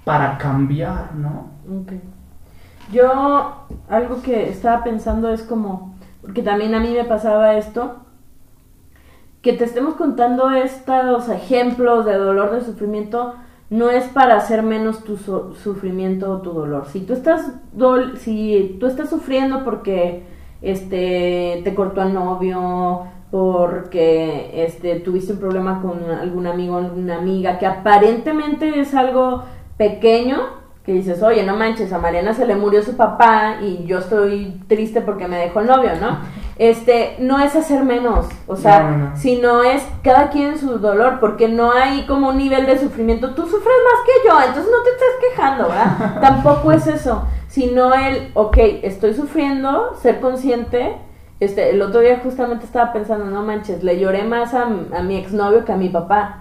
para 0.04 0.38
cambiar, 0.38 1.14
¿no? 1.14 1.50
Yo, 2.92 3.66
algo 3.88 4.22
que 4.22 4.48
estaba 4.50 4.84
pensando 4.84 5.30
es 5.30 5.42
como, 5.42 5.94
porque 6.22 6.42
también 6.42 6.74
a 6.74 6.80
mí 6.80 6.92
me 6.92 7.04
pasaba 7.04 7.54
esto, 7.56 7.96
que 9.42 9.52
te 9.52 9.64
estemos 9.64 9.94
contando 9.94 10.50
estos 10.50 11.28
ejemplos 11.28 12.06
de 12.06 12.14
dolor, 12.14 12.52
de 12.52 12.62
sufrimiento, 12.62 13.34
no 13.70 13.90
es 13.90 14.04
para 14.08 14.36
hacer 14.36 14.62
menos 14.62 15.04
tu 15.04 15.16
su- 15.16 15.54
sufrimiento 15.54 16.30
o 16.30 16.40
tu 16.40 16.52
dolor. 16.52 16.86
Si 16.86 17.00
tú 17.00 17.12
estás, 17.12 17.52
dol- 17.76 18.16
si 18.16 18.76
tú 18.80 18.86
estás 18.86 19.10
sufriendo 19.10 19.64
porque 19.64 20.24
este, 20.62 21.60
te 21.64 21.74
cortó 21.74 22.02
el 22.02 22.14
novio, 22.14 23.02
porque 23.34 24.52
este, 24.64 25.00
tuviste 25.00 25.32
un 25.32 25.40
problema 25.40 25.82
con 25.82 26.08
algún 26.08 26.46
amigo 26.46 26.76
o 26.76 26.78
alguna 26.78 27.16
amiga, 27.16 27.58
que 27.58 27.66
aparentemente 27.66 28.78
es 28.78 28.94
algo 28.94 29.42
pequeño, 29.76 30.38
que 30.86 30.92
dices, 30.92 31.20
oye, 31.20 31.42
no 31.42 31.56
manches, 31.56 31.92
a 31.92 31.98
Mariana 31.98 32.32
se 32.32 32.46
le 32.46 32.54
murió 32.54 32.80
su 32.84 32.96
papá 32.96 33.56
y 33.60 33.84
yo 33.86 33.98
estoy 33.98 34.60
triste 34.68 35.00
porque 35.00 35.26
me 35.26 35.36
dejó 35.36 35.58
el 35.58 35.66
novio, 35.66 35.90
¿no? 36.00 36.18
Este, 36.58 37.16
no 37.18 37.40
es 37.40 37.56
hacer 37.56 37.82
menos, 37.82 38.28
o 38.46 38.54
sea, 38.54 38.84
No, 38.84 38.90
no, 38.98 39.10
no. 39.10 39.16
sino 39.16 39.64
es 39.64 39.84
cada 40.04 40.30
quien 40.30 40.56
su 40.56 40.78
dolor, 40.78 41.18
porque 41.18 41.48
no 41.48 41.72
hay 41.72 42.06
como 42.06 42.28
un 42.28 42.38
nivel 42.38 42.66
de 42.66 42.78
sufrimiento, 42.78 43.34
tú 43.34 43.42
sufres 43.42 43.64
más 43.64 44.04
que 44.06 44.28
yo, 44.28 44.38
entonces 44.46 44.70
no 44.70 44.80
te 44.84 44.90
estés 44.90 45.30
quejando, 45.30 45.64
¿verdad? 45.70 46.20
Tampoco 46.20 46.70
es 46.70 46.86
eso, 46.86 47.24
sino 47.48 47.92
el, 47.94 48.30
ok, 48.34 48.58
estoy 48.82 49.12
sufriendo, 49.12 49.96
ser 50.00 50.20
consciente, 50.20 50.94
este, 51.40 51.70
el 51.70 51.82
otro 51.82 52.00
día 52.00 52.20
justamente 52.22 52.64
estaba 52.64 52.92
pensando, 52.92 53.24
no 53.26 53.42
manches, 53.42 53.82
le 53.82 53.98
lloré 53.98 54.24
más 54.24 54.54
a, 54.54 54.62
a 54.64 55.02
mi 55.02 55.16
exnovio 55.16 55.64
que 55.64 55.72
a 55.72 55.76
mi 55.76 55.88
papá. 55.88 56.40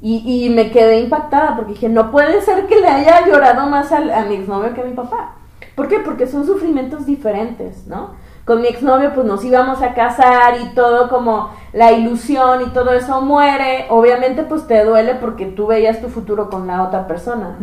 Y, 0.00 0.44
y 0.46 0.50
me 0.50 0.70
quedé 0.72 0.98
impactada 1.00 1.54
porque 1.54 1.74
dije, 1.74 1.88
no 1.88 2.10
puede 2.10 2.40
ser 2.42 2.66
que 2.66 2.80
le 2.80 2.88
haya 2.88 3.24
llorado 3.26 3.68
más 3.68 3.92
al- 3.92 4.10
a, 4.10 4.24
mi 4.24 4.34
exnovio 4.34 4.74
que 4.74 4.80
a 4.80 4.84
mi 4.84 4.94
papá. 4.94 5.36
¿Por 5.76 5.86
qué? 5.88 6.00
Porque 6.00 6.26
son 6.26 6.44
sufrimientos 6.44 7.06
diferentes, 7.06 7.86
¿no? 7.86 8.10
Con 8.44 8.60
mi 8.60 8.66
exnovio 8.66 9.12
pues 9.14 9.24
nos 9.24 9.44
íbamos 9.44 9.80
a 9.82 9.94
casar 9.94 10.54
y 10.60 10.74
todo 10.74 11.08
como 11.08 11.50
la 11.72 11.92
ilusión 11.92 12.62
y 12.62 12.70
todo 12.70 12.92
eso 12.92 13.20
muere. 13.22 13.86
Obviamente 13.88 14.42
pues 14.42 14.66
te 14.66 14.84
duele 14.84 15.14
porque 15.14 15.46
tú 15.46 15.68
veías 15.68 16.00
tu 16.00 16.08
futuro 16.08 16.50
con 16.50 16.66
la 16.66 16.82
otra 16.82 17.06
persona. 17.06 17.56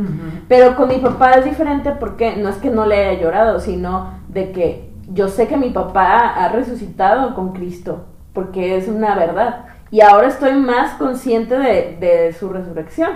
Pero 0.47 0.78
con 0.78 0.88
mi 0.88 0.95
papá 0.99 1.32
es 1.34 1.43
diferente 1.43 1.91
porque 1.91 2.38
no 2.38 2.47
es 2.47 2.56
que 2.56 2.69
no 2.69 2.86
le 2.86 2.95
haya 3.10 3.21
llorado, 3.21 3.60
sino 3.60 4.12
de 4.30 4.54
que 4.54 4.88
yo 5.13 5.28
sé 5.28 5.48
que 5.48 5.58
mi 5.58 5.69
papá 5.69 6.30
ha 6.36 6.50
resucitado 6.50 7.36
con 7.36 7.54
Cristo, 7.54 8.06
porque 8.34 8.78
es 8.78 8.88
una 8.88 9.15
verdad. 9.15 9.65
Y 9.91 10.02
ahora 10.02 10.28
estoy 10.28 10.54
más 10.54 10.93
consciente 10.93 11.58
de, 11.58 11.98
de 12.00 12.34
su 12.34 12.50
resurrección, 12.50 13.12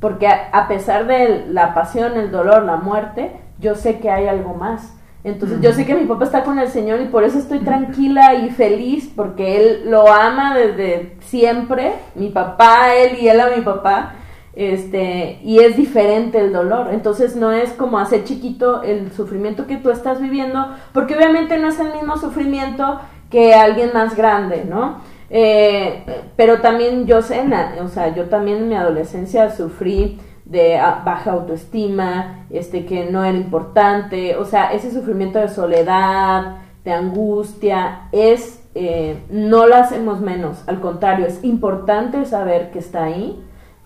porque 0.00 0.28
a, 0.28 0.50
a 0.52 0.68
pesar 0.68 1.06
de 1.06 1.46
la 1.48 1.74
pasión, 1.74 2.16
el 2.16 2.30
dolor, 2.30 2.62
la 2.64 2.76
muerte, 2.76 3.32
yo 3.58 3.74
sé 3.74 3.98
que 3.98 4.10
hay 4.10 4.26
algo 4.26 4.54
más. 4.54 4.92
Entonces 5.24 5.60
yo 5.60 5.72
sé 5.72 5.84
que 5.84 5.96
mi 5.96 6.04
papá 6.04 6.24
está 6.24 6.44
con 6.44 6.60
el 6.60 6.68
Señor 6.68 7.00
y 7.00 7.06
por 7.06 7.24
eso 7.24 7.38
estoy 7.38 7.58
tranquila 7.58 8.34
y 8.34 8.50
feliz, 8.50 9.12
porque 9.14 9.56
Él 9.56 9.90
lo 9.90 10.06
ama 10.06 10.56
desde 10.56 11.16
siempre, 11.20 11.94
mi 12.14 12.28
papá, 12.28 12.94
Él 12.94 13.18
y 13.18 13.28
Él 13.28 13.40
a 13.40 13.50
mi 13.50 13.62
papá 13.62 14.12
este 14.56 15.38
y 15.44 15.60
es 15.60 15.76
diferente 15.76 16.40
el 16.40 16.52
dolor. 16.52 16.88
Entonces 16.90 17.36
no 17.36 17.52
es 17.52 17.72
como 17.72 17.98
hacer 17.98 18.24
chiquito 18.24 18.82
el 18.82 19.12
sufrimiento 19.12 19.66
que 19.66 19.76
tú 19.76 19.90
estás 19.90 20.20
viviendo 20.20 20.66
porque 20.92 21.14
obviamente 21.14 21.58
no 21.58 21.68
es 21.68 21.78
el 21.78 21.92
mismo 21.92 22.16
sufrimiento 22.16 23.00
que 23.30 23.54
alguien 23.54 23.90
más 23.92 24.16
grande 24.16 24.64
no 24.68 25.16
Eh, 25.28 26.04
pero 26.36 26.60
también 26.60 27.04
yo 27.04 27.20
sé 27.20 27.42
o 27.82 27.88
sea 27.88 28.14
yo 28.14 28.26
también 28.26 28.58
en 28.58 28.68
mi 28.68 28.76
adolescencia 28.76 29.50
sufrí 29.50 30.20
de 30.44 30.76
ah, 30.78 31.02
baja 31.04 31.32
autoestima 31.32 32.46
este 32.48 32.86
que 32.86 33.10
no 33.10 33.24
era 33.24 33.36
importante 33.36 34.36
o 34.36 34.44
sea 34.44 34.72
ese 34.72 34.92
sufrimiento 34.92 35.40
de 35.40 35.48
soledad 35.48 36.58
de 36.84 36.92
angustia 36.92 38.02
es 38.12 38.62
eh, 38.76 39.18
no 39.28 39.66
lo 39.66 39.74
hacemos 39.74 40.20
menos 40.20 40.62
al 40.68 40.80
contrario 40.80 41.26
es 41.26 41.42
importante 41.42 42.24
saber 42.24 42.70
que 42.70 42.78
está 42.78 43.02
ahí 43.02 43.36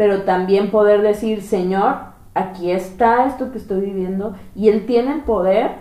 pero 0.01 0.23
también 0.23 0.71
poder 0.71 1.03
decir, 1.03 1.43
Señor, 1.43 1.97
aquí 2.33 2.71
está 2.71 3.27
esto 3.27 3.53
que 3.53 3.59
estoy 3.59 3.83
viviendo 3.83 4.35
y 4.55 4.71
Él 4.71 4.87
tiene 4.87 5.13
el 5.13 5.21
poder 5.25 5.73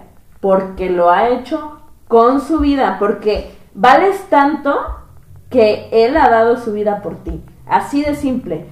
porque 0.42 0.90
lo 0.90 1.10
ha 1.10 1.30
hecho 1.30 1.80
con 2.10 2.42
su 2.42 2.60
vida, 2.60 2.98
porque 3.00 3.50
vales 3.74 4.22
tanto 4.30 4.76
que 5.50 5.88
Él 5.94 6.18
ha 6.18 6.30
dado 6.30 6.58
su 6.58 6.74
vida 6.74 7.02
por 7.02 7.24
ti. 7.24 7.42
Así 7.66 8.04
de 8.04 8.14
simple. 8.14 8.66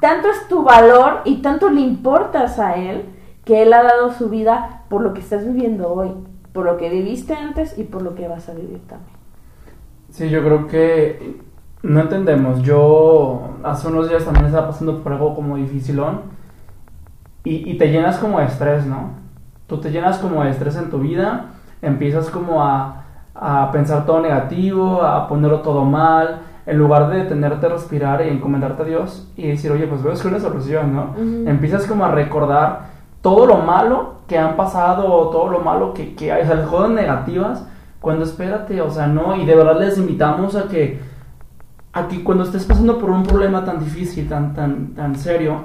Tanto 0.00 0.28
es 0.28 0.48
tu 0.48 0.64
valor 0.64 1.22
y 1.24 1.36
tanto 1.40 1.70
le 1.70 1.80
importas 1.80 2.58
a 2.58 2.74
Él 2.74 3.06
que 3.46 3.62
Él 3.62 3.72
ha 3.72 3.82
dado 3.82 4.12
su 4.12 4.28
vida 4.28 4.82
por 4.90 5.00
lo 5.00 5.14
que 5.14 5.20
estás 5.20 5.46
viviendo 5.46 5.94
hoy, 5.94 6.10
por 6.52 6.66
lo 6.66 6.76
que 6.76 6.90
viviste 6.90 7.32
antes 7.32 7.78
y 7.78 7.84
por 7.84 8.02
lo 8.02 8.14
que 8.14 8.28
vas 8.28 8.50
a 8.50 8.52
vivir 8.52 8.86
también. 8.86 9.16
Sí, 10.10 10.28
yo 10.28 10.44
creo 10.44 10.66
que 10.66 11.40
no 11.84 12.00
entendemos. 12.00 12.62
Yo 12.62 13.50
hace 13.62 13.88
unos 13.88 14.08
días 14.08 14.24
también 14.24 14.46
estaba 14.46 14.68
pasando 14.68 15.02
por 15.02 15.12
algo 15.12 15.34
como 15.34 15.56
dificilón 15.56 16.22
y, 17.44 17.70
y 17.70 17.78
te 17.78 17.88
llenas 17.88 18.18
como 18.18 18.40
de 18.40 18.46
estrés, 18.46 18.86
¿no? 18.86 19.10
Tú 19.66 19.78
te 19.78 19.90
llenas 19.90 20.18
como 20.18 20.42
de 20.42 20.50
estrés 20.50 20.76
en 20.76 20.90
tu 20.90 20.98
vida, 20.98 21.50
empiezas 21.82 22.30
como 22.30 22.64
a, 22.64 23.04
a 23.34 23.70
pensar 23.70 24.06
todo 24.06 24.20
negativo, 24.20 25.02
a 25.02 25.28
ponerlo 25.28 25.60
todo 25.60 25.84
mal, 25.84 26.40
en 26.66 26.78
lugar 26.78 27.10
de 27.10 27.18
detenerte 27.18 27.66
a 27.66 27.70
respirar 27.70 28.24
y 28.24 28.30
encomendarte 28.30 28.82
a 28.82 28.86
Dios 28.86 29.30
y 29.36 29.48
decir, 29.48 29.70
oye, 29.70 29.86
pues 29.86 30.02
veo 30.02 30.14
que 30.14 30.28
una 30.28 30.40
solución, 30.40 30.94
¿no? 30.94 31.10
Ujú. 31.12 31.48
Empiezas 31.48 31.86
como 31.86 32.06
a 32.06 32.10
recordar 32.10 32.94
todo 33.20 33.46
lo 33.46 33.58
malo 33.58 34.14
que 34.26 34.38
han 34.38 34.56
pasado 34.56 35.28
todo 35.28 35.48
lo 35.48 35.60
malo 35.60 35.92
que, 35.92 36.14
que 36.14 36.32
hay, 36.32 36.42
o 36.42 36.46
sea, 36.46 36.54
las 36.56 36.68
cosas 36.68 36.90
negativas, 36.90 37.66
cuando 38.00 38.24
espérate, 38.24 38.80
o 38.80 38.90
sea, 38.90 39.06
no, 39.06 39.36
y 39.36 39.44
de 39.44 39.54
verdad 39.54 39.78
les 39.78 39.98
invitamos 39.98 40.56
a 40.56 40.68
que, 40.68 41.00
a 41.94 42.08
que 42.08 42.22
cuando 42.24 42.44
estés 42.44 42.64
pasando 42.64 42.98
por 42.98 43.10
un 43.10 43.22
problema 43.22 43.64
tan 43.64 43.78
difícil, 43.78 44.28
tan, 44.28 44.52
tan, 44.54 44.88
tan 44.94 45.14
serio, 45.16 45.60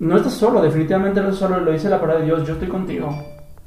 no 0.00 0.16
estás 0.16 0.32
solo, 0.34 0.62
definitivamente 0.62 1.20
no 1.20 1.28
estás 1.28 1.40
solo, 1.48 1.60
lo 1.60 1.72
dice 1.72 1.88
la 1.88 2.00
palabra 2.00 2.20
de 2.20 2.26
Dios, 2.26 2.46
yo 2.46 2.54
estoy 2.54 2.68
contigo, 2.68 3.08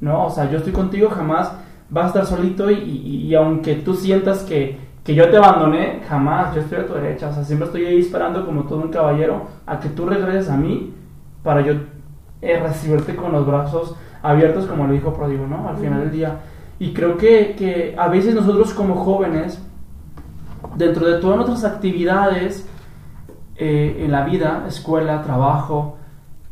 ¿no? 0.01 0.25
O 0.25 0.29
sea, 0.29 0.49
yo 0.49 0.57
estoy 0.57 0.73
contigo, 0.73 1.09
jamás 1.09 1.51
vas 1.89 2.05
a 2.05 2.07
estar 2.07 2.25
solito 2.25 2.69
y, 2.71 2.75
y- 2.75 3.17
y 3.27 3.35
aunque 3.35 3.75
tú 3.75 3.93
sientas 3.93 4.43
que, 4.43 4.77
que 5.03 5.13
yo 5.15 5.29
te 5.29 5.37
abandoné, 5.37 6.01
jamás, 6.09 6.55
yo 6.55 6.61
estoy 6.61 6.79
a 6.79 6.87
tu 6.87 6.93
derecha, 6.93 7.29
o 7.29 7.33
sea, 7.33 7.43
siempre 7.43 7.67
estoy 7.67 7.85
ahí 7.85 7.99
esperando 7.99 8.45
como 8.45 8.63
todo 8.63 8.79
un 8.81 8.89
caballero 8.89 9.43
a 9.65 9.79
que 9.79 9.89
tú 9.89 10.05
regreses 10.05 10.49
a 10.49 10.57
mí 10.57 10.93
para 11.43 11.61
yo 11.61 11.73
eh, 12.41 12.59
recibirte 12.59 13.15
con 13.15 13.31
los 13.31 13.45
brazos 13.45 13.95
abiertos 14.23 14.65
como 14.65 14.87
lo 14.87 14.93
dijo 14.93 15.13
Pródigo, 15.13 15.45
¿no? 15.45 15.69
Al 15.69 15.77
final 15.77 15.99
del 16.01 16.11
día. 16.11 16.39
Y 16.79 16.91
creo 16.93 17.17
que, 17.17 17.55
que 17.57 17.95
a 17.97 18.07
veces 18.09 18.33
nosotros 18.33 18.73
como 18.73 18.95
jóvenes, 18.95 19.61
dentro 20.75 21.07
de 21.07 21.19
todas 21.19 21.37
nuestras 21.37 21.63
actividades, 21.63 22.67
eh, 23.57 24.03
en 24.03 24.11
la 24.11 24.25
vida, 24.25 24.65
escuela, 24.67 25.21
trabajo, 25.21 25.97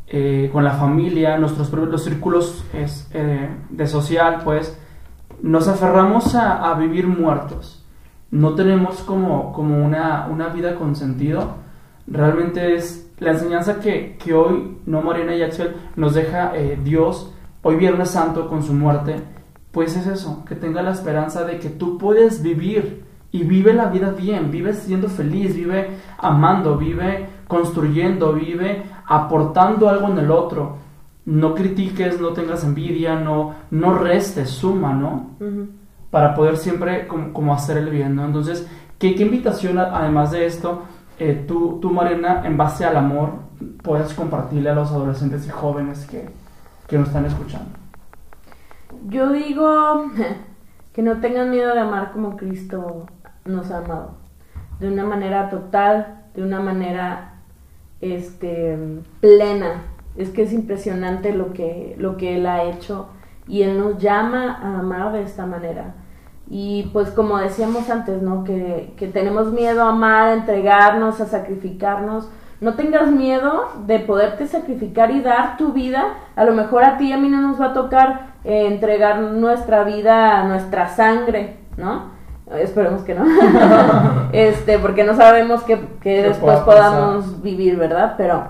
eh, 0.08 0.50
con 0.54 0.64
la 0.64 0.72
familia, 0.72 1.38
nuestros 1.38 1.70
los 1.72 2.04
círculos 2.04 2.64
eh, 2.74 3.50
de 3.70 3.88
social, 3.88 4.42
pues 4.44 4.80
nos 5.42 5.68
aferramos 5.68 6.34
a, 6.36 6.74
vivir 6.76 7.08
muertos. 7.08 7.86
No 8.32 8.56
tenemos 8.56 9.02
como, 9.02 9.52
como 9.52 9.84
una, 9.84 10.28
una, 10.32 10.48
vida 10.48 10.76
con 10.76 10.96
sentido. 10.96 11.56
Realmente 12.08 12.76
es 12.76 13.12
la 13.20 13.32
enseñanza 13.32 13.80
que, 13.80 14.18
que 14.18 14.34
hoy, 14.34 14.78
no 14.86 15.02
Mariana 15.02 15.36
y 15.36 15.44
Axel, 15.44 15.76
nos 15.98 16.14
deja 16.14 16.54
Dios, 16.84 17.34
hoy 17.62 17.76
Viernes 17.76 18.12
Santo 18.12 18.48
con 18.48 18.64
su 18.64 18.74
muerte, 18.74 19.18
pues 19.72 19.98
es 19.98 20.08
eso, 20.08 20.46
que 20.46 20.56
tenga 20.56 20.82
la 20.82 20.92
esperanza 20.92 21.44
de 21.44 21.60
que 21.60 21.70
tú 21.70 21.98
puedes 21.98 22.42
vivir 22.42 23.04
y 23.34 23.44
vive 23.44 23.74
la 23.74 23.88
vida 23.88 24.12
bien, 24.12 24.52
vive 24.52 24.74
siendo 24.74 25.10
feliz, 25.10 25.56
vive 25.56 25.90
amando, 26.20 26.78
vive 26.78 27.28
construyendo, 27.48 28.32
vive 28.32 28.84
aportando 29.08 29.90
algo 29.90 30.08
en 30.10 30.20
el 30.20 30.30
otro. 30.30 30.78
No 31.26 31.56
critiques, 31.56 32.22
no 32.22 32.30
tengas 32.30 32.64
envidia, 32.64 33.16
no, 33.16 33.56
no 33.72 33.98
restes, 33.98 34.52
suma, 34.52 34.94
¿no? 34.94 35.32
Para 36.12 36.36
poder 36.36 36.58
siempre 36.58 37.08
como, 37.08 37.56
hacer 37.56 37.78
el 37.78 37.90
bien, 37.90 38.16
¿no? 38.16 38.24
Entonces, 38.24 38.68
¿qué, 39.00 39.08
invitación, 39.08 39.80
además 39.80 40.30
de 40.30 40.46
esto, 40.46 40.84
eh, 41.18 41.44
tú, 41.48 41.80
tú, 41.82 41.90
Mariana, 41.90 42.46
en 42.46 42.56
base 42.56 42.86
al 42.86 42.98
amor, 42.98 43.32
puedes 43.82 44.14
compartirle 44.14 44.70
a 44.70 44.76
los 44.76 44.92
adolescentes 44.92 45.48
y 45.48 45.50
jóvenes 45.50 46.06
que, 46.06 46.30
que 46.88 47.00
nos 47.00 47.08
están 47.08 47.26
escuchando? 47.26 47.72
Yo 49.08 49.32
digo 49.32 50.06
que 50.94 51.02
no 51.02 51.20
tengan 51.20 51.50
miedo 51.50 51.74
de 51.74 51.80
amar 51.80 52.12
como 52.12 52.38
Cristo 52.38 53.08
nos 53.46 53.72
ha 53.72 53.80
amado. 53.80 54.12
De 54.80 54.88
una 54.88 55.06
manera 55.06 55.50
total, 55.50 56.24
de 56.36 56.44
una 56.44 56.60
manera 56.60 57.34
este, 58.02 58.78
plena. 59.20 59.84
Es 60.16 60.30
que 60.30 60.44
es 60.44 60.54
impresionante 60.54 61.34
lo 61.34 61.54
que, 61.54 61.96
lo 61.98 62.18
que 62.18 62.38
Él 62.38 62.46
ha 62.46 62.64
hecho 62.64 63.08
y 63.48 63.64
Él 63.64 63.78
nos 63.78 63.98
llama 63.98 64.60
a 64.62 64.80
amar 64.80 65.12
de 65.12 65.24
esta 65.24 65.46
manera. 65.46 65.96
Y 66.50 66.90
pues 66.94 67.10
como 67.10 67.38
decíamos 67.38 67.90
antes, 67.90 68.22
¿no? 68.22 68.44
Que, 68.44 68.94
que 68.98 69.08
tenemos 69.08 69.52
miedo 69.52 69.84
a 69.84 69.90
amar, 69.90 70.30
a 70.30 70.34
entregarnos, 70.34 71.20
a 71.20 71.26
sacrificarnos. 71.26 72.30
No 72.62 72.76
tengas 72.76 73.12
miedo 73.12 73.70
de 73.86 74.00
poderte 74.00 74.48
sacrificar 74.48 75.12
y 75.12 75.22
dar 75.22 75.58
tu 75.58 75.74
vida. 75.74 76.14
A 76.36 76.46
lo 76.46 76.54
mejor 76.54 76.84
a 76.84 76.98
ti 76.98 77.08
y 77.10 77.12
a 77.12 77.18
mí 77.18 77.30
no 77.30 77.42
nos 77.42 77.60
va 77.60 77.68
a 77.68 77.74
tocar 77.74 78.34
eh, 78.44 78.68
entregar 78.68 79.20
nuestra 79.20 79.84
vida, 79.84 80.44
nuestra 80.44 80.90
sangre, 80.90 81.58
¿no? 81.78 82.13
Esperemos 82.52 83.04
que 83.04 83.16
no. 83.16 83.26
este, 84.34 84.80
porque 84.80 85.04
no 85.04 85.16
sabemos 85.16 85.64
que, 85.64 85.78
después 86.04 86.60
podamos 86.60 87.42
vivir, 87.42 87.78
¿verdad? 87.78 88.16
Pero 88.18 88.44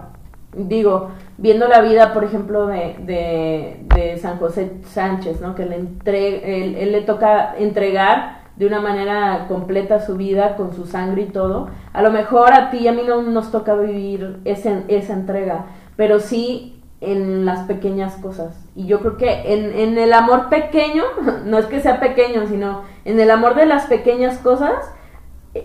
digo, 0.55 1.09
viendo 1.37 1.67
la 1.67 1.81
vida, 1.81 2.13
por 2.13 2.23
ejemplo, 2.23 2.67
de, 2.67 3.77
de, 3.87 4.17
San 4.17 4.37
José 4.39 4.71
Sánchez, 4.85 5.41
¿no? 5.41 5.55
Que 5.55 5.65
le 5.65 5.77
él, 6.05 6.91
le 6.91 7.01
toca 7.01 7.55
entregar 7.57 8.43
de 8.55 8.67
una 8.67 8.81
manera 8.81 9.45
completa 9.47 9.99
su 9.99 10.15
vida 10.15 10.55
con 10.55 10.73
su 10.73 10.85
sangre 10.85 11.23
y 11.23 11.25
todo. 11.27 11.69
A 11.91 12.01
lo 12.01 12.11
mejor 12.11 12.53
a 12.53 12.69
ti 12.69 12.79
y 12.79 12.87
a 12.87 12.93
mí 12.93 13.01
no 13.07 13.21
nos 13.21 13.51
toca 13.51 13.75
vivir 13.75 14.39
ese, 14.45 14.83
esa 14.87 15.13
entrega, 15.13 15.65
pero 15.95 16.19
sí 16.19 16.81
en 17.01 17.45
las 17.45 17.61
pequeñas 17.67 18.15
cosas. 18.15 18.55
Y 18.75 18.85
yo 18.85 18.99
creo 18.99 19.17
que 19.17 19.53
en, 19.53 19.77
en, 19.77 19.97
el 19.97 20.13
amor 20.13 20.49
pequeño, 20.49 21.03
no 21.45 21.57
es 21.57 21.65
que 21.65 21.81
sea 21.81 21.99
pequeño, 21.99 22.47
sino 22.47 22.81
en 23.05 23.19
el 23.19 23.31
amor 23.31 23.55
de 23.55 23.65
las 23.65 23.85
pequeñas 23.85 24.37
cosas, 24.37 24.91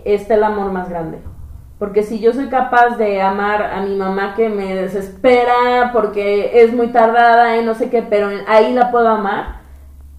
está 0.05 0.35
el 0.35 0.43
amor 0.43 0.71
más 0.71 0.89
grande. 0.89 1.19
Porque 1.77 2.03
si 2.03 2.19
yo 2.19 2.33
soy 2.33 2.47
capaz 2.47 2.97
de 2.97 3.21
amar 3.21 3.63
a 3.63 3.81
mi 3.81 3.95
mamá 3.95 4.35
que 4.35 4.49
me 4.49 4.75
desespera 4.75 5.91
porque 5.93 6.61
es 6.61 6.73
muy 6.73 6.87
tardada 6.87 7.57
y 7.57 7.65
no 7.65 7.73
sé 7.73 7.89
qué, 7.89 8.01
pero 8.01 8.29
ahí 8.47 8.73
la 8.73 8.91
puedo 8.91 9.07
amar, 9.07 9.61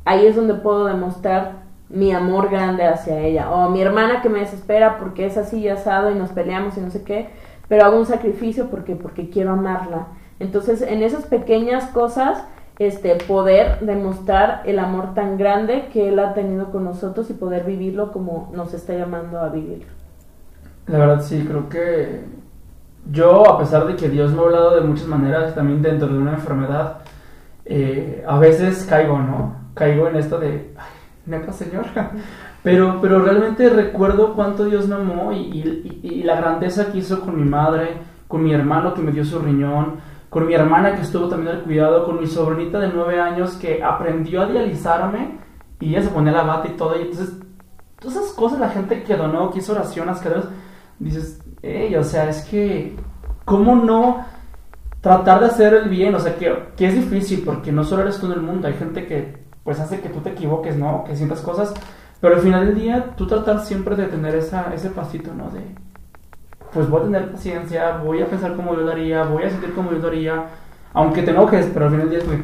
ahí 0.07 0.27
es 0.27 0.37
donde 0.37 0.55
puedo 0.55 0.87
demostrar 0.87 1.61
mi 1.91 2.13
amor 2.13 2.49
grande 2.49 2.85
hacia 2.85 3.19
ella. 3.21 3.51
O 3.51 3.69
mi 3.69 3.83
hermana 3.83 4.23
que 4.23 4.31
me 4.31 4.39
desespera 4.39 4.97
porque 4.99 5.27
es 5.27 5.37
así 5.37 5.59
y 5.59 5.69
asado 5.69 6.11
y 6.11 6.15
nos 6.15 6.31
peleamos 6.31 6.79
y 6.79 6.81
no 6.81 6.91
sé 6.91 7.05
qué, 7.05 7.29
pero 7.69 7.85
hago 7.85 7.99
un 7.99 8.07
sacrificio 8.07 8.71
porque, 8.71 8.97
porque 8.97 9.29
quiero 9.29 9.53
amarla. 9.53 10.07
Entonces, 10.39 10.81
en 10.81 11.03
esas 11.03 11.27
pequeñas 11.27 11.85
cosas, 11.89 12.43
este, 12.81 13.15
poder 13.15 13.79
demostrar 13.81 14.63
el 14.65 14.79
amor 14.79 15.13
tan 15.13 15.37
grande 15.37 15.91
que 15.93 16.09
Él 16.09 16.19
ha 16.19 16.33
tenido 16.33 16.73
con 16.73 16.83
nosotros 16.83 17.29
y 17.29 17.35
poder 17.35 17.65
vivirlo 17.65 18.11
como 18.11 18.51
nos 18.55 18.73
está 18.73 18.95
llamando 18.95 19.39
a 19.39 19.51
vivir. 19.51 19.87
La 20.87 20.99
verdad, 20.99 21.21
sí, 21.21 21.45
creo 21.47 21.69
que 21.69 22.23
yo, 23.13 23.47
a 23.47 23.59
pesar 23.59 23.87
de 23.87 23.97
que 23.97 24.09
Dios 24.09 24.33
me 24.33 24.41
ha 24.41 24.45
hablado 24.45 24.77
de 24.77 24.81
muchas 24.81 25.07
maneras, 25.07 25.55
también 25.55 25.83
dentro 25.83 26.09
de 26.09 26.17
una 26.17 26.33
enfermedad, 26.33 27.01
eh, 27.67 28.25
a 28.27 28.39
veces 28.39 28.87
caigo, 28.89 29.19
¿no? 29.19 29.57
Caigo 29.75 30.09
en 30.09 30.17
esto 30.17 30.39
de, 30.39 30.73
ay, 30.79 30.93
neta, 31.27 31.53
Señor. 31.53 31.85
Pero, 32.63 32.99
pero 33.01 33.21
realmente 33.21 33.71
recuerdo 33.71 34.35
cuánto 34.35 34.67
Dios 34.67 34.87
me 34.87 34.97
amó 34.97 35.33
y, 35.33 35.99
y 36.03 36.23
la 36.25 36.37
grandeza 36.37 36.93
que 36.93 36.99
hizo 36.99 37.23
con 37.23 37.35
mi 37.43 37.49
madre, 37.49 37.95
con 38.29 38.45
mi 38.45 38.53
hermano 38.53 38.93
que 38.93 39.01
me 39.01 39.13
dio 39.13 39.25
su 39.25 39.39
riñón, 39.39 39.95
con 40.31 40.47
mi 40.47 40.55
hermana 40.55 40.95
que 40.95 41.03
estuvo 41.03 41.29
también 41.29 41.57
al 41.57 41.63
cuidado, 41.65 42.07
con 42.07 42.21
mi 42.21 42.27
sobrinita 42.27 42.79
de 42.79 42.89
nueve 42.89 43.21
años 43.21 43.57
que 43.57 43.83
aprendió 43.83 44.43
a 44.43 44.47
dializarme 44.47 45.39
y 45.81 45.91
ella 45.91 46.03
se 46.03 46.11
ponía 46.11 46.33
la 46.33 46.45
bata 46.45 46.69
y 46.69 46.77
todo. 46.77 46.97
Y 46.97 47.03
entonces, 47.03 47.35
todas 47.99 48.17
esas 48.17 48.33
cosas, 48.33 48.61
la 48.61 48.69
gente 48.69 49.03
que 49.03 49.17
donó, 49.17 49.51
que 49.51 49.59
hizo 49.59 49.73
oraciones, 49.73 50.19
que 50.21 50.31
dices, 51.01 51.43
hey, 51.63 51.95
o 51.97 52.05
sea, 52.05 52.29
es 52.31 52.43
que, 52.45 52.97
¿cómo 53.45 53.75
no 53.75 54.25
tratar 55.01 55.41
de 55.41 55.47
hacer 55.47 55.75
el 55.75 55.89
bien? 55.89 56.15
O 56.15 56.21
sea, 56.21 56.37
que, 56.37 56.87
es 56.87 56.95
difícil 56.95 57.43
porque 57.45 57.73
no 57.73 57.83
solo 57.83 58.03
eres 58.03 58.21
tú 58.21 58.27
en 58.27 58.33
el 58.33 58.43
mundo, 58.43 58.69
hay 58.69 58.75
gente 58.75 59.07
que 59.07 59.41
pues 59.65 59.81
hace 59.81 60.01
que 60.01 60.09
tú 60.09 60.21
te 60.21 60.31
equivoques, 60.31 60.77
¿no? 60.77 61.05
Que 61.05 61.17
sientas 61.17 61.41
cosas, 61.41 61.75
pero 62.21 62.37
al 62.37 62.41
final 62.41 62.67
del 62.67 62.77
día 62.77 63.15
tú 63.17 63.27
tratar 63.27 63.61
siempre 63.65 63.97
de 63.97 64.07
tener 64.07 64.37
ese 64.37 64.91
pasito, 64.91 65.33
¿no? 65.35 65.51
Pues 66.73 66.89
voy 66.89 67.01
a 67.01 67.05
tener 67.05 67.33
paciencia, 67.33 67.99
voy 67.99 68.23
a 68.23 68.27
pensar 68.27 68.55
como 68.55 68.75
yo 68.75 68.83
lo 68.83 68.93
haría, 68.93 69.25
voy 69.25 69.45
a 69.45 69.51
sentir 69.51 69.75
como 69.75 69.91
yo 69.93 69.99
lo 69.99 70.09
haría, 70.09 70.45
aunque 70.93 71.23
te 71.23 71.31
enojes, 71.31 71.69
pero 71.73 71.87
al 71.87 71.91
final 71.93 72.11
del 72.11 72.21
día 72.21 72.31
me, 72.31 72.43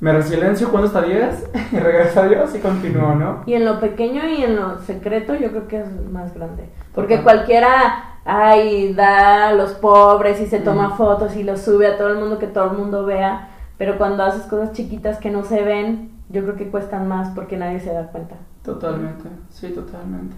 me 0.00 0.12
resiliencia 0.12 0.66
cuando 0.68 0.86
está 0.86 1.02
10 1.02 1.50
y 1.72 1.76
regreso 1.78 2.20
a 2.20 2.28
Dios 2.28 2.54
y 2.54 2.58
continúo, 2.58 3.14
¿no? 3.14 3.42
Y 3.46 3.54
en 3.54 3.64
lo 3.64 3.80
pequeño 3.80 4.26
y 4.28 4.44
en 4.44 4.56
lo 4.56 4.78
secreto 4.80 5.34
yo 5.34 5.50
creo 5.50 5.68
que 5.68 5.80
es 5.80 6.10
más 6.10 6.34
grande, 6.34 6.68
porque 6.94 7.22
cualquiera, 7.22 8.18
ay, 8.24 8.92
da 8.94 9.48
a 9.48 9.52
los 9.52 9.72
pobres 9.72 10.40
y 10.40 10.46
se 10.46 10.60
toma 10.60 10.96
fotos 10.96 11.36
y 11.36 11.42
los 11.42 11.60
sube 11.60 11.86
a 11.86 11.96
todo 11.96 12.08
el 12.08 12.18
mundo 12.18 12.38
que 12.38 12.46
todo 12.46 12.70
el 12.70 12.78
mundo 12.78 13.06
vea, 13.06 13.50
pero 13.78 13.98
cuando 13.98 14.22
haces 14.24 14.42
cosas 14.42 14.72
chiquitas 14.72 15.18
que 15.18 15.30
no 15.30 15.42
se 15.44 15.62
ven, 15.62 16.10
yo 16.28 16.42
creo 16.42 16.56
que 16.56 16.68
cuestan 16.68 17.08
más 17.08 17.30
porque 17.30 17.56
nadie 17.56 17.80
se 17.80 17.92
da 17.92 18.08
cuenta. 18.08 18.36
Totalmente, 18.62 19.28
sí, 19.50 19.68
totalmente. 19.70 20.34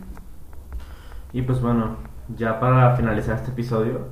Y 1.32 1.42
pues 1.42 1.60
bueno, 1.60 1.96
ya 2.28 2.58
para 2.58 2.96
finalizar 2.96 3.36
este 3.36 3.50
episodio, 3.50 4.08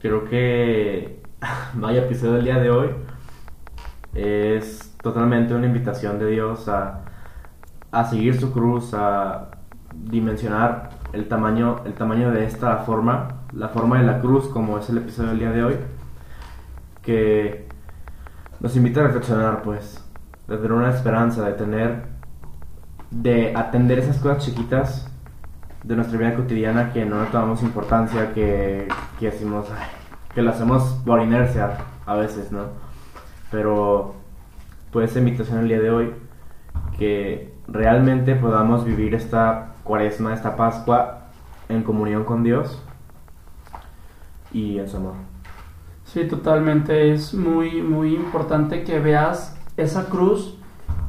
creo 0.00 0.24
que 0.24 1.22
vaya 1.74 2.02
episodio 2.02 2.34
del 2.34 2.44
día 2.44 2.58
de 2.58 2.70
hoy. 2.70 2.90
Es 4.14 4.96
totalmente 5.02 5.54
una 5.54 5.66
invitación 5.66 6.18
de 6.18 6.30
Dios 6.30 6.68
a, 6.68 7.02
a 7.92 8.04
seguir 8.04 8.40
su 8.40 8.52
cruz, 8.52 8.94
a 8.94 9.50
dimensionar 9.94 10.90
el 11.12 11.28
tamaño, 11.28 11.82
el 11.84 11.94
tamaño 11.94 12.30
de 12.30 12.44
esta 12.44 12.78
forma, 12.78 13.42
la 13.52 13.68
forma 13.68 13.98
de 13.98 14.04
la 14.04 14.20
cruz, 14.20 14.48
como 14.48 14.78
es 14.78 14.88
el 14.88 14.98
episodio 14.98 15.30
del 15.30 15.38
día 15.38 15.50
de 15.50 15.64
hoy, 15.64 15.76
que 17.02 17.68
nos 18.60 18.74
invita 18.76 19.00
a 19.00 19.04
reflexionar, 19.04 19.62
pues, 19.62 20.02
de 20.48 20.56
tener 20.56 20.72
una 20.72 20.90
esperanza, 20.90 21.44
de 21.44 21.52
tener, 21.52 22.04
de 23.10 23.54
atender 23.54 23.98
esas 23.98 24.18
cosas 24.18 24.44
chiquitas 24.44 25.10
de 25.86 25.94
nuestra 25.94 26.18
vida 26.18 26.34
cotidiana 26.34 26.92
que 26.92 27.04
no 27.04 27.22
le 27.22 27.28
tomamos 27.28 27.62
importancia, 27.62 28.34
que, 28.34 28.88
que 29.20 29.26
decimos, 29.30 29.66
que 30.34 30.42
lo 30.42 30.50
hacemos 30.50 30.82
por 31.04 31.22
inercia 31.22 31.78
a 32.04 32.14
veces, 32.16 32.50
¿no? 32.50 32.64
Pero 33.50 34.14
pues 34.90 35.16
invitación 35.16 35.60
el 35.60 35.68
día 35.68 35.80
de 35.80 35.90
hoy, 35.90 36.12
que 36.98 37.54
realmente 37.68 38.34
podamos 38.34 38.84
vivir 38.84 39.14
esta 39.14 39.74
cuaresma, 39.84 40.34
esta 40.34 40.56
Pascua 40.56 41.28
en 41.68 41.82
comunión 41.82 42.24
con 42.24 42.42
Dios 42.42 42.82
y 44.52 44.78
en 44.78 44.88
su 44.88 44.96
amor. 44.96 45.14
Sí, 46.04 46.24
totalmente. 46.24 47.12
Es 47.12 47.34
muy, 47.34 47.82
muy 47.82 48.14
importante 48.14 48.84
que 48.84 48.98
veas 48.98 49.56
esa 49.76 50.06
cruz. 50.06 50.56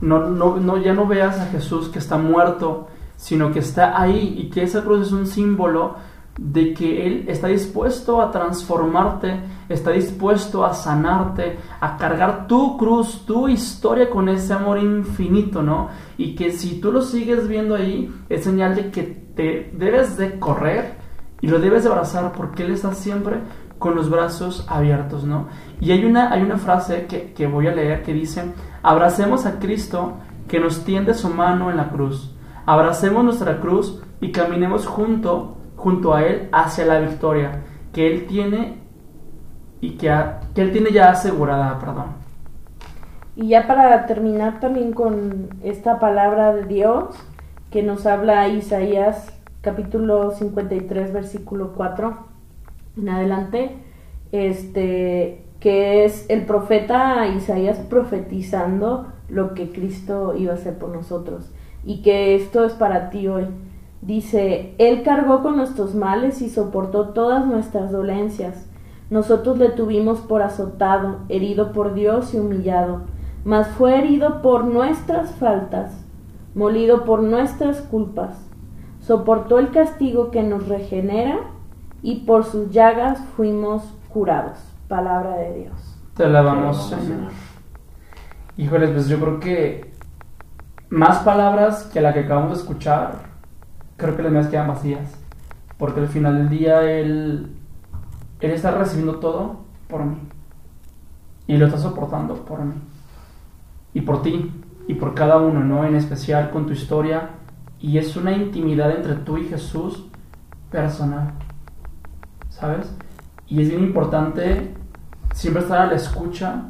No, 0.02 0.28
no, 0.28 0.58
no, 0.58 0.78
ya 0.78 0.94
no 0.94 1.08
veas 1.08 1.40
a 1.40 1.48
Jesús 1.48 1.90
que 1.90 1.98
está 1.98 2.18
muerto, 2.18 2.90
sino 3.18 3.52
que 3.52 3.60
está 3.60 4.00
ahí 4.00 4.36
y 4.38 4.50
que 4.50 4.64
esa 4.64 4.84
cruz 4.84 5.08
es 5.08 5.12
un 5.12 5.28
símbolo 5.28 5.96
de 6.40 6.74
que 6.74 7.08
Él 7.08 7.26
está 7.28 7.48
dispuesto 7.48 8.22
a 8.22 8.32
transformarte, 8.32 9.40
está 9.70 9.92
dispuesto 9.92 10.64
a 10.64 10.74
sanarte, 10.74 11.58
a 11.82 11.98
cargar 11.98 12.48
tu 12.48 12.78
cruz, 12.78 13.26
tu 13.26 13.48
historia 13.48 14.10
con 14.10 14.30
ese 14.30 14.54
amor 14.54 14.78
infinito, 14.78 15.64
¿no? 15.64 15.90
Y 16.18 16.36
que 16.36 16.52
si 16.52 16.80
tú 16.80 16.92
lo 16.92 17.02
sigues 17.02 17.48
viendo 17.48 17.76
ahí, 17.76 18.14
es 18.30 18.44
señal 18.44 18.76
de 18.76 18.92
que 18.92 19.04
te 19.36 19.72
debes 19.74 20.16
de 20.18 20.40
correr 20.40 20.96
y 21.42 21.48
lo 21.48 21.60
debes 21.60 21.86
abrazar 21.86 22.32
porque 22.34 22.64
Él 22.64 22.72
está 22.72 22.94
siempre 22.94 23.38
con 23.80 23.96
los 23.96 24.10
brazos 24.10 24.66
abiertos, 24.68 25.24
¿no? 25.24 25.48
Y 25.82 25.92
hay 25.92 26.06
una, 26.06 26.32
hay 26.32 26.44
una 26.44 26.58
frase 26.58 27.08
que, 27.08 27.34
que 27.34 27.48
voy 27.48 27.68
a 27.68 27.76
leer 27.76 28.04
que 28.04 28.14
dice, 28.14 28.44
abracemos 28.84 29.46
a 29.46 29.60
Cristo 29.60 30.18
que 30.48 30.60
nos 30.60 30.84
tiende 30.84 31.14
su 31.14 31.30
mano 31.30 31.70
en 31.70 31.78
la 31.78 31.90
cruz, 31.90 32.37
abracemos 32.68 33.24
nuestra 33.24 33.60
cruz 33.60 34.00
y 34.20 34.32
caminemos 34.32 34.86
junto, 34.86 35.56
junto 35.78 36.14
a 36.14 36.24
Él 36.24 36.50
hacia 36.52 36.86
la 36.86 37.00
victoria 37.00 37.62
que 37.94 38.12
Él 38.12 38.28
tiene 38.28 38.78
y 39.80 39.92
que, 39.92 40.10
Él 40.10 40.72
tiene 40.72 40.92
ya 40.92 41.10
asegurada, 41.10 41.80
perdón. 41.80 42.08
Y 43.36 43.48
ya 43.50 43.68
para 43.68 44.06
terminar 44.06 44.60
también 44.60 44.92
con 44.92 45.48
esta 45.64 46.00
palabra 46.00 46.54
de 46.54 46.66
Dios 46.66 47.16
que 47.72 47.84
nos 47.84 48.06
habla 48.06 48.50
Isaías 48.50 49.34
capítulo 49.62 50.32
53 50.32 51.14
versículo 51.14 51.74
4 51.74 52.18
en 52.98 53.10
adelante, 53.10 53.78
este 54.32 55.46
que 55.60 56.06
es 56.06 56.26
el 56.30 56.46
profeta 56.46 57.28
Isaías 57.28 57.78
profetizando 57.78 59.08
lo 59.30 59.54
que 59.54 59.72
Cristo 59.72 60.36
iba 60.36 60.52
a 60.52 60.56
hacer 60.56 60.78
por 60.78 60.90
nosotros 60.90 61.52
y 61.88 62.04
que 62.04 62.36
esto 62.36 62.64
es 62.64 62.74
para 62.74 63.10
ti 63.10 63.28
hoy. 63.28 63.46
Dice, 64.04 64.76
Él 64.78 65.02
cargó 65.02 65.42
con 65.42 65.58
nuestros 65.58 65.96
males 65.96 66.44
y 66.44 66.50
soportó 66.52 67.10
todas 67.10 67.48
nuestras 67.48 67.92
dolencias. 67.92 68.70
Nosotros 69.10 69.58
le 69.58 69.70
tuvimos 69.70 70.20
por 70.20 70.44
azotado, 70.44 71.22
herido 71.30 71.72
por 71.72 71.96
Dios 71.96 72.36
y 72.36 72.38
humillado 72.38 73.02
mas 73.48 73.70
fue 73.70 73.98
herido 73.98 74.42
por 74.42 74.66
nuestras 74.66 75.32
faltas, 75.36 76.06
molido 76.54 77.06
por 77.06 77.24
nuestras 77.24 77.80
culpas, 77.80 78.38
soportó 79.00 79.58
el 79.58 79.72
castigo 79.72 80.32
que 80.32 80.44
nos 80.44 80.68
regenera 80.68 81.40
y 82.02 82.26
por 82.26 82.44
sus 82.44 82.72
llagas 82.72 83.22
fuimos 83.38 83.84
curados. 84.10 84.58
Palabra 84.90 85.38
de 85.38 85.62
Dios. 85.62 85.98
Te 86.18 86.26
alabamos, 86.26 86.90
Señor. 86.90 87.32
Híjoles, 88.58 88.90
pues 88.90 89.08
yo 89.08 89.18
creo 89.18 89.40
que 89.40 89.87
más 90.90 91.20
palabras 91.20 91.84
que 91.94 92.02
la 92.02 92.14
que 92.14 92.22
acabamos 92.22 92.52
de 92.52 92.58
escuchar, 92.64 93.24
creo 93.98 94.16
que 94.16 94.24
las 94.24 94.32
mías 94.32 94.48
quedan 94.48 94.68
vacías. 94.68 95.18
Porque 95.78 96.00
al 96.00 96.08
final 96.08 96.38
del 96.38 96.50
día 96.50 96.84
Él, 96.92 97.56
él 98.40 98.52
está 98.52 98.72
recibiendo 98.72 99.20
todo 99.20 99.66
por 99.88 100.06
mí. 100.06 100.18
Y 101.46 101.58
lo 101.58 101.68
está 101.68 101.78
soportando 101.78 102.46
por 102.46 102.64
mí 102.64 102.76
y 103.94 104.02
por 104.02 104.22
ti 104.22 104.52
y 104.88 104.94
por 104.94 105.14
cada 105.14 105.38
uno, 105.38 105.64
¿no? 105.64 105.86
En 105.86 105.96
especial 105.96 106.52
con 106.52 106.66
tu 106.66 106.74
historia. 106.74 107.32
Y 107.80 107.98
es 107.98 108.16
una 108.16 108.32
intimidad 108.32 108.92
entre 108.92 109.16
tú 109.16 109.38
y 109.38 109.46
Jesús 109.46 110.06
personal, 110.72 111.34
¿sabes? 112.50 112.96
Y 113.48 113.62
es 113.62 113.70
bien 113.70 113.84
importante 113.84 114.74
siempre 115.34 115.64
estar 115.64 115.80
a 115.80 115.88
la 115.88 115.96
escucha 115.96 116.68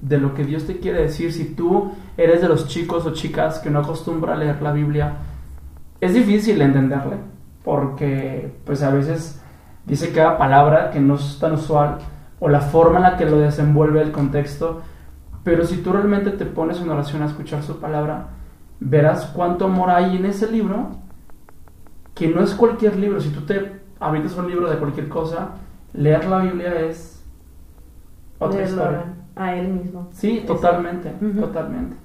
de 0.00 0.18
lo 0.18 0.34
que 0.34 0.44
Dios 0.44 0.66
te 0.66 0.78
quiere 0.78 1.02
decir. 1.02 1.32
Si 1.32 1.54
tú 1.54 1.92
eres 2.16 2.40
de 2.40 2.48
los 2.48 2.68
chicos 2.68 3.06
o 3.06 3.12
chicas 3.12 3.58
que 3.58 3.70
no 3.70 3.80
acostumbra 3.80 4.34
a 4.34 4.36
leer 4.36 4.62
la 4.62 4.72
Biblia, 4.72 5.16
es 6.00 6.14
difícil 6.14 6.60
entenderle, 6.60 7.16
porque 7.64 8.54
pues 8.64 8.82
a 8.82 8.90
veces 8.90 9.40
dice 9.84 10.12
cada 10.12 10.38
palabra 10.38 10.90
que 10.90 11.00
no 11.00 11.16
es 11.16 11.38
tan 11.40 11.52
usual, 11.52 11.98
o 12.40 12.48
la 12.48 12.60
forma 12.60 12.98
en 12.98 13.02
la 13.02 13.16
que 13.16 13.26
lo 13.26 13.38
desenvuelve 13.38 14.00
el 14.00 14.12
contexto, 14.12 14.82
pero 15.42 15.64
si 15.64 15.78
tú 15.78 15.92
realmente 15.92 16.30
te 16.30 16.44
pones 16.44 16.80
en 16.80 16.90
oración 16.90 17.22
a 17.22 17.26
escuchar 17.26 17.62
su 17.62 17.80
palabra, 17.80 18.28
verás 18.80 19.26
cuánto 19.26 19.64
amor 19.64 19.90
hay 19.90 20.16
en 20.16 20.26
ese 20.26 20.50
libro, 20.50 20.90
que 22.14 22.28
no 22.28 22.42
es 22.42 22.54
cualquier 22.54 22.96
libro. 22.96 23.20
Si 23.20 23.30
tú 23.30 23.40
te 23.42 23.80
abrites 23.98 24.36
un 24.36 24.48
libro 24.48 24.68
de 24.68 24.76
cualquier 24.76 25.08
cosa, 25.08 25.50
leer 25.92 26.26
la 26.26 26.38
Biblia 26.38 26.80
es 26.80 27.24
otra 28.38 28.62
historia. 28.62 29.04
A 29.38 29.54
él 29.54 29.68
mismo. 29.68 30.08
Sí, 30.12 30.44
totalmente, 30.46 31.10
totalmente. 31.38 31.96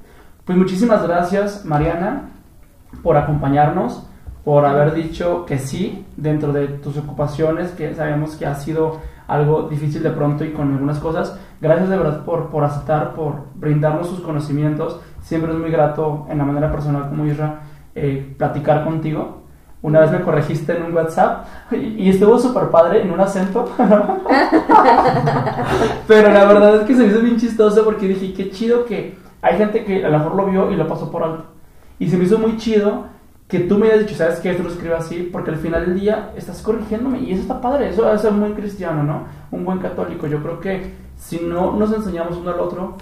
Pues 0.45 0.57
muchísimas 0.57 1.01
gracias, 1.03 1.65
Mariana, 1.65 2.29
por 3.01 3.17
acompañarnos, 3.17 4.07
por 4.43 4.65
haber 4.65 4.93
dicho 4.93 5.45
que 5.45 5.57
sí 5.57 6.05
dentro 6.17 6.53
de 6.53 6.67
tus 6.67 6.97
ocupaciones, 6.97 7.71
que 7.71 7.95
sabemos 7.95 8.35
que 8.35 8.45
ha 8.45 8.55
sido 8.55 8.99
algo 9.27 9.69
difícil 9.69 10.03
de 10.03 10.11
pronto 10.11 10.43
y 10.43 10.51
con 10.51 10.73
algunas 10.73 10.99
cosas. 10.99 11.39
Gracias 11.61 11.89
de 11.89 11.97
verdad 11.97 12.25
por, 12.25 12.49
por 12.49 12.63
aceptar, 12.63 13.13
por 13.13 13.45
brindarnos 13.55 14.07
sus 14.07 14.19
conocimientos. 14.19 14.99
Siempre 15.21 15.51
es 15.51 15.57
muy 15.57 15.71
grato 15.71 16.27
en 16.29 16.37
la 16.37 16.43
manera 16.43 16.71
personal 16.71 17.09
como 17.09 17.25
Isra 17.25 17.61
eh, 17.95 18.35
platicar 18.37 18.83
contigo. 18.83 19.42
Una 19.83 19.99
vez 19.99 20.11
me 20.11 20.21
corregiste 20.21 20.75
en 20.75 20.83
un 20.83 20.93
WhatsApp 20.95 21.45
y, 21.71 22.09
estuvo 22.09 22.39
súper 22.39 22.69
padre 22.69 23.01
en 23.01 23.11
un 23.11 23.19
acento. 23.19 23.69
Pero 26.07 26.29
la 26.31 26.45
verdad 26.45 26.77
es 26.77 26.83
que 26.83 26.95
se 26.95 27.03
me 27.03 27.09
hizo 27.09 27.19
bien 27.19 27.37
chistoso 27.37 27.83
porque 27.83 28.07
dije, 28.07 28.33
qué 28.33 28.49
chido 28.49 28.85
que 28.85 29.17
hay 29.41 29.57
gente 29.57 29.83
que 29.83 30.05
a 30.05 30.09
lo 30.09 30.19
mejor 30.19 30.35
lo 30.35 30.45
vio 30.45 30.71
y 30.71 30.77
lo 30.77 30.87
pasó 30.87 31.11
por 31.11 31.23
alto. 31.23 31.43
Y 31.99 32.09
se 32.09 32.17
me 32.17 32.23
hizo 32.23 32.39
muy 32.39 32.55
chido 32.55 33.07
que 33.49 33.59
tú 33.59 33.77
me 33.77 33.87
hayas 33.87 33.99
dicho, 33.99 34.15
¿sabes 34.15 34.39
qué? 34.39 34.51
Esto 34.51 34.63
lo 34.63 34.69
escribo 34.69 34.95
así, 34.95 35.29
porque 35.31 35.51
al 35.51 35.57
final 35.57 35.85
del 35.85 35.99
día 35.99 36.31
estás 36.37 36.61
corrigiéndome 36.61 37.19
y 37.19 37.33
eso 37.33 37.41
está 37.41 37.59
padre, 37.59 37.89
eso 37.89 38.11
es 38.11 38.21
ser 38.21 38.31
muy 38.31 38.53
cristiano, 38.53 39.03
¿no? 39.03 39.25
Un 39.51 39.65
buen 39.65 39.79
católico. 39.79 40.27
Yo 40.27 40.41
creo 40.41 40.61
que 40.61 40.93
si 41.17 41.41
no 41.41 41.73
nos 41.73 41.91
enseñamos 41.91 42.37
uno 42.37 42.51
al 42.51 42.61
otro, 42.61 42.95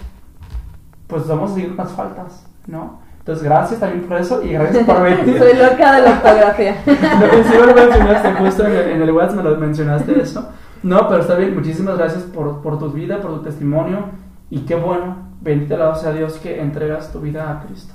pues 1.05 1.27
vamos 1.27 1.51
a 1.51 1.53
seguir 1.53 1.75
las 1.75 1.91
faltas, 1.91 2.43
¿no? 2.65 2.99
Entonces, 3.21 3.43
gracias 3.43 3.79
también 3.79 4.03
por 4.05 4.17
eso 4.17 4.41
y 4.43 4.49
gracias 4.49 4.83
por 4.83 4.99
venir. 5.03 5.37
Soy 5.37 5.53
loca 5.53 5.95
de 5.95 6.01
la 6.01 6.11
ortografía. 6.11 6.75
no, 6.87 7.43
sí 7.43 7.57
lo 7.57 7.75
mencionaste, 7.75 8.33
justo 8.33 8.65
en 8.65 8.71
el, 8.71 8.89
en 8.89 9.01
el 9.03 9.11
WhatsApp 9.11 9.37
me 9.37 9.43
lo 9.43 9.57
mencionaste 9.57 10.19
eso. 10.19 10.49
No, 10.81 11.07
pero 11.07 11.21
está 11.21 11.35
bien, 11.35 11.53
muchísimas 11.53 11.97
gracias 11.97 12.23
por, 12.23 12.63
por 12.63 12.79
tu 12.79 12.89
vida, 12.89 13.21
por 13.21 13.35
tu 13.35 13.43
testimonio 13.43 14.05
y 14.49 14.61
qué 14.61 14.73
bueno, 14.73 15.29
bendito 15.39 15.95
sea 15.95 16.11
Dios 16.13 16.39
que 16.39 16.59
entregas 16.59 17.13
tu 17.13 17.21
vida 17.21 17.51
a 17.51 17.63
Cristo. 17.63 17.93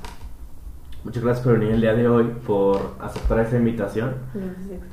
Muchas 1.02 1.24
gracias 1.24 1.44
por 1.44 1.58
venir 1.58 1.74
el 1.74 1.80
día 1.80 1.94
de 1.94 2.08
hoy, 2.08 2.32
por 2.46 2.94
aceptar 3.00 3.40
esta 3.40 3.56
invitación. 3.56 4.14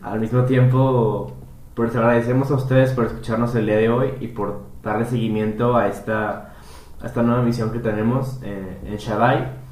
Al 0.02 0.20
mismo 0.20 0.44
tiempo, 0.46 1.34
pues 1.76 1.96
agradecemos 1.96 2.50
a 2.50 2.56
ustedes 2.56 2.92
por 2.94 3.06
escucharnos 3.06 3.54
el 3.56 3.68
día 3.68 3.78
de 3.78 3.90
hoy 3.90 4.14
y 4.20 4.28
por 4.28 4.62
darle 4.84 5.06
seguimiento 5.06 5.78
a 5.78 5.88
esta, 5.88 6.54
a 7.02 7.06
esta 7.06 7.22
nueva 7.22 7.44
misión 7.44 7.72
que 7.72 7.80
tenemos 7.80 8.42
en, 8.42 8.80
en 8.86 8.98
Shaddai. 8.98 9.63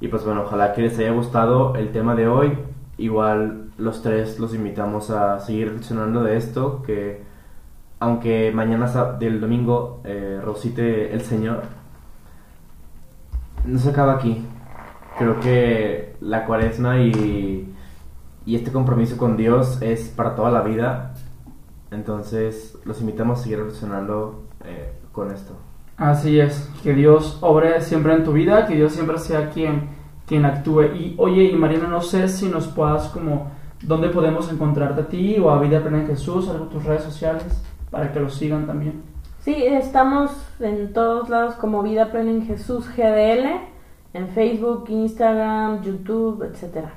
Y 0.00 0.08
pues 0.08 0.24
bueno, 0.24 0.42
ojalá 0.42 0.72
que 0.72 0.82
les 0.82 0.98
haya 0.98 1.12
gustado 1.12 1.74
el 1.74 1.92
tema 1.92 2.14
de 2.14 2.28
hoy. 2.28 2.58
Igual 2.98 3.70
los 3.78 4.02
tres 4.02 4.38
los 4.38 4.54
invitamos 4.54 5.10
a 5.10 5.40
seguir 5.40 5.68
reflexionando 5.68 6.22
de 6.22 6.36
esto, 6.36 6.82
que 6.82 7.22
aunque 8.00 8.52
mañana 8.54 8.86
del 9.18 9.40
domingo 9.40 10.00
eh, 10.04 10.40
rosite 10.42 11.12
el 11.12 11.20
Señor, 11.22 11.62
no 13.64 13.78
se 13.78 13.90
acaba 13.90 14.14
aquí 14.14 14.44
creo 15.18 15.40
que 15.40 16.16
la 16.20 16.46
cuaresma 16.46 17.00
y, 17.00 17.74
y 18.46 18.56
este 18.56 18.70
compromiso 18.72 19.16
con 19.18 19.36
Dios 19.36 19.82
es 19.82 20.08
para 20.08 20.34
toda 20.34 20.50
la 20.50 20.62
vida. 20.62 21.14
Entonces, 21.90 22.78
los 22.84 23.00
invitamos 23.00 23.40
a 23.40 23.42
seguir 23.42 23.58
reflexionando 23.58 24.44
eh, 24.64 24.92
con 25.12 25.32
esto. 25.32 25.56
Así 25.98 26.40
es, 26.40 26.70
que 26.82 26.94
Dios 26.94 27.38
obre 27.42 27.80
siempre 27.82 28.14
en 28.14 28.24
tu 28.24 28.32
vida, 28.32 28.66
que 28.66 28.76
Dios 28.76 28.92
siempre 28.92 29.18
sea 29.18 29.50
quien, 29.50 29.88
quien 30.26 30.44
actúe. 30.44 30.84
Y 30.94 31.14
oye, 31.18 31.44
y 31.44 31.56
Mariana, 31.56 31.88
no 31.88 32.00
sé 32.00 32.28
si 32.28 32.48
nos 32.48 32.68
puedas 32.68 33.08
como, 33.08 33.50
¿dónde 33.82 34.08
podemos 34.08 34.50
encontrarte 34.50 35.02
a 35.02 35.08
ti 35.08 35.36
o 35.38 35.50
a 35.50 35.60
Vida 35.60 35.80
Plena 35.80 36.00
en 36.00 36.06
Jesús, 36.06 36.48
algo 36.48 36.66
tus 36.66 36.84
redes 36.84 37.02
sociales, 37.02 37.62
para 37.90 38.12
que 38.12 38.20
los 38.20 38.34
sigan 38.34 38.66
también? 38.66 39.02
Sí, 39.40 39.54
estamos 39.54 40.30
en 40.60 40.92
todos 40.92 41.28
lados 41.28 41.54
como 41.56 41.82
Vida 41.82 42.10
Plena 42.10 42.30
en 42.30 42.46
Jesús 42.46 42.88
GDL 42.96 43.76
en 44.14 44.28
Facebook, 44.28 44.86
Instagram, 44.88 45.82
YouTube, 45.82 46.42
etcétera. 46.42 46.92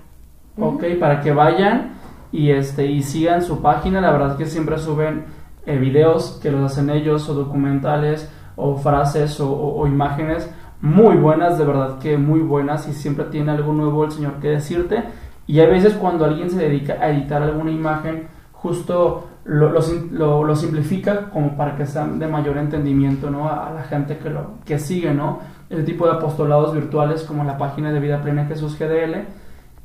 Ok, 0.58 0.84
para 1.00 1.22
que 1.22 1.32
vayan 1.32 1.94
y 2.32 2.52
este 2.52 2.86
y 2.86 3.04
sigan 3.04 3.42
su 3.42 3.62
página, 3.62 4.02
la 4.02 4.12
verdad 4.12 4.32
es 4.32 4.38
que 4.38 4.46
siempre 4.46 4.78
suben 4.78 5.26
eh, 5.66 5.78
videos 5.78 6.40
que 6.42 6.52
los 6.52 6.72
hacen 6.72 6.90
ellos 6.90 7.28
o 7.30 7.34
documentales 7.34 8.30
o 8.56 8.76
frases 8.78 9.40
o, 9.40 9.86
imágenes 9.88 10.50
muy 10.82 11.16
buenas, 11.16 11.58
de 11.58 11.66
verdad 11.66 12.00
que 12.00 12.18
muy 12.18 12.40
buenas 12.40 12.88
y 12.88 12.94
siempre 12.94 13.26
tiene 13.26 13.52
algo 13.52 13.72
nuevo 13.74 14.04
el 14.04 14.12
Señor 14.12 14.34
que 14.42 14.50
decirte. 14.50 15.04
Y 15.48 15.60
a 15.60 15.68
veces 15.68 15.94
cuando 15.94 16.26
alguien 16.26 16.50
se 16.50 16.60
dedica 16.60 16.94
a 16.94 17.10
editar 17.10 17.42
alguna 17.42 17.72
imagen, 17.72 18.28
justo 18.52 19.28
lo, 19.44 19.72
lo, 19.72 20.56
simplifica 20.56 21.30
como 21.30 21.58
para 21.58 21.76
que 21.76 21.86
sean 21.86 22.20
de 22.20 22.28
mayor 22.28 22.58
entendimiento 22.58 23.30
¿no? 23.30 23.48
a, 23.48 23.68
a, 23.70 23.74
la 23.74 23.84
gente 23.84 24.18
que 24.18 24.30
lo 24.30 24.56
que 24.66 24.78
sigue, 24.80 25.14
¿no? 25.14 25.40
ese 25.72 25.84
tipo 25.84 26.06
de 26.06 26.14
apostolados 26.14 26.74
virtuales 26.74 27.24
como 27.24 27.44
la 27.44 27.58
página 27.58 27.92
de 27.92 28.00
Vida 28.00 28.22
Plena 28.22 28.46
Jesús 28.46 28.78
GDL 28.78 29.26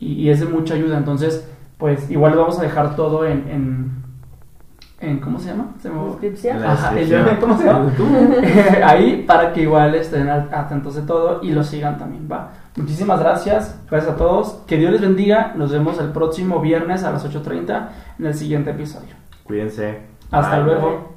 y, 0.00 0.28
es 0.28 0.40
de 0.40 0.46
mucha 0.46 0.74
ayuda. 0.74 0.98
Entonces, 0.98 1.48
pues 1.78 2.10
igual 2.10 2.36
vamos 2.36 2.58
a 2.58 2.62
dejar 2.62 2.96
todo 2.96 3.24
en, 3.24 3.48
en 3.48 4.05
¿cómo 5.22 5.38
se 5.38 5.50
llama? 5.50 5.74
Se. 5.78 5.90
Descripción. 5.90 6.56
En 6.56 6.64
Ajá, 6.64 6.94
¿cómo 7.40 7.58
se 7.58 7.64
llama? 7.64 7.92
Ahí 8.84 9.24
para 9.26 9.52
que 9.52 9.62
igual 9.62 9.94
estén 9.94 10.28
atentos 10.28 10.94
de 10.94 11.02
todo 11.02 11.40
y 11.42 11.50
lo 11.50 11.62
sigan 11.62 11.98
también, 11.98 12.28
va. 12.30 12.52
Muchísimas 12.76 13.20
gracias, 13.20 13.78
gracias 13.90 14.14
a 14.14 14.16
todos, 14.16 14.62
que 14.66 14.76
Dios 14.76 14.92
les 14.92 15.00
bendiga, 15.00 15.54
nos 15.56 15.70
vemos 15.70 15.98
el 15.98 16.08
próximo 16.08 16.60
viernes 16.60 17.04
a 17.04 17.10
las 17.10 17.26
8.30 17.26 17.88
en 18.18 18.26
el 18.26 18.34
siguiente 18.34 18.70
episodio. 18.70 19.14
Cuídense. 19.44 20.00
Hasta 20.30 20.56
Bye. 20.56 20.64
luego. 20.64 21.16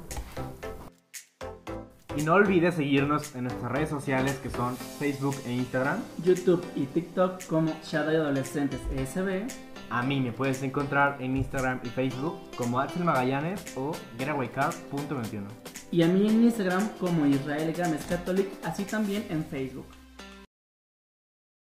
Y 2.16 2.22
no 2.22 2.34
olvides 2.34 2.74
seguirnos 2.74 3.34
en 3.36 3.44
nuestras 3.44 3.70
redes 3.70 3.88
sociales 3.88 4.38
que 4.42 4.50
son 4.50 4.76
Facebook 4.76 5.36
e 5.46 5.52
Instagram. 5.52 5.98
YouTube 6.24 6.64
y 6.74 6.86
TikTok 6.86 7.44
como 7.46 7.72
Shadow 7.84 8.22
Adolescentes 8.22 8.80
ESB. 8.96 9.69
A 9.90 10.02
mí 10.02 10.20
me 10.20 10.30
puedes 10.30 10.62
encontrar 10.62 11.20
en 11.20 11.36
Instagram 11.36 11.80
y 11.82 11.88
Facebook 11.88 12.38
como 12.56 12.78
Axel 12.78 13.02
Magallanes 13.02 13.76
o 13.76 13.90
getawaycar.21. 14.18 15.42
Y 15.90 16.02
a 16.02 16.06
mí 16.06 16.28
en 16.28 16.44
Instagram 16.44 16.88
como 17.00 17.26
Israel 17.26 17.74
Gámez 17.76 18.06
Catholic, 18.06 18.46
así 18.64 18.84
también 18.84 19.26
en 19.30 19.44
Facebook. 19.44 19.86